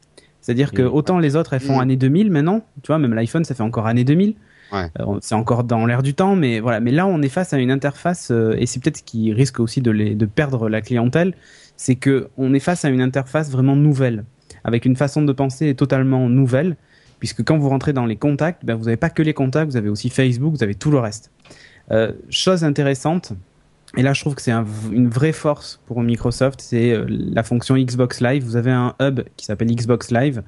C'est-à-dire 0.41 0.71
que 0.71 0.81
autant 0.81 1.19
les 1.19 1.35
autres 1.35 1.53
elles 1.53 1.61
font 1.61 1.77
Mm. 1.77 1.81
année 1.81 1.95
2000 1.95 2.31
maintenant, 2.31 2.61
tu 2.83 2.87
vois, 2.87 2.97
même 2.97 3.13
l'iPhone 3.13 3.43
ça 3.43 3.55
fait 3.55 3.63
encore 3.63 3.87
année 3.87 4.03
2000. 4.03 4.35
Ouais. 4.71 4.89
Euh, 4.99 5.17
c'est 5.21 5.35
encore 5.35 5.63
dans 5.65 5.85
l'air 5.85 6.01
du 6.01 6.13
temps, 6.13 6.35
mais 6.35 6.59
voilà. 6.59 6.79
Mais 6.79 6.91
là 6.91 7.05
on 7.05 7.21
est 7.21 7.29
face 7.29 7.53
à 7.53 7.59
une 7.59 7.71
interface 7.71 8.29
euh, 8.31 8.55
et 8.57 8.65
c'est 8.65 8.81
peut-être 8.81 8.97
ce 8.97 9.03
qui 9.03 9.33
risque 9.33 9.59
aussi 9.59 9.81
de, 9.81 9.91
les, 9.91 10.15
de 10.15 10.25
perdre 10.25 10.69
la 10.69 10.81
clientèle, 10.81 11.33
c'est 11.75 11.95
que 11.95 12.29
on 12.37 12.53
est 12.53 12.59
face 12.59 12.85
à 12.85 12.89
une 12.89 13.01
interface 13.01 13.51
vraiment 13.51 13.75
nouvelle, 13.75 14.23
avec 14.63 14.85
une 14.85 14.95
façon 14.95 15.21
de 15.23 15.33
penser 15.33 15.75
totalement 15.75 16.29
nouvelle, 16.29 16.77
puisque 17.19 17.43
quand 17.43 17.57
vous 17.57 17.69
rentrez 17.69 17.93
dans 17.93 18.05
les 18.05 18.15
contacts, 18.15 18.65
ben, 18.65 18.75
vous 18.75 18.85
n'avez 18.85 18.97
pas 18.97 19.09
que 19.09 19.21
les 19.21 19.33
contacts, 19.33 19.71
vous 19.71 19.77
avez 19.77 19.89
aussi 19.89 20.09
Facebook, 20.09 20.53
vous 20.55 20.63
avez 20.63 20.75
tout 20.75 20.91
le 20.91 20.99
reste. 20.99 21.31
Euh, 21.91 22.13
chose 22.29 22.63
intéressante, 22.63 23.33
et 23.97 24.03
là 24.03 24.13
je 24.13 24.21
trouve 24.21 24.35
que 24.35 24.41
c'est 24.41 24.53
une 24.91 25.09
vraie 25.09 25.33
force 25.33 25.81
pour 25.85 26.01
Microsoft, 26.01 26.61
c'est 26.61 26.91
euh, 26.91 27.05
la 27.09 27.43
fonction 27.43 27.75
Xbox 27.75 28.21
Live. 28.21 28.43
Vous 28.43 28.55
avez 28.55 28.71
un 28.71 28.95
hub 29.01 29.21
qui 29.35 29.45
s'appelle 29.45 29.73
Xbox 29.73 30.11
Live, 30.11 30.43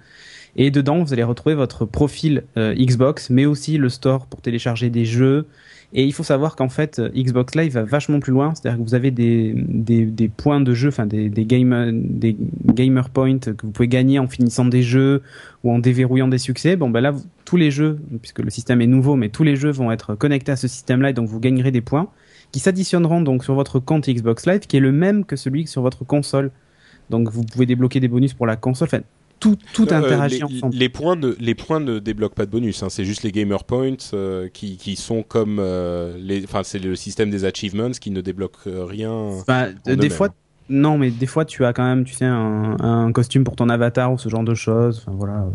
et 0.55 0.71
dedans 0.71 1.03
vous 1.03 1.13
allez 1.13 1.23
retrouver 1.23 1.55
votre 1.55 1.85
profil 1.85 2.43
euh, 2.57 2.73
Xbox, 2.75 3.29
mais 3.29 3.45
aussi 3.45 3.77
le 3.77 3.89
store 3.89 4.27
pour 4.27 4.41
télécharger 4.41 4.89
des 4.89 5.05
jeux. 5.05 5.47
Et 5.95 6.05
il 6.05 6.11
faut 6.11 6.23
savoir 6.23 6.55
qu'en 6.55 6.69
fait, 6.69 6.97
euh, 6.97 7.09
Xbox 7.15 7.53
Live 7.53 7.73
va 7.73 7.83
vachement 7.83 8.19
plus 8.19 8.31
loin, 8.31 8.55
c'est-à-dire 8.55 8.79
que 8.79 8.83
vous 8.83 8.95
avez 8.95 9.11
des, 9.11 10.31
points 10.35 10.59
de 10.59 10.73
jeu, 10.73 10.87
enfin 10.87 11.05
des, 11.05 11.29
des, 11.29 11.45
game, 11.45 11.91
des 11.93 12.35
gamer 12.65 13.09
points 13.09 13.37
que 13.37 13.63
vous 13.63 13.71
pouvez 13.71 13.87
gagner 13.87 14.17
en 14.17 14.27
finissant 14.27 14.65
des 14.65 14.81
jeux 14.81 15.21
ou 15.63 15.71
en 15.71 15.77
déverrouillant 15.77 16.27
des 16.27 16.39
succès. 16.39 16.75
Bon, 16.77 16.89
ben 16.89 17.01
là, 17.01 17.13
tous 17.45 17.57
les 17.57 17.69
jeux, 17.69 17.99
puisque 18.21 18.39
le 18.39 18.49
système 18.49 18.81
est 18.81 18.87
nouveau, 18.87 19.15
mais 19.15 19.29
tous 19.29 19.43
les 19.43 19.55
jeux 19.55 19.69
vont 19.69 19.91
être 19.91 20.15
connectés 20.15 20.51
à 20.51 20.55
ce 20.55 20.67
système-là, 20.67 21.11
et 21.11 21.13
donc 21.13 21.27
vous 21.27 21.39
gagnerez 21.39 21.69
des 21.69 21.81
points 21.81 22.09
qui 22.53 22.59
s'additionneront 22.59 23.19
donc 23.19 23.43
sur 23.43 23.55
votre 23.55 23.79
compte 23.79 24.07
Xbox 24.07 24.45
Live, 24.45 24.61
qui 24.61 24.77
est 24.77 24.79
le 24.79 24.93
même 24.93 25.25
que 25.25 25.35
celui 25.35 25.67
sur 25.67 25.81
votre 25.81 26.05
console. 26.05 26.51
Donc 27.09 27.29
vous 27.29 27.43
pouvez 27.43 27.65
débloquer 27.65 27.99
des 27.99 28.07
bonus 28.07 28.33
pour 28.33 28.45
la 28.45 28.55
console. 28.55 28.87
Enfin, 28.87 29.01
tout, 29.39 29.57
tout 29.73 29.87
Euh, 29.91 29.97
interagit 29.97 30.41
les, 30.71 30.87
points 30.87 31.17
ne 31.17 31.35
les 31.39 31.55
points 31.55 31.81
ne 31.81 31.99
débloquent 31.99 32.35
pas 32.35 32.45
de 32.45 32.51
bonus. 32.51 32.81
Hein. 32.83 32.89
C'est 32.89 33.03
juste 33.03 33.23
les 33.23 33.31
gamer 33.31 33.63
points 33.65 33.97
euh, 34.13 34.47
qui 34.53 34.77
qui 34.77 34.95
sont 34.95 35.23
comme 35.23 35.57
euh, 35.59 36.15
les. 36.17 36.45
Enfin, 36.45 36.61
c'est 36.63 36.79
le 36.79 36.95
système 36.95 37.31
des 37.31 37.43
achievements 37.43 37.91
qui 37.91 38.11
ne 38.11 38.21
débloque 38.21 38.57
rien. 38.65 39.31
Des 39.85 40.09
fois, 40.09 40.29
non, 40.69 40.97
mais 40.99 41.09
des 41.09 41.25
fois 41.25 41.45
tu 41.45 41.65
as 41.65 41.73
quand 41.73 41.83
même, 41.83 42.05
tu 42.05 42.13
sais, 42.13 42.25
un, 42.25 42.77
un 42.79 43.11
costume 43.11 43.43
pour 43.43 43.55
ton 43.55 43.67
avatar 43.67 44.13
ou 44.13 44.17
ce 44.19 44.29
genre 44.29 44.43
de 44.43 44.53
choses. 44.53 45.03
Enfin 45.05 45.17
voilà. 45.17 45.47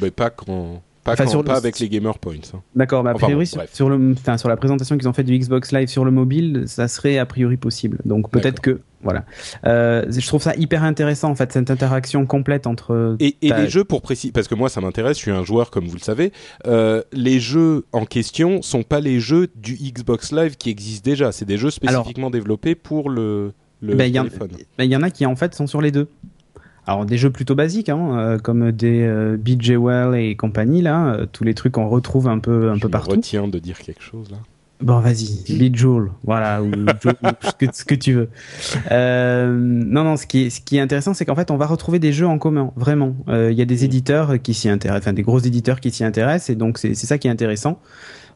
Ben, 0.00 0.10
pas 0.10 0.30
quand 0.30 0.82
pas, 1.10 1.14
Enfin, 1.14 1.24
quand- 1.24 1.30
sur 1.30 1.38
le- 1.40 1.44
pas 1.46 1.56
avec 1.56 1.78
les 1.78 1.88
gamer 1.88 2.18
points. 2.18 2.34
hein. 2.54 2.60
D'accord, 2.74 3.02
bah, 3.02 3.10
a 3.10 3.14
Enfin, 3.14 3.26
priori, 3.26 3.44
bon, 3.44 3.48
sur, 3.48 3.56
bref. 3.58 3.70
sur 3.74 3.88
le, 3.90 4.12
enfin, 4.12 4.38
sur 4.38 4.48
la 4.48 4.56
présentation 4.56 4.96
qu'ils 4.98 5.08
ont 5.08 5.12
fait 5.12 5.24
du 5.24 5.38
Xbox 5.38 5.72
Live 5.72 5.88
sur 5.88 6.04
le 6.04 6.10
mobile, 6.10 6.64
ça 6.66 6.88
serait 6.88 7.18
a 7.18 7.26
priori 7.26 7.56
possible. 7.56 7.98
Donc 8.04 8.30
peut-être 8.30 8.60
que, 8.60 8.80
voilà. 9.02 9.24
Euh, 9.66 10.04
je 10.10 10.26
trouve 10.26 10.42
ça 10.42 10.54
hyper 10.56 10.82
intéressant, 10.84 11.30
en 11.30 11.34
fait, 11.34 11.52
cette 11.52 11.70
interaction 11.70 12.26
complète 12.26 12.66
entre. 12.66 13.16
Et, 13.20 13.36
les 13.42 13.68
jeux 13.68 13.84
pour 13.84 14.02
préciser, 14.02 14.32
parce 14.32 14.48
que 14.48 14.54
moi 14.54 14.68
ça 14.68 14.80
m'intéresse, 14.80 15.16
je 15.16 15.22
suis 15.22 15.30
un 15.30 15.44
joueur 15.44 15.70
comme 15.70 15.86
vous 15.86 15.96
le 15.96 16.00
savez. 16.02 16.32
euh, 16.66 17.02
les 17.12 17.40
jeux 17.40 17.84
en 17.92 18.04
question 18.04 18.62
sont 18.62 18.82
pas 18.82 19.00
les 19.00 19.20
jeux 19.20 19.48
du 19.56 19.74
Xbox 19.74 20.32
Live 20.32 20.56
qui 20.56 20.70
existent 20.70 21.08
déjà. 21.08 21.32
C'est 21.32 21.44
des 21.44 21.58
jeux 21.58 21.70
spécifiquement 21.70 22.30
développés 22.30 22.74
pour 22.74 23.10
le 23.10 23.52
le 23.82 23.94
Ben, 23.94 24.04
il 24.04 24.12
téléphone. 24.12 24.50
ben, 24.76 24.84
il 24.84 24.90
y 24.90 24.96
en 24.96 25.02
a 25.02 25.08
qui, 25.10 25.24
en 25.24 25.34
fait, 25.36 25.54
sont 25.54 25.66
sur 25.66 25.80
les 25.80 25.90
deux. 25.90 26.06
Alors, 26.86 27.04
des 27.04 27.18
jeux 27.18 27.30
plutôt 27.30 27.54
basiques, 27.54 27.88
hein, 27.88 28.18
euh, 28.18 28.38
comme 28.38 28.72
des 28.72 29.02
euh, 29.02 29.36
BJ 29.36 29.72
Well 29.72 30.14
et 30.14 30.34
compagnie, 30.34 30.82
là, 30.82 31.14
euh, 31.14 31.26
tous 31.30 31.44
les 31.44 31.54
trucs 31.54 31.72
qu'on 31.72 31.88
retrouve 31.88 32.26
un 32.28 32.38
peu, 32.38 32.70
un 32.70 32.74
je 32.76 32.80
peu 32.80 32.88
me 32.88 32.92
partout. 32.92 33.10
retiens 33.12 33.48
de 33.48 33.58
dire 33.58 33.78
quelque 33.78 34.02
chose 34.02 34.30
là. 34.30 34.38
Bon, 34.82 34.98
vas-y, 34.98 35.44
Bejewel, 35.58 36.06
voilà, 36.24 36.62
ou 36.62 36.70
Joule, 37.02 37.14
ce, 37.42 37.50
que, 37.58 37.66
ce 37.70 37.84
que 37.84 37.94
tu 37.94 38.14
veux. 38.14 38.30
Euh, 38.90 39.54
non, 39.54 40.04
non, 40.04 40.16
ce 40.16 40.26
qui 40.26 40.44
est, 40.46 40.50
ce 40.50 40.62
qui 40.62 40.78
est 40.78 40.80
intéressant, 40.80 41.12
c'est 41.12 41.26
qu'en 41.26 41.34
fait, 41.34 41.50
on 41.50 41.58
va 41.58 41.66
retrouver 41.66 41.98
des 41.98 42.14
jeux 42.14 42.26
en 42.26 42.38
commun, 42.38 42.72
vraiment. 42.76 43.14
Euh, 43.28 43.52
Il 43.52 43.58
y 43.58 43.62
a 43.62 43.66
des 43.66 43.84
éditeurs 43.84 44.40
qui 44.40 44.54
s'y 44.54 44.70
intéressent, 44.70 45.02
enfin 45.08 45.12
des 45.12 45.20
gros 45.22 45.38
éditeurs 45.38 45.80
qui 45.80 45.90
s'y 45.90 46.02
intéressent, 46.02 46.48
et 46.48 46.54
donc 46.54 46.78
c'est 46.78 46.94
c'est 46.94 47.06
ça 47.06 47.18
qui 47.18 47.28
est 47.28 47.30
intéressant. 47.30 47.78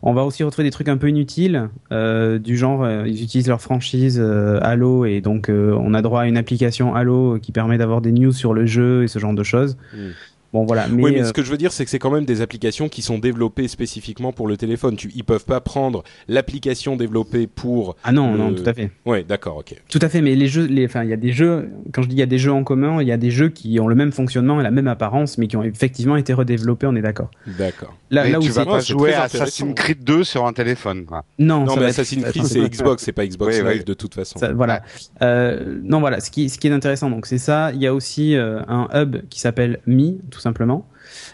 On 0.03 0.13
va 0.13 0.25
aussi 0.25 0.43
retrouver 0.43 0.69
des 0.69 0.71
trucs 0.71 0.89
un 0.89 0.97
peu 0.97 1.09
inutiles, 1.09 1.69
euh, 1.93 2.39
du 2.39 2.57
genre, 2.57 2.85
euh, 2.85 3.07
ils 3.07 3.23
utilisent 3.23 3.49
leur 3.49 3.61
franchise 3.61 4.21
euh, 4.23 4.59
Halo, 4.63 5.05
et 5.05 5.21
donc 5.21 5.51
on 5.51 5.95
a 5.95 6.03
droit 6.03 6.23
à 6.23 6.27
une 6.27 6.37
application 6.37 6.95
Halo 6.95 7.39
qui 7.41 7.53
permet 7.53 7.79
d'avoir 7.79 8.01
des 8.01 8.13
news 8.13 8.33
sur 8.33 8.55
le 8.55 8.67
jeu 8.67 9.05
et 9.05 9.09
ce 9.09 9.19
genre 9.19 9.35
de 9.35 9.43
choses. 9.43 9.77
Mm. 9.95 10.11
Bon, 10.55 10.65
voilà, 10.65 10.87
mais, 10.89 11.03
oui, 11.03 11.13
mais 11.13 11.21
euh, 11.23 11.25
ce 11.25 11.33
que 11.35 11.43
je 11.43 11.51
veux 11.51 11.57
dire, 11.59 11.73
c'est 11.73 11.85
que 11.85 11.91
c'est 11.91 11.99
quand 11.99 12.13
même 12.13 12.25
des 12.25 12.41
applications 12.41 12.89
qui 12.89 13.03
sont 13.03 13.19
développées 13.19 13.69
spécifiquement 13.69 14.33
pour 14.33 14.47
le 14.49 14.57
téléphone. 14.57 14.95
Tu, 14.97 15.11
ils 15.17 15.25
peuvent 15.25 15.45
pas 15.45 15.61
prendre 15.61 16.03
l'application 16.29 16.97
développée 16.97 17.47
pour. 17.47 17.97
ah 18.05 18.13
non, 18.13 18.33
le- 18.33 18.39
non, 18.39 18.55
tout 18.55 18.63
à 18.67 18.73
fait. 18.73 18.91
Ouais, 19.05 19.25
d'accord, 19.25 19.57
ok. 19.59 19.75
Tout 19.89 19.99
à 20.01 20.09
fait, 20.09 20.21
mais 20.23 20.35
les 20.35 20.47
jeux, 20.49 20.65
les, 20.67 20.87
enfin, 20.87 21.03
il 21.05 21.11
y 21.11 21.13
a 21.13 21.17
des 21.17 21.33
jeux. 21.33 21.71
Quand 21.93 22.03
je 22.03 22.09
dis 22.09 22.15
il 22.15 22.19
y 22.19 22.23
a 22.23 22.27
des 22.27 22.39
jeux 22.39 22.53
en 22.53 22.65
commun, 22.65 23.03
il 23.03 23.09
y 23.09 23.13
a 23.13 23.17
des 23.17 23.31
jeux 23.31 23.49
qui 23.49 23.79
ont 23.81 23.89
le 23.89 23.95
même 23.95 24.13
fonctionnement 24.13 24.61
et 24.61 24.63
la 24.63 24.71
même 24.71 24.89
apparence, 24.89 25.39
mais 25.39 25.47
qui 25.49 25.57
ont 25.57 25.63
effectivement 25.65 26.17
été 26.17 26.33
redéveloppés. 26.33 26.87
On 26.87 26.95
est 26.97 27.03
d'accord. 27.03 27.31
D'accord. 27.59 27.95
Là, 28.11 28.29
là 28.29 28.39
où 28.39 28.43
tu 28.43 28.51
vas 28.51 28.65
pas 28.65 28.79
jouer 28.81 29.13
à 29.13 29.25
intéressant. 29.25 29.43
Assassin's 29.45 29.75
Creed 29.75 30.05
2 30.05 30.23
sur 30.25 30.47
un 30.47 30.53
téléphone. 30.53 31.05
quoi. 31.05 31.25
non, 31.39 31.65
Non, 31.65 31.75
mais 31.77 31.87
Assassin's 31.87 32.25
Creed 32.27 32.45
c'est 32.45 32.61
Xbox, 32.69 33.03
c'est 33.03 33.13
pas 33.13 33.27
Xbox 33.27 33.57
Oui, 33.57 33.63
Live 33.65 33.79
oui. 33.81 33.85
de 33.85 33.95
toute 33.95 34.15
façon. 34.15 34.39
ça- 34.39 34.53
voilà. 34.53 34.83
Euh, 35.23 35.81
non, 35.83 36.01
voilà. 36.01 36.21
Ce 36.21 36.31
qui, 36.31 36.49
ce 36.49 36.59
qui 36.59 36.69
est 36.69 36.73
intéressant, 36.73 37.11
donc, 37.11 37.27
c'est 37.27 37.39
ça. 37.39 37.73
Il 37.73 37.81
y 37.83 37.87
a 37.87 37.95
aussi 37.95 38.37
euh, 38.37 38.61
un 38.69 38.89
hub 38.95 39.17
qui 39.31 39.41
s'appelle 39.41 39.81
Mi, 39.87 40.21
tout 40.31 40.41
simplement. 40.45 40.87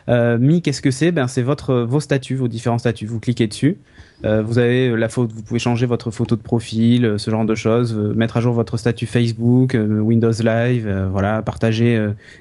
Euh, 0.09 0.39
Mi, 0.39 0.63
qu'est-ce 0.63 0.81
que 0.81 0.91
c'est? 0.91 1.13
Ben, 1.13 1.29
c'est 1.29 1.43
votre 1.43 1.75
vos 1.75 2.01
statuts, 2.01 2.37
vos 2.37 2.49
différents 2.49 2.79
statuts. 2.79 3.07
Vous 3.07 3.21
cliquez 3.21 3.47
dessus. 3.47 3.77
Euh, 4.25 4.43
vous 4.43 4.59
avez 4.59 4.95
la 4.97 5.07
vous 5.07 5.27
pouvez 5.27 5.61
changer 5.61 5.87
votre 5.87 6.11
photo 6.11 6.37
de 6.37 6.43
profil, 6.43 7.05
euh, 7.05 7.19
ce 7.19 7.31
genre 7.31 7.45
de 7.45 7.55
choses, 7.55 7.95
mettre 7.95 8.37
à 8.37 8.41
jour 8.41 8.53
votre 8.53 8.77
statut 8.77 9.07
Facebook, 9.07 9.77
Windows 9.79 10.33
Live, 10.43 10.89
voilà, 11.11 11.43
partager 11.43 11.99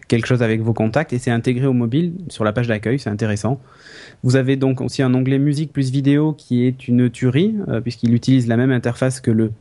quelque 0.08 0.28
chose 0.28 0.44
avec 0.44 0.62
vos 0.62 0.74
contacts 0.74 1.14
et 1.14 1.20
c'est 1.20 1.32
intégré 1.32 1.68
au 1.68 1.74
mobile 1.74 2.14
sur 2.30 2.44
la 2.44 2.52
page 2.52 2.68
d'accueil, 2.68 3.00
c'est 3.00 3.10
intéressant. 3.10 3.60
Vous 4.24 4.36
avez 4.36 4.58
donc 4.58 4.82
aussi 4.82 5.02
un 5.02 5.14
onglet 5.14 5.40
musique 5.40 5.72
plus 5.72 5.92
vidéo 5.92 6.34
qui 6.34 6.66
est 6.66 6.88
une 6.88 7.10
tuerie 7.10 7.56
puisqu'il 7.84 8.14
utilise 8.14 8.48
la 8.48 8.58
même 8.58 8.72
interface 8.72 9.22
que 9.22 9.32
le. 9.32 9.52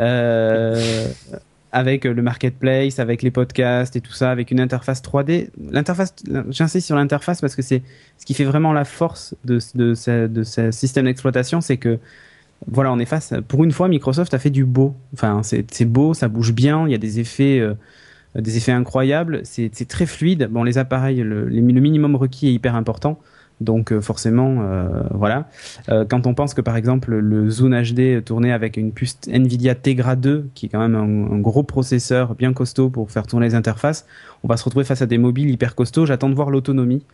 Euh, 0.00 1.08
avec 1.76 2.06
le 2.06 2.22
marketplace, 2.22 2.98
avec 3.00 3.20
les 3.20 3.30
podcasts 3.30 3.96
et 3.96 4.00
tout 4.00 4.14
ça, 4.14 4.30
avec 4.30 4.50
une 4.50 4.60
interface 4.60 5.02
3D. 5.02 5.50
L'interface, 5.70 6.14
j'insiste 6.48 6.86
sur 6.86 6.96
l'interface 6.96 7.42
parce 7.42 7.54
que 7.54 7.60
c'est 7.60 7.82
ce 8.16 8.24
qui 8.24 8.32
fait 8.32 8.44
vraiment 8.44 8.72
la 8.72 8.86
force 8.86 9.34
de, 9.44 9.58
ce, 9.58 10.70
système 10.70 11.04
d'exploitation, 11.04 11.60
c'est 11.60 11.76
que 11.76 11.98
voilà, 12.66 12.90
on 12.90 12.98
est 12.98 13.04
face. 13.04 13.34
Pour 13.46 13.62
une 13.62 13.72
fois, 13.72 13.88
Microsoft 13.88 14.32
a 14.32 14.38
fait 14.38 14.48
du 14.48 14.64
beau. 14.64 14.94
Enfin, 15.12 15.42
c'est 15.42 15.84
beau, 15.84 16.14
ça 16.14 16.28
bouge 16.28 16.54
bien, 16.54 16.86
il 16.86 16.92
y 16.92 16.94
a 16.94 16.98
des 16.98 17.20
effets, 17.20 17.60
euh, 17.60 17.74
des 18.34 18.56
effets 18.56 18.72
incroyables. 18.72 19.42
C'est 19.44 19.86
très 19.86 20.06
fluide. 20.06 20.48
Bon, 20.50 20.64
les 20.64 20.78
appareils, 20.78 21.22
le 21.22 21.60
minimum 21.60 22.16
requis 22.16 22.48
est 22.48 22.54
hyper 22.54 22.74
important. 22.74 23.20
Donc 23.60 23.90
euh, 23.92 24.00
forcément, 24.02 24.58
euh, 24.60 24.86
voilà. 25.12 25.48
Euh, 25.88 26.04
quand 26.08 26.26
on 26.26 26.34
pense 26.34 26.52
que 26.52 26.60
par 26.60 26.76
exemple 26.76 27.14
le 27.14 27.48
Zune 27.48 27.74
HD 27.80 28.22
tournait 28.22 28.52
avec 28.52 28.76
une 28.76 28.92
puce 28.92 29.16
Nvidia 29.28 29.74
Tegra 29.74 30.14
2, 30.14 30.50
qui 30.54 30.66
est 30.66 30.68
quand 30.68 30.80
même 30.86 30.94
un, 30.94 31.34
un 31.34 31.38
gros 31.38 31.62
processeur 31.62 32.34
bien 32.34 32.52
costaud 32.52 32.90
pour 32.90 33.10
faire 33.10 33.26
tourner 33.26 33.46
les 33.46 33.54
interfaces, 33.54 34.06
on 34.44 34.48
va 34.48 34.56
se 34.58 34.64
retrouver 34.64 34.84
face 34.84 35.00
à 35.00 35.06
des 35.06 35.16
mobiles 35.18 35.48
hyper 35.50 35.74
costauds. 35.74 36.04
J'attends 36.04 36.28
de 36.28 36.34
voir 36.34 36.50
l'autonomie. 36.50 37.04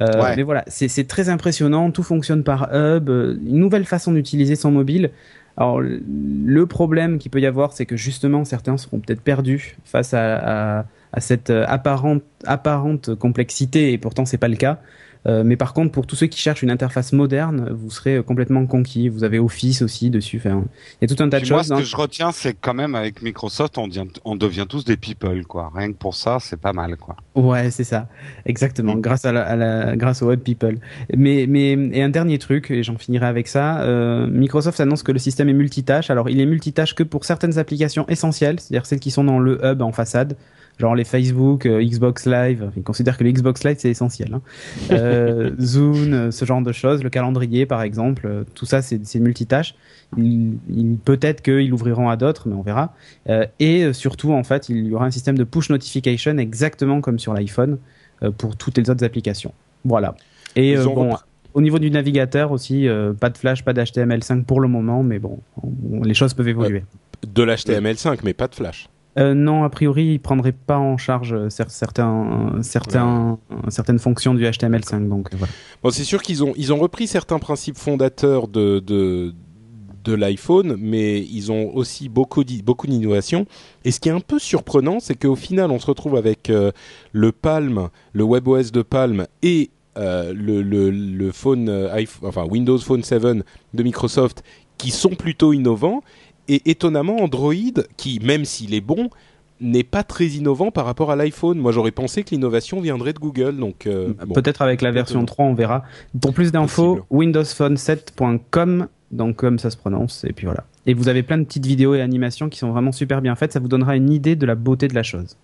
Euh, 0.00 0.22
Ouais. 0.22 0.36
Mais 0.36 0.42
voilà, 0.44 0.62
c'est 0.68 1.08
très 1.08 1.28
impressionnant. 1.28 1.90
Tout 1.90 2.04
fonctionne 2.04 2.44
par 2.44 2.68
hub. 2.72 3.08
Une 3.08 3.58
nouvelle 3.58 3.84
façon 3.84 4.12
d'utiliser 4.12 4.54
son 4.54 4.70
mobile. 4.70 5.10
Alors 5.56 5.80
le- 5.80 6.66
problème 6.66 7.18
qu'il 7.18 7.32
peut 7.32 7.40
y 7.40 7.46
avoir, 7.46 7.72
c'est 7.72 7.84
que 7.84 7.96
justement 7.96 8.44
certains 8.44 8.76
seront 8.76 9.00
peut-être 9.00 9.20
perdus 9.20 9.76
face 9.84 10.14
à, 10.14 10.78
à, 10.78 10.84
à 11.12 11.20
cette 11.20 11.50
apparente, 11.50 12.22
apparente 12.46 13.14
complexité, 13.16 13.92
et 13.92 13.98
pourtant 13.98 14.24
c'est 14.24 14.38
pas 14.38 14.48
le 14.48 14.56
cas. 14.56 14.80
Euh, 15.26 15.42
mais 15.44 15.56
par 15.56 15.74
contre, 15.74 15.92
pour 15.92 16.06
tous 16.06 16.16
ceux 16.16 16.26
qui 16.28 16.38
cherchent 16.40 16.62
une 16.62 16.70
interface 16.70 17.12
moderne, 17.12 17.68
vous 17.72 17.90
serez 17.90 18.22
complètement 18.22 18.64
conquis. 18.66 19.08
Vous 19.10 19.22
avez 19.22 19.38
Office 19.38 19.82
aussi 19.82 20.08
dessus. 20.08 20.38
Enfin, 20.38 20.64
il 21.02 21.08
y 21.10 21.12
a 21.12 21.14
tout 21.14 21.22
un 21.22 21.28
tas 21.28 21.38
de 21.38 21.42
Puis 21.42 21.50
moi, 21.52 21.60
choses. 21.60 21.68
ce 21.68 21.74
que 21.74 21.78
hein. 21.80 21.84
je 21.84 21.96
retiens, 21.96 22.32
c'est 22.32 22.54
quand 22.58 22.72
même 22.72 22.94
avec 22.94 23.20
Microsoft, 23.20 23.76
on, 23.76 23.86
devient- 23.86 24.06
on 24.24 24.34
devient 24.34 24.64
tous 24.66 24.84
des 24.84 24.96
people, 24.96 25.44
quoi. 25.46 25.70
Rien 25.74 25.88
que 25.92 25.96
pour 25.98 26.14
ça, 26.14 26.38
c'est 26.40 26.58
pas 26.58 26.72
mal, 26.72 26.96
quoi. 26.96 27.16
Ouais, 27.34 27.70
c'est 27.70 27.84
ça, 27.84 28.08
exactement. 28.46 28.94
Grâce 28.96 29.24
à 29.26 29.32
la, 29.32 29.42
à 29.42 29.56
la- 29.56 29.96
grâce 29.96 30.22
au 30.22 30.28
web 30.28 30.40
people. 30.40 30.78
Mais 31.14 31.44
mais 31.48 31.72
et 31.72 32.02
un 32.02 32.08
dernier 32.08 32.38
truc, 32.38 32.70
et 32.70 32.82
j'en 32.82 32.96
finirai 32.96 33.26
avec 33.26 33.46
ça. 33.46 33.82
euh, 33.82 34.26
Microsoft 34.26 34.80
annonce 34.80 35.02
que 35.02 35.12
le 35.12 35.18
système 35.18 35.48
est 35.48 35.52
multitâche. 35.54 36.10
Alors, 36.10 36.30
il 36.30 36.40
est 36.40 36.46
multitâche 36.46 36.94
que 36.94 37.02
pour 37.02 37.24
certaines 37.26 37.58
applications 37.58 38.06
essentielles, 38.08 38.58
c'est-à-dire 38.58 38.86
celles 38.86 39.00
qui 39.00 39.10
sont 39.10 39.24
dans 39.24 39.38
le 39.38 39.58
hub 39.64 39.82
en 39.82 39.92
façade. 39.92 40.36
Genre 40.80 40.94
les 40.96 41.04
Facebook, 41.04 41.66
euh, 41.66 41.84
Xbox 41.84 42.26
Live, 42.26 42.70
ils 42.76 42.82
considèrent 42.82 43.16
que 43.18 43.22
le 43.24 43.30
Xbox 43.30 43.62
Live 43.64 43.76
c'est 43.78 43.90
essentiel. 43.90 44.34
Hein. 44.34 44.40
Euh, 44.90 45.52
Zoom, 45.60 46.12
euh, 46.12 46.30
ce 46.32 46.44
genre 46.44 46.62
de 46.62 46.72
choses, 46.72 47.04
le 47.04 47.10
calendrier 47.10 47.66
par 47.66 47.82
exemple, 47.82 48.44
tout 48.54 48.66
ça 48.66 48.82
c'est 48.82 49.20
multitâche. 49.20 49.74
Il, 50.16 50.54
il- 50.68 50.96
Peut-être 51.04 51.42
qu'ils 51.42 51.68
l'ouvriront 51.70 52.08
à 52.08 52.16
d'autres, 52.16 52.48
mais 52.48 52.54
on 52.54 52.62
verra. 52.62 52.94
Et 53.60 53.92
surtout, 53.92 54.32
en 54.32 54.42
fait, 54.42 54.68
il 54.68 54.86
y 54.88 54.94
aura 54.94 55.06
un 55.06 55.10
système 55.12 55.38
de 55.38 55.44
push 55.44 55.70
notification 55.70 56.36
exactement 56.38 57.00
comme 57.00 57.18
sur 57.20 57.32
l'iPhone 57.34 57.78
pour 58.38 58.56
toutes 58.56 58.76
les 58.78 58.90
autres 58.90 59.04
applications. 59.04 59.52
Voilà. 59.84 60.14
Et 60.56 60.74
bon, 60.94 61.10
au 61.54 61.60
niveau 61.62 61.78
du 61.78 61.90
navigateur 61.90 62.52
aussi, 62.52 62.86
euh, 62.88 63.12
pas 63.12 63.30
de 63.30 63.38
Flash, 63.38 63.64
pas 63.64 63.72
d'HTML5 63.72 64.44
pour 64.44 64.60
le 64.60 64.68
moment, 64.68 65.02
mais 65.02 65.18
bon, 65.18 65.38
on- 65.62 66.02
les 66.02 66.14
choses 66.14 66.34
peuvent 66.34 66.48
évoluer. 66.48 66.82
De 67.34 67.42
l'HTML5, 67.42 68.18
mais 68.24 68.34
pas 68.34 68.46
de 68.48 68.54
Flash. 68.54 68.88
Euh, 69.18 69.34
non, 69.34 69.64
a 69.64 69.70
priori, 69.70 70.04
ils 70.14 70.18
prendraient 70.20 70.52
pas 70.52 70.78
en 70.78 70.96
charge 70.96 71.32
euh, 71.32 71.48
cer- 71.48 71.68
certains, 71.68 72.52
euh, 72.56 72.62
certains, 72.62 73.38
certaines 73.68 73.98
fonctions 73.98 74.34
du 74.34 74.44
HTML5. 74.44 75.08
Donc 75.08 75.28
voilà. 75.32 75.52
Bon, 75.82 75.90
c'est 75.90 76.04
sûr 76.04 76.22
qu'ils 76.22 76.44
ont, 76.44 76.52
ils 76.56 76.72
ont 76.72 76.78
repris 76.78 77.06
certains 77.08 77.38
principes 77.40 77.76
fondateurs 77.76 78.46
de, 78.46 78.78
de, 78.78 79.34
de 80.04 80.14
l'iPhone, 80.14 80.76
mais 80.78 81.18
ils 81.20 81.50
ont 81.50 81.74
aussi 81.74 82.08
beaucoup, 82.08 82.44
beaucoup 82.64 82.86
d'innovations. 82.86 83.46
Et 83.84 83.90
ce 83.90 83.98
qui 83.98 84.08
est 84.08 84.12
un 84.12 84.20
peu 84.20 84.38
surprenant, 84.38 85.00
c'est 85.00 85.16
qu'au 85.16 85.36
final, 85.36 85.70
on 85.72 85.80
se 85.80 85.86
retrouve 85.86 86.14
avec 86.16 86.48
euh, 86.48 86.70
le 87.12 87.32
Palm, 87.32 87.88
le 88.12 88.24
WebOS 88.24 88.70
de 88.72 88.82
Palm 88.82 89.26
et 89.42 89.70
euh, 89.98 90.32
le, 90.32 90.62
le, 90.62 90.90
le 90.90 91.32
phone, 91.32 91.68
iPhone- 91.92 92.28
enfin 92.28 92.44
Windows 92.44 92.78
Phone 92.78 93.02
7 93.02 93.22
de 93.74 93.82
Microsoft, 93.82 94.44
qui 94.78 94.92
sont 94.92 95.10
plutôt 95.10 95.52
innovants. 95.52 96.00
Et 96.52 96.68
étonnamment, 96.68 97.18
Android, 97.18 97.54
qui, 97.96 98.18
même 98.18 98.44
s'il 98.44 98.74
est 98.74 98.80
bon, 98.80 99.08
n'est 99.60 99.84
pas 99.84 100.02
très 100.02 100.26
innovant 100.26 100.72
par 100.72 100.84
rapport 100.84 101.12
à 101.12 101.16
l'iPhone. 101.16 101.58
Moi, 101.58 101.70
j'aurais 101.70 101.92
pensé 101.92 102.24
que 102.24 102.30
l'innovation 102.30 102.80
viendrait 102.80 103.12
de 103.12 103.20
Google. 103.20 103.56
Donc, 103.56 103.86
euh, 103.86 104.14
bon. 104.26 104.34
Peut-être 104.34 104.60
avec 104.60 104.82
la 104.82 104.90
version 104.90 105.24
3, 105.24 105.44
on 105.44 105.54
verra. 105.54 105.84
Pour 106.20 106.34
plus 106.34 106.50
d'infos, 106.50 107.06
windowsphone7.com, 107.12 108.88
donc 109.12 109.36
comme 109.36 109.60
ça 109.60 109.70
se 109.70 109.76
prononce, 109.76 110.24
et 110.24 110.32
puis 110.32 110.46
voilà. 110.46 110.64
Et 110.86 110.94
vous 110.94 111.08
avez 111.08 111.22
plein 111.22 111.38
de 111.38 111.44
petites 111.44 111.66
vidéos 111.66 111.94
et 111.94 112.00
animations 112.00 112.48
qui 112.48 112.58
sont 112.58 112.72
vraiment 112.72 112.90
super 112.90 113.22
bien 113.22 113.36
faites. 113.36 113.52
Ça 113.52 113.60
vous 113.60 113.68
donnera 113.68 113.94
une 113.94 114.10
idée 114.10 114.34
de 114.34 114.44
la 114.44 114.56
beauté 114.56 114.88
de 114.88 114.94
la 114.96 115.04
chose. 115.04 115.36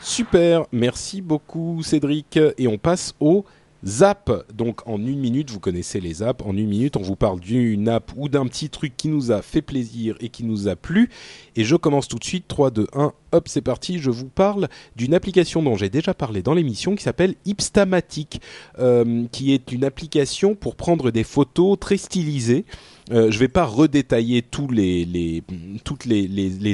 Super, 0.00 0.64
merci 0.72 1.22
beaucoup 1.22 1.84
Cédric. 1.84 2.40
Et 2.58 2.66
on 2.66 2.78
passe 2.78 3.14
au 3.20 3.44
Zap. 3.84 4.30
Donc 4.54 4.86
en 4.86 4.98
une 4.98 5.18
minute, 5.18 5.50
vous 5.50 5.60
connaissez 5.60 6.00
les 6.00 6.14
zaps. 6.14 6.44
En 6.46 6.56
une 6.56 6.68
minute, 6.68 6.96
on 6.96 7.02
vous 7.02 7.16
parle 7.16 7.40
d'une 7.40 7.88
app 7.88 8.12
ou 8.16 8.28
d'un 8.28 8.46
petit 8.46 8.70
truc 8.70 8.96
qui 8.96 9.08
nous 9.08 9.32
a 9.32 9.42
fait 9.42 9.62
plaisir 9.62 10.16
et 10.20 10.28
qui 10.28 10.44
nous 10.44 10.68
a 10.68 10.76
plu. 10.76 11.10
Et 11.56 11.64
je 11.64 11.76
commence 11.76 12.08
tout 12.08 12.18
de 12.18 12.24
suite. 12.24 12.46
3, 12.48 12.70
2, 12.70 12.86
1, 12.94 13.12
hop, 13.32 13.48
c'est 13.48 13.60
parti. 13.60 13.98
Je 13.98 14.10
vous 14.10 14.28
parle 14.28 14.68
d'une 14.96 15.14
application 15.14 15.62
dont 15.62 15.76
j'ai 15.76 15.90
déjà 15.90 16.14
parlé 16.14 16.42
dans 16.42 16.54
l'émission 16.54 16.94
qui 16.94 17.02
s'appelle 17.02 17.34
Ipstamatic, 17.44 18.40
euh, 18.78 19.24
qui 19.32 19.52
est 19.52 19.72
une 19.72 19.84
application 19.84 20.54
pour 20.54 20.76
prendre 20.76 21.10
des 21.10 21.24
photos 21.24 21.78
très 21.78 21.96
stylisées. 21.96 22.64
Euh, 23.12 23.30
je 23.30 23.38
vais 23.38 23.48
pas 23.48 23.64
redétailler 23.64 24.42
tous 24.42 24.68
les, 24.68 25.42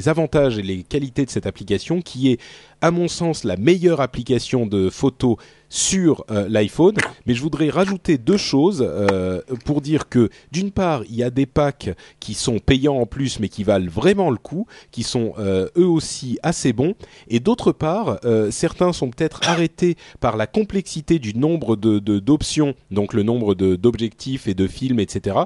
avantages 0.09 0.59
et 0.59 0.62
les 0.62 0.82
qualités 0.82 1.24
de 1.24 1.30
cette 1.30 1.47
application, 1.47 2.01
qui 2.01 2.30
est 2.30 2.41
à 2.80 2.93
mon 2.93 3.09
sens 3.09 3.43
la 3.43 3.57
meilleure 3.57 4.01
application 4.01 4.64
de 4.64 4.89
photos 4.89 5.36
sur 5.68 6.24
euh, 6.30 6.49
l'iPhone, 6.49 6.95
mais 7.26 7.34
je 7.34 7.43
voudrais 7.43 7.68
rajouter 7.68 8.16
deux 8.18 8.36
choses 8.36 8.86
euh, 8.89 9.43
pour 9.64 9.80
dire 9.80 10.09
que 10.09 10.30
d'une 10.53 10.70
part, 10.70 11.03
il 11.09 11.16
y 11.16 11.24
a 11.24 11.30
des 11.30 11.45
packs 11.45 11.91
qui 12.20 12.34
sont 12.34 12.61
payants 12.61 12.97
en 12.97 13.07
plus, 13.07 13.41
mais 13.41 13.49
qui 13.49 13.64
valent 13.64 13.91
vraiment 13.91 14.30
le 14.30 14.36
coup, 14.36 14.66
qui 14.93 15.03
sont 15.03 15.34
eux 15.39 15.86
aussi 15.86 16.39
assez 16.43 16.72
bons, 16.72 16.95
et 17.28 17.41
d'autre 17.41 17.72
part, 17.72 18.18
certains 18.51 18.93
sont 18.93 19.11
peut-être 19.11 19.41
arrêtés 19.47 19.97
par 20.20 20.36
la 20.36 20.47
complexité 20.47 21.18
du 21.18 21.34
nombre 21.34 21.76
d'options, 21.76 22.74
donc 22.91 23.12
le 23.12 23.22
nombre 23.24 23.55
d'objectifs 23.55 24.47
et 24.47 24.55
de 24.55 24.66
films, 24.66 25.01
etc. 25.01 25.41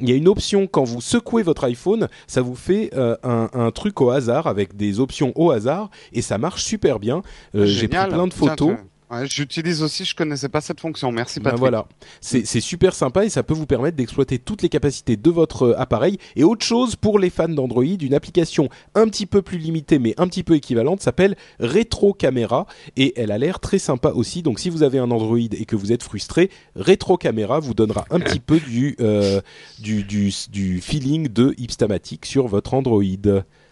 Il 0.00 0.08
y 0.08 0.12
a 0.12 0.16
une 0.16 0.28
option 0.28 0.66
quand 0.66 0.84
vous 0.84 1.00
secouez 1.00 1.42
votre 1.42 1.64
iPhone, 1.64 2.08
ça 2.26 2.40
vous 2.42 2.54
fait 2.54 2.90
euh, 2.94 3.16
un, 3.22 3.48
un 3.52 3.70
truc 3.70 4.00
au 4.00 4.10
hasard 4.10 4.46
avec 4.46 4.76
des 4.76 5.00
options 5.00 5.32
au 5.34 5.50
hasard 5.50 5.90
et 6.12 6.22
ça 6.22 6.38
marche 6.38 6.64
super 6.64 6.98
bien. 6.98 7.22
Euh, 7.54 7.66
J'ai 7.66 7.88
pris 7.88 7.98
plein 8.08 8.26
de 8.26 8.32
photos. 8.34 8.70
Ouais, 9.10 9.26
J'utilise 9.26 9.82
aussi, 9.82 10.04
je 10.04 10.14
connaissais 10.14 10.48
pas 10.48 10.60
cette 10.60 10.78
fonction. 10.80 11.10
Merci 11.10 11.40
Ben 11.40 11.44
Patrick. 11.50 11.58
voilà, 11.60 11.86
c'est 12.20 12.44
super 12.60 12.94
sympa 12.94 13.24
et 13.24 13.28
ça 13.28 13.42
peut 13.42 13.54
vous 13.54 13.66
permettre 13.66 13.96
d'exploiter 13.96 14.38
toutes 14.38 14.62
les 14.62 14.68
capacités 14.68 15.16
de 15.16 15.30
votre 15.30 15.62
euh, 15.64 15.80
appareil. 15.80 16.18
Et 16.36 16.44
autre 16.44 16.64
chose 16.64 16.94
pour 16.94 17.18
les 17.18 17.28
fans 17.30 17.48
d'Android, 17.48 17.82
une 17.84 18.14
application 18.14 18.68
un 18.94 19.06
petit 19.08 19.26
peu 19.26 19.42
plus 19.42 19.58
limitée 19.58 19.98
mais 19.98 20.14
un 20.16 20.28
petit 20.28 20.44
peu 20.44 20.54
équivalente 20.54 21.00
s'appelle 21.02 21.36
Retro 21.58 22.12
Camera 22.14 22.66
et 22.96 23.20
elle 23.20 23.32
a 23.32 23.38
l'air 23.38 23.58
très 23.58 23.80
sympa 23.80 24.10
aussi. 24.10 24.42
Donc 24.42 24.60
si 24.60 24.70
vous 24.70 24.84
avez 24.84 24.98
un 25.00 25.10
Android 25.10 25.38
et 25.38 25.64
que 25.64 25.74
vous 25.74 25.90
êtes 25.90 26.04
frustré, 26.04 26.48
Retro 26.76 27.16
Camera 27.16 27.58
vous 27.58 27.74
donnera 27.74 28.04
un 28.10 28.20
petit 28.20 28.40
peu 28.40 28.60
du 28.60 28.94
euh, 29.00 29.40
du, 29.80 30.04
du 30.04 30.32
du 30.50 30.80
feeling 30.80 31.26
de 31.28 31.52
Ipstamatic 31.58 32.26
sur 32.26 32.46
votre 32.46 32.74
Android. 32.74 33.02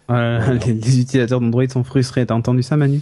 Voilà, 0.09 0.53
les, 0.65 0.73
les 0.73 0.99
utilisateurs 0.99 1.39
d'Android 1.39 1.67
sont 1.69 1.83
frustrés. 1.85 2.25
T'as 2.25 2.35
entendu 2.35 2.61
ça, 2.63 2.75
Manu? 2.75 2.99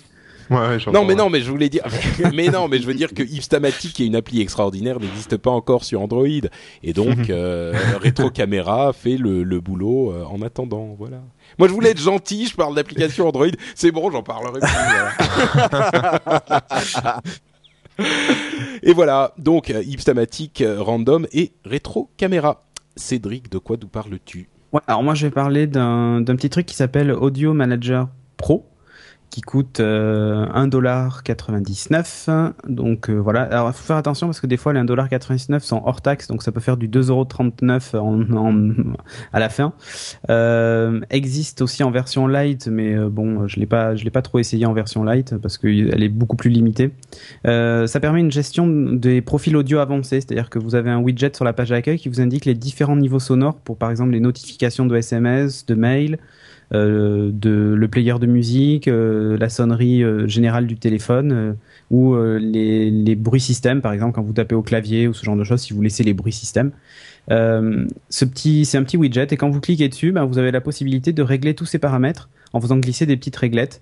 Ouais, 0.50 0.58
ouais, 0.58 0.80
j'entends, 0.80 1.02
Non, 1.02 1.06
mais 1.06 1.16
non, 1.16 1.30
mais 1.30 1.42
je 1.42 1.52
voulais 1.52 1.70
dire, 1.70 1.84
mais 2.34 2.48
non, 2.48 2.68
mais 2.68 2.80
je 2.80 2.88
veux 2.88 2.94
dire 2.94 3.14
que 3.14 3.24
Ipstamatic, 3.24 3.94
qui 3.94 4.04
est 4.04 4.08
une 4.08 4.16
appli 4.16 4.42
extraordinaire, 4.42 5.00
n'existe 5.00 5.38
pas 5.38 5.52
encore 5.52 5.84
sur 5.84 6.02
Android, 6.02 6.28
et 6.84 6.94
donc 6.94 7.30
euh, 7.30 7.74
Retro 8.04 8.30
Camera 8.30 8.94
fait 8.94 9.18
le, 9.18 9.44
le 9.44 9.60
boulot 9.60 10.12
euh, 10.12 10.24
en 10.26 10.42
attendant. 10.42 10.96
Voilà. 10.98 11.22
Moi, 11.60 11.68
je 11.68 11.74
voulais 11.74 11.92
être 11.92 12.02
gentil, 12.02 12.48
je 12.48 12.56
parle 12.56 12.76
d'application 12.76 13.28
Android, 13.28 13.48
c'est 13.76 13.92
bon, 13.92 14.10
j'en 14.12 14.24
parlerai 14.24 14.60
plus. 14.60 14.70
voilà. 16.94 17.22
et 18.84 18.94
voilà, 18.94 19.34
donc 19.38 19.70
euh, 19.70 19.84
Ipstamatic, 19.84 20.62
euh, 20.62 20.82
Random 20.82 21.28
et 21.34 21.54
Retro 21.66 22.10
Camera. 22.18 22.64
Cédric, 22.96 23.52
de 23.52 23.58
quoi 23.58 23.78
nous 23.82 23.88
parles-tu? 23.88 24.50
Ouais, 24.74 24.82
alors 24.88 25.04
moi 25.04 25.14
je 25.14 25.28
vais 25.28 25.32
parler 25.32 25.68
d'un 25.68 26.20
d'un 26.22 26.36
petit 26.36 26.50
truc 26.50 26.66
qui 26.66 26.76
s'appelle 26.76 27.12
Audio 27.12 27.54
Manager 27.54 28.10
Pro 28.38 28.66
qui 29.30 29.42
coûte 29.42 29.80
euh, 29.80 30.46
1,99$. 30.48 32.54
Donc 32.68 33.10
euh, 33.10 33.16
voilà, 33.16 33.44
alors 33.44 33.70
il 33.70 33.74
faut 33.74 33.84
faire 33.84 33.98
attention 33.98 34.28
parce 34.28 34.40
que 34.40 34.48
des 34.48 34.58
fois 34.58 34.74
les 34.74 34.80
1,99$ 34.80 35.60
sont 35.60 35.82
hors 35.86 36.02
taxe, 36.02 36.28
donc 36.28 36.44
ça 36.44 36.52
peut 36.52 36.60
faire 36.60 36.78
du 36.78 36.88
2,39€ 36.88 37.98
en, 37.98 38.22
en, 38.36 38.74
à 39.34 39.40
la 39.40 39.50
fin. 39.50 39.74
Euh, 40.30 41.02
existe 41.10 41.62
aussi 41.62 41.84
en 41.84 41.92
version 41.92 42.28
light, 42.28 42.68
mais 42.68 42.96
euh, 42.96 43.10
bon, 43.10 43.48
je 43.48 43.60
l'ai 43.60 43.66
pas, 43.66 43.96
je 43.96 44.04
l'ai 44.04 44.12
pas 44.12 44.22
trop 44.22 44.40
essayé 44.40 44.66
en 44.66 44.74
version 44.74 45.04
light 45.04 45.38
parce 45.38 45.58
qu'elle 45.58 46.04
est 46.04 46.10
beaucoup 46.10 46.36
plus 46.36 46.50
limitée. 46.50 46.92
Euh, 47.46 47.88
ça 47.88 48.00
permet 48.00 48.22
une 48.22 48.32
gestion 48.32 48.68
des 48.68 49.22
profils 49.22 49.56
audio 49.56 49.80
avancés, 49.80 50.22
c'est-à-dire 50.22 50.50
que 50.50 50.60
vous 50.60 50.76
avez 50.76 50.90
un 50.90 51.00
widget 51.00 51.36
sur 51.36 51.46
la 51.46 51.54
page 51.54 51.70
d'accueil 51.70 51.98
qui 51.98 52.10
vous 52.10 52.22
indique 52.22 52.46
les 52.46 52.56
différents 52.56 52.96
niveaux 52.96 53.20
sonores 53.20 53.58
pour 53.58 53.78
par 53.78 53.92
exemple 53.92 54.12
les 54.12 54.20
notifications 54.20 54.86
de 54.86 54.96
SMS, 54.96 55.66
de 55.66 55.76
mail, 55.76 56.14
euh, 56.14 56.18
de 56.72 57.74
le 57.74 57.88
player 57.88 58.16
de 58.20 58.26
musique, 58.26 58.88
euh, 58.88 59.38
la 59.38 59.50
sonnerie 59.50 60.04
euh, 60.04 60.28
générale 60.28 60.68
du 60.68 60.76
téléphone 60.76 61.32
euh, 61.32 61.54
ou 61.92 62.14
euh, 62.14 62.40
les, 62.40 62.92
les 62.92 63.16
bruits 63.16 63.40
système 63.40 63.82
par 63.82 63.94
exemple 63.94 64.14
quand 64.16 64.22
vous 64.22 64.34
tapez 64.34 64.56
au 64.56 64.62
clavier 64.62 65.08
ou 65.08 65.14
ce 65.14 65.24
genre 65.24 65.38
de 65.38 65.46
choses 65.46 65.62
si 65.62 65.74
vous 65.74 65.82
laissez 65.82 66.04
les 66.04 66.14
bruits 66.14 66.34
système. 66.34 66.72
Euh, 67.32 67.86
ce 68.10 68.26
petit, 68.26 68.66
c'est 68.66 68.78
un 68.78 68.84
petit 68.84 68.98
widget 68.98 69.28
et 69.32 69.38
quand 69.38 69.50
vous 69.50 69.62
cliquez 69.62 69.88
dessus, 69.88 70.12
ben, 70.12 70.26
vous 70.26 70.38
avez 70.38 70.52
la 70.52 70.62
possibilité 70.62 71.14
de 71.14 71.22
régler 71.22 71.54
tous 71.54 71.66
ces 71.66 71.80
paramètres 71.80 72.30
en 72.54 72.60
faisant 72.60 72.78
glisser 72.78 73.06
des 73.06 73.16
petites 73.16 73.38
réglettes. 73.38 73.82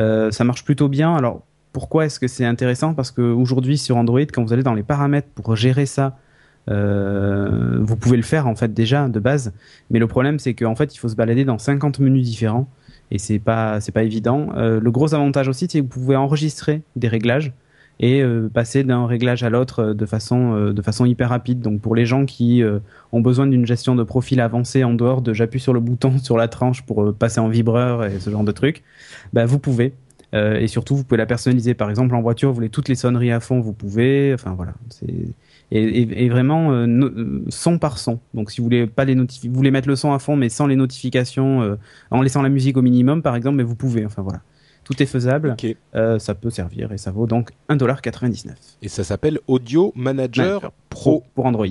Euh, 0.00 0.30
ça 0.32 0.42
marche 0.42 0.64
plutôt 0.64 0.88
bien. 0.88 1.14
Alors 1.14 1.42
pourquoi 1.72 2.06
est-ce 2.06 2.18
que 2.18 2.26
c'est 2.26 2.44
intéressant? 2.44 2.94
Parce 2.94 3.10
qu'aujourd'hui 3.12 3.78
sur 3.78 3.96
Android, 3.96 4.20
quand 4.20 4.42
vous 4.42 4.52
allez 4.52 4.62
dans 4.62 4.74
les 4.74 4.82
paramètres 4.82 5.28
pour 5.34 5.54
gérer 5.54 5.86
ça, 5.86 6.18
euh, 6.70 7.78
vous 7.80 7.96
pouvez 7.96 8.16
le 8.16 8.22
faire 8.22 8.46
en 8.46 8.54
fait 8.54 8.72
déjà 8.72 9.08
de 9.08 9.20
base, 9.20 9.52
mais 9.90 9.98
le 9.98 10.06
problème 10.06 10.38
c'est 10.38 10.54
qu'en 10.54 10.74
fait 10.74 10.94
il 10.94 10.98
faut 10.98 11.08
se 11.08 11.16
balader 11.16 11.44
dans 11.44 11.58
50 11.58 11.98
menus 12.00 12.24
différents 12.24 12.68
et 13.10 13.18
c'est 13.18 13.38
pas 13.38 13.80
c'est 13.80 13.92
pas 13.92 14.02
évident. 14.02 14.48
Euh, 14.56 14.80
le 14.80 14.90
gros 14.90 15.14
avantage 15.14 15.48
aussi 15.48 15.66
c'est 15.68 15.80
que 15.80 15.84
vous 15.84 15.88
pouvez 15.88 16.16
enregistrer 16.16 16.82
des 16.96 17.08
réglages 17.08 17.52
et 18.00 18.22
euh, 18.22 18.48
passer 18.52 18.82
d'un 18.82 19.06
réglage 19.06 19.44
à 19.44 19.50
l'autre 19.50 19.92
de 19.92 20.06
façon 20.06 20.72
de 20.72 20.82
façon 20.82 21.04
hyper 21.04 21.28
rapide. 21.28 21.60
Donc 21.60 21.80
pour 21.80 21.94
les 21.94 22.06
gens 22.06 22.24
qui 22.24 22.62
ont 23.12 23.20
besoin 23.20 23.46
d'une 23.46 23.66
gestion 23.66 23.94
de 23.94 24.02
profil 24.02 24.40
avancée 24.40 24.84
en 24.84 24.94
dehors 24.94 25.20
de 25.20 25.32
j'appuie 25.34 25.60
sur 25.60 25.74
le 25.74 25.80
bouton 25.80 26.18
sur 26.22 26.38
la 26.38 26.48
tranche 26.48 26.82
pour 26.82 27.14
passer 27.14 27.40
en 27.40 27.48
vibreur 27.48 28.04
et 28.04 28.20
ce 28.20 28.30
genre 28.30 28.44
de 28.44 28.52
trucs, 28.52 28.82
bah, 29.32 29.44
vous 29.44 29.58
pouvez. 29.58 29.92
Et 30.32 30.66
surtout, 30.66 30.96
vous 30.96 31.04
pouvez 31.04 31.18
la 31.18 31.26
personnaliser. 31.26 31.74
Par 31.74 31.90
exemple, 31.90 32.12
en 32.16 32.20
voiture, 32.20 32.48
vous 32.48 32.56
voulez 32.56 32.68
toutes 32.68 32.88
les 32.88 32.96
sonneries 32.96 33.30
à 33.30 33.38
fond, 33.38 33.60
vous 33.60 33.72
pouvez. 33.72 34.34
Enfin 34.34 34.54
voilà. 34.56 34.72
C'est 34.88 35.28
et, 35.70 35.82
et, 35.82 36.24
et, 36.24 36.28
vraiment 36.28 36.72
euh, 36.72 36.86
no, 36.86 37.10
son 37.48 37.78
par 37.78 37.98
son. 37.98 38.20
Donc 38.34 38.50
si 38.50 38.60
vous 38.60 38.64
voulez 38.64 38.86
pas 38.86 39.04
les 39.04 39.14
notifier, 39.14 39.48
vous 39.48 39.56
voulez 39.56 39.70
mettre 39.70 39.88
le 39.88 39.96
son 39.96 40.12
à 40.12 40.18
fond 40.18 40.36
mais 40.36 40.48
sans 40.48 40.66
les 40.66 40.76
notifications, 40.76 41.62
euh, 41.62 41.76
en 42.10 42.22
laissant 42.22 42.42
la 42.42 42.48
musique 42.48 42.76
au 42.76 42.82
minimum 42.82 43.22
par 43.22 43.36
exemple, 43.36 43.56
mais 43.56 43.62
vous 43.62 43.76
pouvez. 43.76 44.04
Enfin 44.04 44.22
voilà, 44.22 44.40
tout 44.84 45.02
est 45.02 45.06
faisable. 45.06 45.56
Euh, 45.96 46.18
ça 46.18 46.34
peut 46.34 46.50
servir 46.50 46.92
et 46.92 46.98
ça 46.98 47.10
vaut 47.10 47.26
donc 47.26 47.50
1,99$. 47.70 48.54
Et 48.82 48.88
ça 48.88 49.02
s'appelle 49.02 49.40
Audio 49.48 49.92
Manager 49.96 50.44
Manager 50.46 50.72
Pro 50.90 51.24
pour 51.34 51.46
Android. 51.46 51.66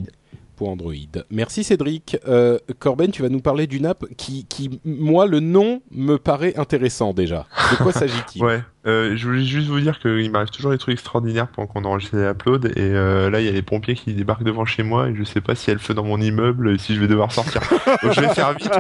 pour 0.56 0.70
Android. 0.70 0.94
Merci 1.30 1.64
Cédric. 1.64 2.18
Euh, 2.28 2.58
Corben, 2.80 3.12
tu 3.12 3.22
vas 3.22 3.30
nous 3.30 3.40
parler 3.40 3.68
d'une 3.68 3.86
app 3.86 4.06
qui, 4.18 4.46
qui, 4.46 4.82
moi, 4.84 5.28
le 5.28 5.40
nom 5.40 5.82
me 5.92 6.18
paraît 6.18 6.56
intéressant 6.58 7.14
déjà. 7.14 7.46
De 7.72 7.78
quoi 7.78 7.92
s'agit-il? 7.94 8.44
Ouais, 8.44 8.62
euh, 8.86 9.16
je 9.16 9.26
voulais 9.26 9.46
juste 9.46 9.70
vous 9.70 9.80
dire 9.80 10.00
qu'il 10.00 10.30
m'arrive 10.30 10.50
toujours 10.50 10.72
des 10.72 10.78
trucs 10.78 10.94
extraordinaires 10.94 11.48
pendant 11.48 11.68
qu'on 11.68 11.86
enregistre 11.86 12.18
les 12.18 12.24
uploads 12.24 12.68
et 12.68 12.74
euh, 12.78 13.30
là 13.30 13.40
il 13.40 13.46
y 13.46 13.50
a 13.50 13.52
les 13.52 13.62
pompiers 13.62 13.96
qui 13.96 14.14
débarquent 14.14 14.44
devant 14.44 14.66
chez 14.66 14.84
moi 14.84 15.10
et 15.10 15.16
je 15.16 15.24
sais 15.24 15.40
pas 15.40 15.56
si 15.56 15.72
elle 15.72 15.80
feu 15.80 15.94
dans 15.94 16.04
mon 16.04 16.20
immeuble 16.20 16.72
et 16.72 16.78
si 16.78 16.94
je 16.94 17.00
vais 17.00 17.08
devoir 17.08 17.32
sortir. 17.32 17.62
Donc 18.04 18.12
je 18.12 18.20
vais 18.20 18.34
faire 18.34 18.54
vite. 18.54 18.72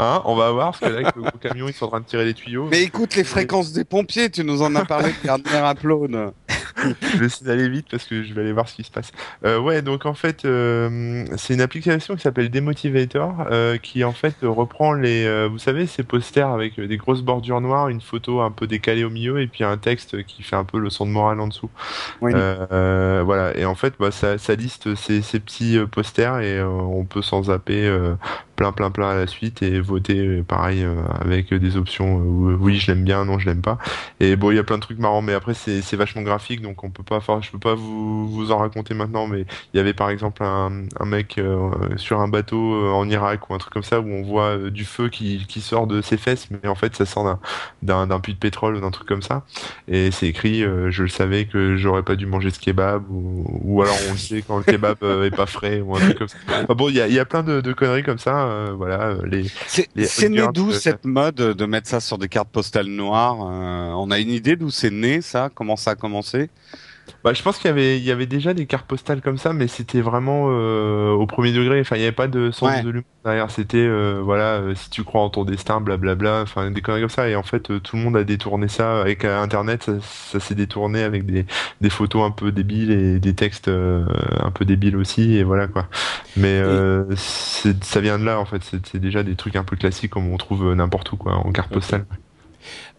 Hein, 0.00 0.20
on 0.24 0.34
va 0.34 0.50
voir 0.50 0.72
parce 0.72 0.80
que 0.80 0.86
là 0.86 1.02
avec 1.02 1.14
le 1.14 1.22
gros 1.22 1.38
camion 1.38 1.68
ils 1.68 1.74
sont 1.74 1.84
en 1.86 1.90
train 1.90 2.00
de 2.00 2.06
tirer 2.06 2.24
les 2.24 2.34
tuyaux. 2.34 2.66
Mais 2.70 2.82
écoute 2.82 3.14
les 3.14 3.24
fréquences 3.24 3.72
des 3.72 3.84
pompiers, 3.84 4.30
tu 4.30 4.42
nous 4.42 4.62
en 4.62 4.74
as 4.74 4.84
parlé 4.84 5.10
le 5.10 5.26
dernier 5.26 5.70
upload. 5.70 6.32
je 7.00 7.18
vais 7.18 7.26
essayer 7.26 7.46
d'aller 7.46 7.68
vite 7.68 7.86
parce 7.90 8.04
que 8.04 8.22
je 8.22 8.34
vais 8.34 8.42
aller 8.42 8.52
voir 8.52 8.68
ce 8.68 8.74
qui 8.74 8.84
se 8.84 8.90
passe. 8.90 9.12
Euh, 9.44 9.58
ouais, 9.58 9.82
donc 9.82 10.06
en 10.06 10.14
fait, 10.14 10.44
euh, 10.44 11.24
c'est 11.36 11.54
une 11.54 11.60
application 11.60 12.16
qui 12.16 12.22
s'appelle 12.22 12.50
Demotivator, 12.50 13.46
euh, 13.50 13.76
qui 13.78 14.04
en 14.04 14.12
fait 14.12 14.34
reprend 14.42 14.92
les, 14.92 15.24
euh, 15.24 15.48
vous 15.50 15.58
savez, 15.58 15.86
ces 15.86 16.02
posters 16.02 16.48
avec 16.48 16.80
des 16.80 16.96
grosses 16.96 17.22
bordures 17.22 17.60
noires, 17.60 17.88
une 17.88 18.00
photo 18.00 18.40
un 18.40 18.50
peu 18.50 18.66
décalée 18.66 19.04
au 19.04 19.10
milieu 19.10 19.40
et 19.40 19.46
puis 19.52 19.64
un 19.64 19.76
texte 19.76 20.24
qui 20.24 20.42
fait 20.42 20.56
un 20.56 20.64
peu 20.64 20.78
le 20.78 20.90
son 20.90 21.06
de 21.06 21.10
morale 21.10 21.40
en 21.40 21.48
dessous. 21.48 21.70
Oui. 22.20 22.32
Euh, 22.34 23.22
voilà, 23.24 23.56
et 23.56 23.64
en 23.64 23.74
fait, 23.74 23.94
bah, 24.00 24.10
ça, 24.10 24.38
ça 24.38 24.54
liste 24.54 24.94
ces, 24.94 25.22
ces 25.22 25.38
petits 25.38 25.78
euh, 25.78 25.86
posters 25.86 26.40
et 26.40 26.58
euh, 26.58 26.66
on 26.66 27.04
peut 27.04 27.22
s'en 27.22 27.44
zapper 27.44 27.86
euh, 27.86 28.14
plein, 28.56 28.72
plein, 28.72 28.90
plein 28.90 29.10
à 29.10 29.14
la 29.16 29.26
suite 29.26 29.62
et 29.62 29.80
voter 29.80 30.18
euh, 30.18 30.42
pareil 30.42 30.84
euh, 30.84 31.02
avec 31.20 31.52
des 31.52 31.76
options 31.76 32.20
euh, 32.20 32.56
oui, 32.58 32.78
je 32.78 32.90
l'aime 32.90 33.04
bien, 33.04 33.24
non, 33.24 33.38
je 33.38 33.46
l'aime 33.46 33.62
pas. 33.62 33.78
Et 34.20 34.36
bon, 34.36 34.50
il 34.50 34.56
y 34.56 34.58
a 34.58 34.64
plein 34.64 34.76
de 34.76 34.82
trucs 34.82 34.98
marrants, 34.98 35.22
mais 35.22 35.34
après 35.34 35.54
c'est 35.54 35.82
c'est 35.82 35.96
vachement 35.96 36.22
graphique, 36.22 36.62
donc 36.62 36.84
on 36.84 36.90
peut 36.90 37.02
pas, 37.02 37.16
enfin, 37.16 37.40
je 37.42 37.50
peux 37.50 37.58
pas 37.58 37.74
vous 37.74 38.28
vous 38.28 38.52
en 38.52 38.58
raconter 38.58 38.94
maintenant, 38.94 39.26
mais 39.26 39.44
il 39.72 39.76
y 39.76 39.80
avait 39.80 39.94
par 39.94 40.10
exemple 40.10 40.42
un, 40.44 40.84
un 41.00 41.04
mec 41.04 41.38
euh, 41.38 41.70
sur 41.96 42.20
un 42.20 42.28
bateau 42.28 42.74
euh, 42.74 42.90
en 42.90 43.08
Irak 43.08 43.48
ou 43.50 43.54
un 43.54 43.58
truc 43.58 43.72
comme 43.72 43.82
ça 43.82 44.00
où 44.00 44.08
on 44.08 44.22
voit 44.22 44.56
euh, 44.56 44.70
du 44.70 44.84
feu 44.84 45.08
qui 45.08 45.44
qui 45.48 45.60
sort 45.60 45.86
de 45.86 46.00
ses 46.02 46.16
fesses, 46.16 46.48
mais 46.50 46.68
en 46.68 46.74
fait 46.74 46.94
ça 46.96 47.06
sort 47.06 47.38
d'un 47.82 48.06
d'un 48.06 48.20
puits 48.20 48.34
de 48.34 48.38
pétrole 48.38 48.76
ou 48.76 48.80
d'un 48.80 48.90
truc 48.90 49.08
comme 49.08 49.22
ça. 49.22 49.44
Et 49.88 50.10
c'est 50.10 50.26
écrit, 50.26 50.60
je 50.62 51.02
le 51.02 51.08
savais 51.08 51.46
que 51.46 51.76
j'aurais 51.76 52.02
pas 52.02 52.16
dû 52.16 52.26
manger 52.26 52.50
ce 52.50 52.58
kebab 52.58 53.04
ou 53.10 53.44
ou 53.62 53.82
alors 53.82 53.96
on 54.08 54.12
le 54.12 54.18
sait 54.18 54.42
quand 54.42 54.58
le 54.58 54.64
kebab 54.64 54.96
est 55.02 55.34
pas 55.34 55.46
frais 55.46 55.80
ou 55.80 55.96
un 55.96 56.00
truc 56.00 56.18
comme 56.18 56.28
ça. 56.28 56.38
Bon, 56.74 56.88
il 56.88 56.96
y 56.96 57.00
a 57.00 57.08
il 57.08 57.14
y 57.14 57.18
a 57.18 57.24
plein 57.24 57.42
de, 57.42 57.60
de 57.60 57.72
conneries 57.72 58.02
comme 58.02 58.18
ça, 58.18 58.32
euh, 58.52 58.74
voilà. 58.76 59.08
euh, 59.08 59.26
Les 59.26 59.48
C'est 60.06 60.28
né 60.28 60.46
d'où 60.52 60.70
Girls, 60.70 60.80
cette 60.80 61.04
mode 61.04 61.34
de 61.36 61.66
mettre 61.66 61.88
ça 61.88 62.00
sur 62.00 62.18
des 62.18 62.28
cartes 62.28 62.50
postales 62.50 62.86
noires 62.86 63.38
euh, 63.40 63.92
On 63.96 64.10
a 64.10 64.18
une 64.18 64.30
idée 64.30 64.56
d'où 64.56 64.70
c'est 64.70 64.90
né 64.90 65.20
ça? 65.22 65.50
Comment 65.54 65.76
ça 65.76 65.92
a 65.92 65.94
commencé? 65.94 66.50
Bah, 67.24 67.32
je 67.34 67.42
pense 67.42 67.58
qu'il 67.58 67.68
y 67.68 67.70
avait, 67.70 67.98
il 67.98 68.04
y 68.04 68.10
avait 68.10 68.26
déjà 68.26 68.52
des 68.52 68.66
cartes 68.66 68.86
postales 68.86 69.20
comme 69.20 69.38
ça, 69.38 69.52
mais 69.52 69.68
c'était 69.68 70.00
vraiment 70.00 70.46
euh, 70.50 71.10
au 71.12 71.26
premier 71.26 71.52
degré. 71.52 71.80
Enfin, 71.80 71.94
il 71.96 72.00
n'y 72.00 72.04
avait 72.04 72.12
pas 72.12 72.26
de 72.26 72.50
sens 72.50 72.68
Ouais. 72.70 72.82
de 72.82 72.88
l'humour 72.90 73.04
derrière. 73.24 73.50
C'était, 73.50 73.78
euh, 73.78 74.20
voilà, 74.24 74.54
euh, 74.54 74.74
si 74.74 74.90
tu 74.90 75.04
crois 75.04 75.20
en 75.22 75.30
ton 75.30 75.44
destin, 75.44 75.80
blablabla. 75.80 76.42
Enfin, 76.42 76.70
des 76.72 76.80
conneries 76.80 77.02
comme 77.02 77.10
ça. 77.10 77.28
Et 77.28 77.36
en 77.36 77.42
fait, 77.44 77.80
tout 77.80 77.96
le 77.96 78.02
monde 78.02 78.16
a 78.16 78.24
détourné 78.24 78.66
ça 78.66 79.00
avec 79.00 79.24
Internet. 79.24 79.84
Ça, 79.84 79.92
ça 80.00 80.40
s'est 80.40 80.54
détourné 80.56 81.02
avec 81.04 81.24
des, 81.24 81.46
des 81.80 81.90
photos 81.90 82.22
un 82.26 82.30
peu 82.32 82.50
débiles 82.50 82.90
et 82.90 83.18
des 83.20 83.34
textes 83.34 83.68
un 83.68 84.50
peu 84.52 84.64
débiles 84.64 84.96
aussi. 84.96 85.36
Et 85.36 85.44
voilà 85.44 85.68
quoi. 85.68 85.86
Mais 86.36 86.60
ça 87.16 88.00
vient 88.00 88.18
de 88.18 88.24
là 88.24 88.40
en 88.40 88.44
fait. 88.44 88.62
C'est 88.84 88.98
déjà 89.00 89.22
des 89.22 89.36
trucs 89.36 89.56
un 89.56 89.64
peu 89.64 89.76
classiques 89.76 90.10
comme 90.10 90.28
on 90.32 90.36
trouve 90.38 90.74
n'importe 90.74 91.12
où 91.12 91.16
quoi 91.16 91.34
en 91.34 91.52
carte 91.52 91.68
Ok. 91.70 91.74
postale. 91.74 92.04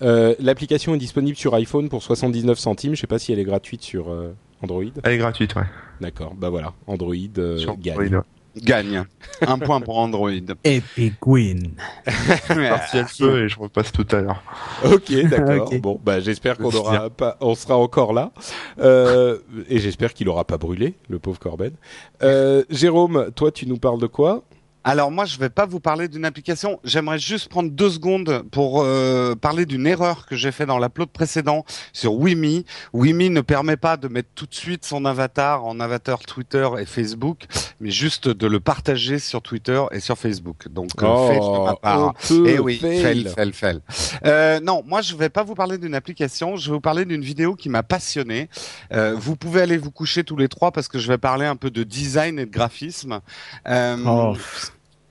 Euh, 0.02 0.36
L'application 0.40 0.96
est 0.96 0.98
disponible 0.98 1.38
sur 1.38 1.54
iPhone 1.56 1.90
pour 1.90 2.04
79 2.04 2.58
centimes. 2.58 2.96
Je 2.96 3.02
sais 3.02 3.08
pas 3.08 3.20
si 3.20 3.32
elle 3.32 3.40
est 3.40 3.44
gratuite 3.44 3.82
sur 3.82 4.12
euh, 4.12 4.34
Android. 4.62 4.84
Elle 5.04 5.14
est 5.14 5.18
gratuite, 5.18 5.56
ouais. 5.56 5.64
D'accord. 6.02 6.34
Bah 6.36 6.50
voilà, 6.50 6.74
Android 6.88 7.14
euh, 7.38 7.58
Sur 7.58 7.78
gagne. 7.78 7.94
Android, 7.94 8.18
ouais. 8.20 8.24
Gagne. 8.56 9.04
Un 9.42 9.58
point 9.58 9.82
pour 9.82 9.98
Android. 9.98 10.30
Epic 10.64 11.26
Win. 11.26 11.72
Parti 12.06 12.98
elle 12.98 13.06
peut 13.18 13.46
et 13.46 13.50
je 13.50 13.60
repasse 13.60 13.92
tout 13.92 14.06
à 14.12 14.22
l'heure. 14.22 14.44
Ok, 14.86 15.12
d'accord. 15.30 15.72
Bon, 15.82 16.00
bah 16.04 16.20
j'espère 16.20 16.58
qu'on 16.58 16.72
aura 16.72 17.10
pas, 17.10 17.38
on 17.42 17.56
sera 17.56 17.78
encore 17.78 18.14
là, 18.14 18.32
euh, 18.80 19.40
et 19.70 19.80
j'espère 19.80 20.14
qu'il 20.14 20.30
aura 20.30 20.46
pas 20.46 20.58
brûlé, 20.58 20.94
le 21.10 21.20
pauvre 21.20 21.40
Corben. 21.40 21.74
Euh, 22.22 22.64
Jérôme, 22.70 23.32
toi, 23.36 23.52
tu 23.52 23.66
nous 23.66 23.78
parles 23.78 24.00
de 24.00 24.08
quoi? 24.08 24.44
Alors 24.84 25.12
moi, 25.12 25.26
je 25.26 25.38
vais 25.38 25.50
pas 25.50 25.66
vous 25.66 25.80
parler 25.80 26.08
d'une 26.08 26.26
application. 26.26 26.80
J'aimerais 26.84 27.20
juste 27.20 27.50
prendre 27.50 27.72
deux 27.72 27.90
secondes 27.90 28.44
pour 28.52 28.82
euh, 28.84 29.36
parler 29.36 29.66
d'une 29.66 29.88
erreur 29.88 30.26
que 30.26 30.36
j'ai 30.36 30.52
fait 30.52 30.66
dans 30.66 30.80
l'upload 30.80 31.10
précédent 31.10 31.66
sur 31.94 32.14
Wimi. 32.14 32.66
Wimi 32.94 33.30
ne 33.30 33.42
permet 33.42 33.78
pas 33.78 33.98
de 33.98 34.08
mettre 34.08 34.30
tout 34.36 34.46
de 34.46 34.54
suite 34.56 34.86
son 34.86 35.06
avatar 35.06 35.66
en 35.66 35.80
avatar 35.80 36.20
Twitter 36.20 36.68
et 36.80 36.86
Facebook, 36.86 37.46
mais 37.80 37.92
juste 37.92 38.28
de 38.28 38.48
le 38.48 38.60
partager 38.60 39.20
sur 39.20 39.42
Twitter 39.42 39.82
et 39.92 40.00
sur 40.00 40.18
Facebook. 40.18 40.68
Donc, 40.70 40.90
euh, 41.02 41.28
fail 41.28 41.40
de 41.40 41.64
ma 41.64 41.76
part. 41.76 42.14
Eh 42.30 42.60
oui, 42.60 42.78
fail. 42.78 43.02
fail, 43.02 43.34
fail, 43.34 43.54
fail. 43.54 43.80
Euh, 44.26 44.60
non, 44.60 44.84
moi 44.86 45.02
je 45.02 45.16
vais 45.16 45.30
pas 45.30 45.44
vous 45.44 45.56
parler 45.56 45.78
d'une 45.78 45.96
application, 45.96 46.58
je 46.58 46.70
vais 46.70 46.76
vous 46.76 46.82
parler 46.82 47.06
d'une 47.06 47.24
vidéo 47.24 47.56
qui 47.56 47.70
m'a 47.70 47.84
passionné. 47.84 48.50
Euh, 48.92 49.16
vous 49.18 49.36
pouvez 49.36 49.62
aller 49.62 49.78
vous 49.78 49.92
coucher 49.92 50.24
tous 50.24 50.38
les 50.38 50.50
trois 50.50 50.72
parce 50.72 50.88
que 50.88 51.00
je 51.00 51.08
vais 51.08 51.18
parler 51.18 51.46
un 51.46 51.56
peu 51.56 51.72
de 51.72 51.84
design 51.84 52.38
et 52.38 52.46
de 52.46 52.52
graphisme. 52.52 53.22
Euh, 53.68 53.94
Oh. 54.06 54.36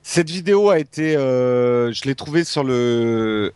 Cette 0.05 0.31
vidéo 0.31 0.69
a 0.69 0.81
été, 0.81 1.17
euh, 1.17 1.93
je 1.93 2.03
l'ai 2.05 2.17
trouvée 2.17 2.43
sur 2.43 2.65
le 2.65 3.53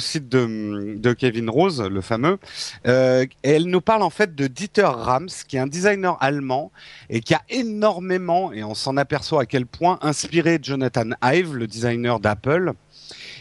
site 0.00 0.28
de, 0.28 0.96
de 0.98 1.12
Kevin 1.12 1.48
Rose, 1.48 1.80
le 1.80 2.00
fameux. 2.00 2.38
Euh, 2.86 3.24
et 3.44 3.50
elle 3.50 3.66
nous 3.66 3.80
parle 3.80 4.02
en 4.02 4.10
fait 4.10 4.34
de 4.34 4.48
Dieter 4.48 4.82
Rams, 4.82 5.28
qui 5.46 5.56
est 5.56 5.60
un 5.60 5.68
designer 5.68 6.18
allemand 6.20 6.72
et 7.10 7.20
qui 7.20 7.32
a 7.32 7.42
énormément, 7.48 8.52
et 8.52 8.64
on 8.64 8.74
s'en 8.74 8.96
aperçoit 8.96 9.42
à 9.42 9.46
quel 9.46 9.66
point, 9.66 9.98
inspiré 10.02 10.58
Jonathan 10.60 11.10
Ive, 11.22 11.54
le 11.54 11.68
designer 11.68 12.18
d'Apple. 12.18 12.72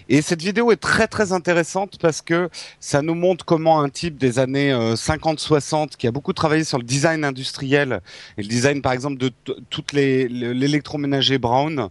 Et 0.10 0.22
cette 0.22 0.42
vidéo 0.42 0.72
est 0.72 0.78
très 0.78 1.08
très 1.08 1.32
intéressante 1.32 1.98
parce 2.00 2.22
que 2.22 2.50
ça 2.80 3.02
nous 3.02 3.16
montre 3.16 3.46
comment 3.46 3.82
un 3.82 3.90
type 3.90 4.18
des 4.18 4.40
années 4.40 4.72
euh, 4.72 4.96
50-60 4.96 5.96
qui 5.98 6.08
a 6.08 6.12
beaucoup 6.12 6.34
travaillé 6.34 6.64
sur 6.64 6.78
le 6.78 6.84
design 6.84 7.24
industriel 7.24 8.02
et 8.38 8.42
le 8.44 8.48
design 8.48 8.82
par 8.82 8.92
exemple 8.94 9.18
de 9.18 9.32
toutes 9.70 9.94
les 9.94 10.28
le- 10.28 10.54
l'électroménager 10.54 11.38
Brown 11.38 11.90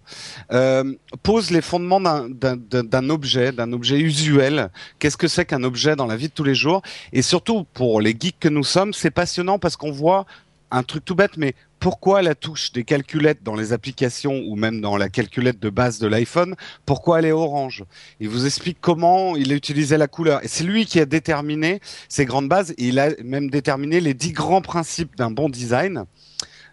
euh, 0.53 0.95
pose 1.23 1.51
les 1.51 1.63
fondements 1.63 2.01
d'un 2.01 3.11
objet, 3.11 3.53
d'un 3.53 3.73
objet 3.73 3.99
usuel. 4.01 4.71
Qu'est-ce 4.99 5.17
que 5.17 5.29
c'est 5.29 5.45
qu'un 5.45 5.63
objet 5.65 5.97
dans 5.97 6.07
la 6.07 6.17
vie 6.17 6.29
de 6.29 6.33
tous 6.33 6.45
les 6.45 6.55
jours? 6.55 6.83
Et 7.13 7.23
surtout 7.23 7.65
pour 7.75 8.01
les 8.01 8.17
geeks 8.19 8.39
que 8.41 8.49
nous 8.49 8.65
sommes, 8.65 8.93
c'est 8.93 9.11
passionnant 9.11 9.59
parce 9.59 9.77
qu'on 9.77 9.91
voit 9.93 10.27
un 10.71 10.83
truc 10.83 11.05
tout 11.05 11.15
bête, 11.15 11.37
mais 11.37 11.55
pourquoi 11.83 12.23
la 12.23 12.37
touche 12.37 12.71
des 12.71 12.85
calculettes 12.85 13.43
dans 13.43 13.57
les 13.57 13.73
applications 13.73 14.41
ou 14.47 14.55
même 14.55 14.81
dans 14.81 14.97
la 14.97 15.09
calculette 15.09 15.59
de 15.59 15.69
base 15.69 15.99
de 15.99 16.07
l'iPhone, 16.07 16.55
pourquoi 16.87 17.19
elle 17.19 17.25
est 17.25 17.33
orange? 17.33 17.83
Il 18.21 18.29
vous 18.29 18.47
explique 18.47 18.79
comment 18.81 19.35
il 19.35 19.51
a 19.51 19.57
utilisé 19.57 19.97
la 19.97 20.07
couleur. 20.07 20.45
Et 20.45 20.49
c'est 20.49 20.63
lui 20.63 20.87
qui 20.87 21.01
a 21.01 21.07
déterminé 21.07 21.81
ces 22.09 22.25
grandes 22.25 22.49
bases. 22.49 22.73
Il 22.79 23.01
a 23.01 23.09
même 23.25 23.51
déterminé 23.51 23.99
les 23.99 24.15
dix 24.15 24.31
grands 24.31 24.63
principes 24.63 25.17
d'un 25.17 25.33
bon 25.33 25.49
design. 25.49 26.05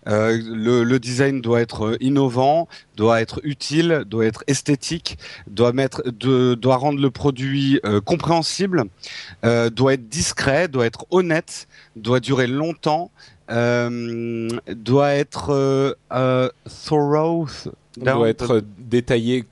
Euh, 0.07 0.39
le, 0.43 0.99
design 0.99 1.41
doit 1.41 1.62
être 1.62 1.97
innovant, 1.99 2.68
doit 2.95 3.20
être 3.20 3.41
utile, 3.43 4.03
doit 4.05 4.26
être 4.26 4.43
esthétique, 4.45 5.18
doit 5.47 5.72
rendre 5.72 7.01
le 7.01 7.10
produit 7.10 7.80
euh, 7.84 7.99
compréhensible, 7.99 8.84
euh, 9.43 9.70
doit 9.70 9.93
être 9.93 10.07
discret, 10.07 10.68
doit 10.68 10.86
être 10.86 11.05
honnête, 11.10 11.68
doit 11.95 12.20
durer 12.20 12.47
longtemps, 12.47 13.12
doit 14.68 15.14
être 15.14 15.50
euh, 15.52 15.93
euh, 16.12 16.50
thorough, 16.86 17.50
doit 17.97 18.30
être 18.30 18.62
détaillé. 18.78 19.43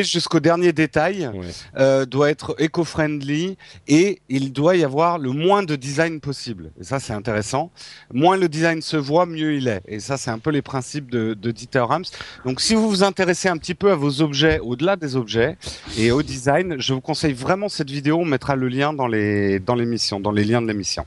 euh, 0.00 0.02
jusqu'au 0.02 0.40
dernier 0.40 0.72
détail, 0.72 1.30
ouais. 1.32 1.46
euh, 1.78 2.04
doit 2.04 2.28
être 2.30 2.54
éco-friendly 2.58 3.56
et 3.88 4.20
il 4.28 4.52
doit 4.52 4.76
y 4.76 4.84
avoir 4.84 5.18
le 5.18 5.30
moins 5.30 5.62
de 5.62 5.76
design 5.76 6.20
possible. 6.20 6.70
Et 6.80 6.84
ça, 6.84 6.98
c'est 7.00 7.12
intéressant. 7.12 7.70
Moins 8.12 8.36
le 8.36 8.48
design 8.48 8.82
se 8.82 8.96
voit, 8.96 9.24
mieux 9.26 9.54
il 9.54 9.68
est. 9.68 9.82
Et 9.86 10.00
ça, 10.00 10.16
c'est 10.16 10.30
un 10.30 10.38
peu 10.38 10.50
les 10.50 10.62
principes 10.62 11.10
de, 11.10 11.34
de 11.34 11.50
Dieter 11.52 11.78
Rams. 11.86 12.04
Donc, 12.44 12.60
si 12.60 12.74
vous 12.74 12.88
vous 12.88 13.02
intéressez 13.02 13.48
un 13.48 13.56
petit 13.56 13.74
peu 13.74 13.90
à 13.90 13.94
vos 13.94 14.20
objets, 14.20 14.58
au-delà 14.58 14.96
des 14.96 15.16
objets 15.16 15.56
et 15.96 16.10
au 16.10 16.22
design, 16.22 16.76
je 16.78 16.92
vous 16.92 17.00
conseille 17.00 17.32
vraiment 17.32 17.68
cette 17.68 17.90
vidéo. 17.90 18.18
On 18.20 18.24
mettra 18.26 18.56
le 18.56 18.68
lien 18.68 18.92
dans 18.92 19.06
les 19.06 19.58
dans 19.60 19.74
l'émission, 19.76 20.20
dans 20.20 20.32
les 20.32 20.44
liens 20.44 20.60
de 20.60 20.66
l'émission. 20.66 21.06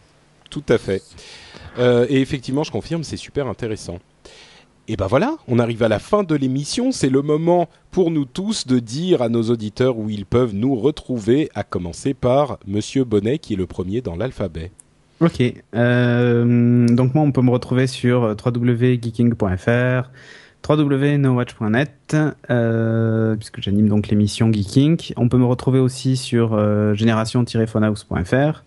Tout 0.50 0.64
à 0.70 0.78
fait. 0.78 1.02
Euh, 1.80 2.06
et 2.10 2.22
effectivement, 2.22 2.64
je 2.64 2.72
confirme, 2.72 3.04
c'est 3.04 3.18
super 3.18 3.48
intéressant. 3.48 4.00
Et 4.90 4.96
ben 4.96 5.08
voilà, 5.08 5.36
on 5.50 5.60
arrive 5.60 5.84
à 5.84 5.90
la 5.90 6.00
fin 6.00 6.24
de 6.24 6.34
l'émission. 6.34 6.94
C'est 6.94 7.10
le 7.10 7.22
moment 7.22 7.68
pour 7.92 8.10
nous 8.10 8.24
tous 8.24 8.68
de 8.68 8.80
dire 8.80 9.22
à 9.22 9.28
nos 9.28 9.44
auditeurs 9.44 9.98
où 9.98 10.10
ils 10.10 10.26
peuvent 10.26 10.54
nous 10.54 10.76
retrouver, 10.76 11.50
à 11.56 11.64
commencer 11.64 12.14
par 12.14 12.58
Monsieur 12.66 13.04
Bonnet 13.04 13.38
qui 13.38 13.54
est 13.54 13.58
le 13.58 13.68
premier 13.68 14.00
dans 14.00 14.16
l'alphabet. 14.16 14.72
Ok. 15.20 15.42
Euh, 15.76 16.88
donc 16.88 17.16
moi, 17.16 17.24
on 17.26 17.32
peut 17.34 17.42
me 17.42 17.50
retrouver 17.50 17.88
sur 17.88 18.36
www.geeking.fr, 18.46 20.10
www.nowatch.net, 20.70 22.18
euh, 22.50 23.36
puisque 23.36 23.62
j'anime 23.62 23.90
donc 23.90 24.08
l'émission 24.08 24.52
Geeking. 24.52 25.14
On 25.18 25.28
peut 25.28 25.38
me 25.38 25.46
retrouver 25.46 25.80
aussi 25.80 26.16
sur 26.16 26.54
euh, 26.54 26.94
génération-phonehouse.fr 26.94 28.64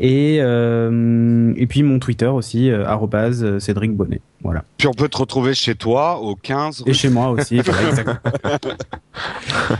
et 0.00 0.38
euh, 0.40 1.52
et 1.56 1.66
puis 1.66 1.82
mon 1.82 1.98
Twitter 1.98 2.26
aussi 2.26 2.70
euh, 2.70 2.86
arrobase 2.86 3.42
euh, 3.42 3.58
Cédric 3.58 3.94
Bonnet. 3.94 4.20
Voilà. 4.42 4.64
Puis 4.76 4.86
on 4.86 4.92
peut 4.92 5.08
te 5.08 5.18
retrouver 5.18 5.54
chez 5.54 5.74
toi 5.74 6.20
au 6.20 6.36
15 6.36 6.84
Et 6.86 6.92
chez 6.92 7.08
moi 7.08 7.30
aussi. 7.30 7.60
voilà. 7.60 8.60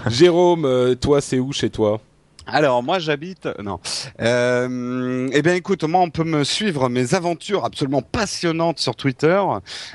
Jérôme, 0.09 0.97
toi, 1.01 1.21
c'est 1.21 1.39
où 1.39 1.53
chez 1.53 1.71
toi? 1.71 2.01
Alors 2.51 2.83
moi 2.83 2.99
j'habite 2.99 3.47
non. 3.63 3.79
Euh, 4.21 5.29
eh 5.33 5.43
bien 5.43 5.55
écoute, 5.55 5.85
moi 5.85 6.01
on 6.01 6.09
peut 6.09 6.25
me 6.25 6.45
suivre 6.45 6.89
mes 6.89 7.15
aventures 7.15 7.67
absolument 7.67 8.01
passionnantes 8.01 8.79
sur 8.79 8.97
Twitter 8.97 9.43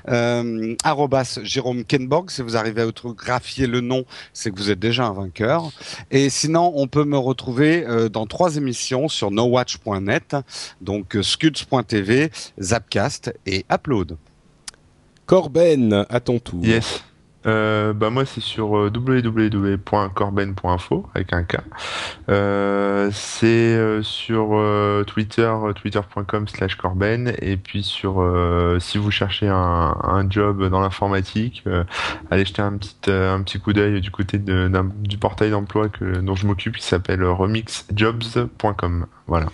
euh, 0.08 0.76
arrobas 0.84 1.40
Jérôme 1.42 1.84
Kenborg. 1.84 2.30
Si 2.30 2.44
vous 2.44 2.56
arrivez 2.56 2.84
à 2.84 2.86
orthographier 2.86 3.66
le 3.66 3.82
nom, 3.82 4.06
c'est 4.34 4.52
que 4.52 4.58
vous 4.58 4.70
êtes 4.70 4.80
déjà 4.80 5.06
un 5.06 5.14
vainqueur. 5.14 5.72
Et 6.12 6.30
sinon 6.30 6.72
on 6.76 6.86
peut 6.86 7.06
me 7.06 7.18
retrouver 7.18 7.86
euh, 7.88 8.08
dans 8.08 8.28
trois 8.28 8.56
émissions 8.56 9.08
sur 9.08 9.32
nowatch.net, 9.32 10.36
donc 10.80 11.16
euh, 11.16 11.24
scuds.tv, 11.24 12.30
Zapcast 12.62 13.34
et 13.48 13.66
Upload. 13.72 14.18
Corben, 15.26 16.06
à 16.10 16.20
ton 16.20 16.38
tour. 16.38 16.64
Yes. 16.64 17.04
Euh, 17.46 17.92
bah 17.94 18.10
moi 18.10 18.26
c'est 18.26 18.42
sur 18.42 18.78
euh, 18.78 18.92
www.corben.info 18.94 21.08
avec 21.14 21.34
un 21.34 21.44
K. 21.44 21.58
Euh, 22.30 23.10
c'est 23.12 23.48
euh, 23.48 24.02
sur 24.02 24.52
euh, 24.54 25.04
Twitter 25.04 25.54
twitter.com 25.76 26.48
slash 26.48 26.76
corben 26.76 27.34
et 27.42 27.58
puis 27.58 27.84
sur 27.84 28.22
euh, 28.22 28.80
si 28.80 28.98
vous 28.98 29.12
cherchez 29.12 29.50
un, 29.50 29.98
un 30.02 30.30
job 30.30 30.70
dans 30.70 30.80
l'informatique, 30.80 31.66
allez 32.32 32.46
jeter 32.46 32.62
un 32.62 32.78
petit 32.78 33.12
un 33.12 33.42
petit 33.42 33.60
coup 33.60 33.74
d'œil 33.74 34.00
du 34.02 34.12
côté 34.12 34.38
de, 34.38 34.72
du 35.02 35.18
portail 35.18 35.52
d'emploi 35.52 35.90
que 35.90 36.22
dont 36.22 36.36
je 36.36 36.48
m'occupe 36.48 36.78
qui 36.78 36.86
s'appelle 36.86 37.22
remixjobs.com. 37.24 39.08
Voilà. 39.28 39.48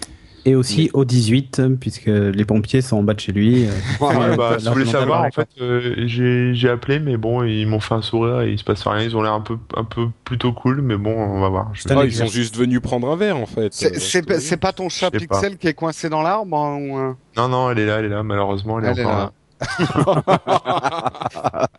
Et 0.45 0.55
aussi 0.55 0.89
au 0.93 1.05
18, 1.05 1.61
puisque 1.79 2.05
les 2.07 2.45
pompiers 2.45 2.81
sont 2.81 2.97
en 2.97 3.03
bas 3.03 3.13
de 3.13 3.19
chez 3.19 3.31
lui. 3.31 3.65
euh, 3.65 3.69
Ouais, 3.99 4.09
bah, 4.37 4.51
leur 4.51 4.59
si 4.61 4.67
vous 4.67 4.73
voulez 4.73 4.85
savoir, 4.85 5.23
en 5.23 5.31
fait, 5.31 5.47
euh, 5.61 5.93
j'ai 6.07 6.69
appelé, 6.69 6.99
mais 6.99 7.17
bon, 7.17 7.43
ils 7.43 7.65
m'ont 7.67 7.79
fait 7.79 7.95
un 7.95 8.01
sourire 8.01 8.41
et 8.41 8.51
il 8.51 8.59
se 8.59 8.63
passe 8.63 8.85
rien. 8.87 9.03
Ils 9.03 9.15
ont 9.17 9.21
l'air 9.21 9.33
un 9.33 9.41
peu, 9.41 9.57
un 9.75 9.83
peu 9.83 10.07
plutôt 10.23 10.53
cool, 10.53 10.81
mais 10.81 10.97
bon, 10.97 11.13
on 11.15 11.39
va 11.41 11.49
voir. 11.49 11.71
Ah, 11.89 12.05
ils 12.05 12.13
sont 12.15 12.27
juste 12.27 12.55
venus 12.55 12.79
prendre 12.81 13.09
un 13.11 13.15
verre 13.15 13.37
en 13.37 13.45
fait. 13.45 13.73
C'est 13.73 14.29
Euh, 14.29 14.57
pas- 14.57 14.73
ton 14.73 14.89
chat 14.89 15.11
pas. 15.11 15.17
Pixel 15.17 15.57
qui 15.57 15.67
est 15.67 15.73
coincé 15.73 16.09
dans 16.09 16.21
l'arbre 16.21 16.57
hein, 16.57 16.77
ou, 16.79 16.97
euh 16.97 17.13
Non, 17.37 17.47
non, 17.49 17.71
elle 17.71 17.79
est 17.79 17.85
là, 17.85 17.99
elle 17.99 18.05
est 18.05 18.09
là. 18.09 18.23
Malheureusement, 18.23 18.79
elle 18.79 18.85
est 18.85 18.89
Elle 18.91 18.99
est 18.99 19.05
encore 19.05 19.17
là. 19.17 19.31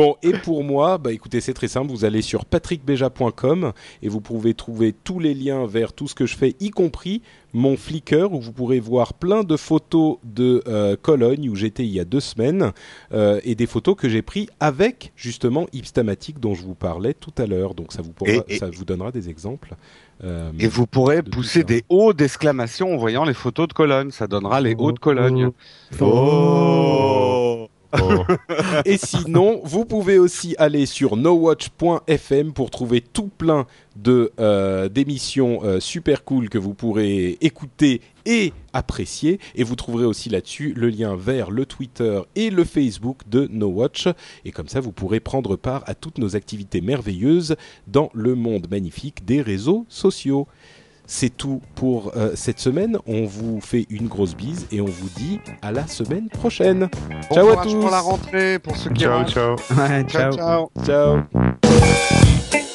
Bon, 0.00 0.16
et 0.22 0.32
pour 0.32 0.64
moi, 0.64 0.98
bah 0.98 1.12
écoutez, 1.12 1.40
c'est 1.40 1.52
très 1.54 1.68
simple. 1.68 1.88
Vous 1.90 2.04
allez 2.04 2.22
sur 2.22 2.44
patrickbeja.com 2.44 3.72
et 4.02 4.08
vous 4.08 4.20
pouvez 4.20 4.54
trouver 4.54 4.92
tous 4.92 5.18
les 5.18 5.34
liens 5.34 5.66
vers 5.66 5.92
tout 5.92 6.08
ce 6.08 6.14
que 6.14 6.26
je 6.26 6.36
fais, 6.36 6.54
y 6.60 6.70
compris 6.70 7.22
mon 7.52 7.76
Flickr 7.76 8.32
où 8.32 8.40
vous 8.40 8.52
pourrez 8.52 8.78
voir 8.78 9.12
plein 9.14 9.42
de 9.42 9.56
photos 9.56 10.18
de 10.22 10.62
euh, 10.68 10.96
Cologne 11.00 11.48
où 11.50 11.56
j'étais 11.56 11.82
il 11.84 11.90
y 11.90 11.98
a 11.98 12.04
deux 12.04 12.20
semaines 12.20 12.72
euh, 13.12 13.40
et 13.44 13.54
des 13.56 13.66
photos 13.66 13.96
que 13.96 14.08
j'ai 14.08 14.22
pris 14.22 14.48
avec 14.60 15.12
justement 15.16 15.66
Ipstamatic 15.72 16.38
dont 16.38 16.54
je 16.54 16.62
vous 16.62 16.74
parlais 16.76 17.12
tout 17.14 17.32
à 17.38 17.46
l'heure. 17.46 17.74
Donc 17.74 17.92
ça 17.92 18.02
vous 18.02 18.12
pourra, 18.12 18.30
Et- 18.30 18.42
et- 18.48 18.58
ça 18.58 18.70
vous 18.70 18.84
donnera 18.84 19.10
des 19.10 19.28
exemples. 19.28 19.74
Euh, 20.22 20.52
Et 20.60 20.68
vous 20.68 20.86
pourrez 20.86 21.22
de 21.22 21.30
pousser 21.30 21.64
des 21.64 21.82
hauts 21.88 22.12
d'exclamation 22.12 22.92
en 22.94 22.96
voyant 22.98 23.24
les 23.24 23.32
photos 23.34 23.66
de 23.68 23.72
Cologne. 23.72 24.10
Ça 24.10 24.26
donnera 24.26 24.60
les 24.60 24.74
hauts 24.78 24.92
de 24.92 24.98
Cologne. 24.98 25.50
Oh. 26.00 26.04
Oh. 26.04 27.68
Et 28.84 28.96
sinon, 28.98 29.60
vous 29.64 29.84
pouvez 29.84 30.18
aussi 30.18 30.54
aller 30.58 30.86
sur 30.86 31.16
nowatch.fm 31.16 32.52
pour 32.52 32.70
trouver 32.70 33.00
tout 33.00 33.30
plein 33.36 33.66
euh, 34.06 34.88
d'émissions 34.88 35.60
euh, 35.64 35.80
super 35.80 36.24
cool 36.24 36.48
que 36.48 36.58
vous 36.58 36.74
pourrez 36.74 37.36
écouter 37.40 38.00
et 38.24 38.52
apprécier. 38.72 39.40
Et 39.54 39.64
vous 39.64 39.76
trouverez 39.76 40.04
aussi 40.04 40.28
là-dessus 40.28 40.72
le 40.76 40.88
lien 40.88 41.16
vers 41.16 41.50
le 41.50 41.66
Twitter 41.66 42.20
et 42.36 42.50
le 42.50 42.64
Facebook 42.64 43.28
de 43.28 43.48
No 43.50 43.68
Watch. 43.68 44.08
Et 44.44 44.52
comme 44.52 44.68
ça, 44.68 44.80
vous 44.80 44.92
pourrez 44.92 45.20
prendre 45.20 45.56
part 45.56 45.82
à 45.86 45.94
toutes 45.94 46.18
nos 46.18 46.36
activités 46.36 46.80
merveilleuses 46.80 47.56
dans 47.88 48.10
le 48.14 48.34
monde 48.34 48.68
magnifique 48.70 49.24
des 49.24 49.42
réseaux 49.42 49.86
sociaux. 49.88 50.46
C'est 51.12 51.36
tout 51.36 51.60
pour 51.74 52.12
euh, 52.16 52.30
cette 52.36 52.60
semaine. 52.60 52.96
On 53.04 53.24
vous 53.26 53.60
fait 53.60 53.84
une 53.90 54.06
grosse 54.06 54.36
bise 54.36 54.68
et 54.70 54.80
on 54.80 54.84
vous 54.84 55.08
dit 55.16 55.40
à 55.60 55.72
la 55.72 55.88
semaine 55.88 56.28
prochaine. 56.28 56.88
Bon 57.28 57.34
Ciao 57.34 57.48
à 57.48 57.52
courage 57.56 57.66
tous. 57.72 57.80
pour 57.80 57.90
la 57.90 58.00
rentrée, 58.00 58.58
pour 58.60 58.76
ceux 58.76 58.90
qui 58.90 59.02
ciao, 59.02 59.18
rentrent. 59.18 59.32
ciao. 59.32 59.56
Ouais, 59.76 60.04
ciao. 60.04 60.32
ciao. 60.32 60.70
Ciao. 60.86 62.69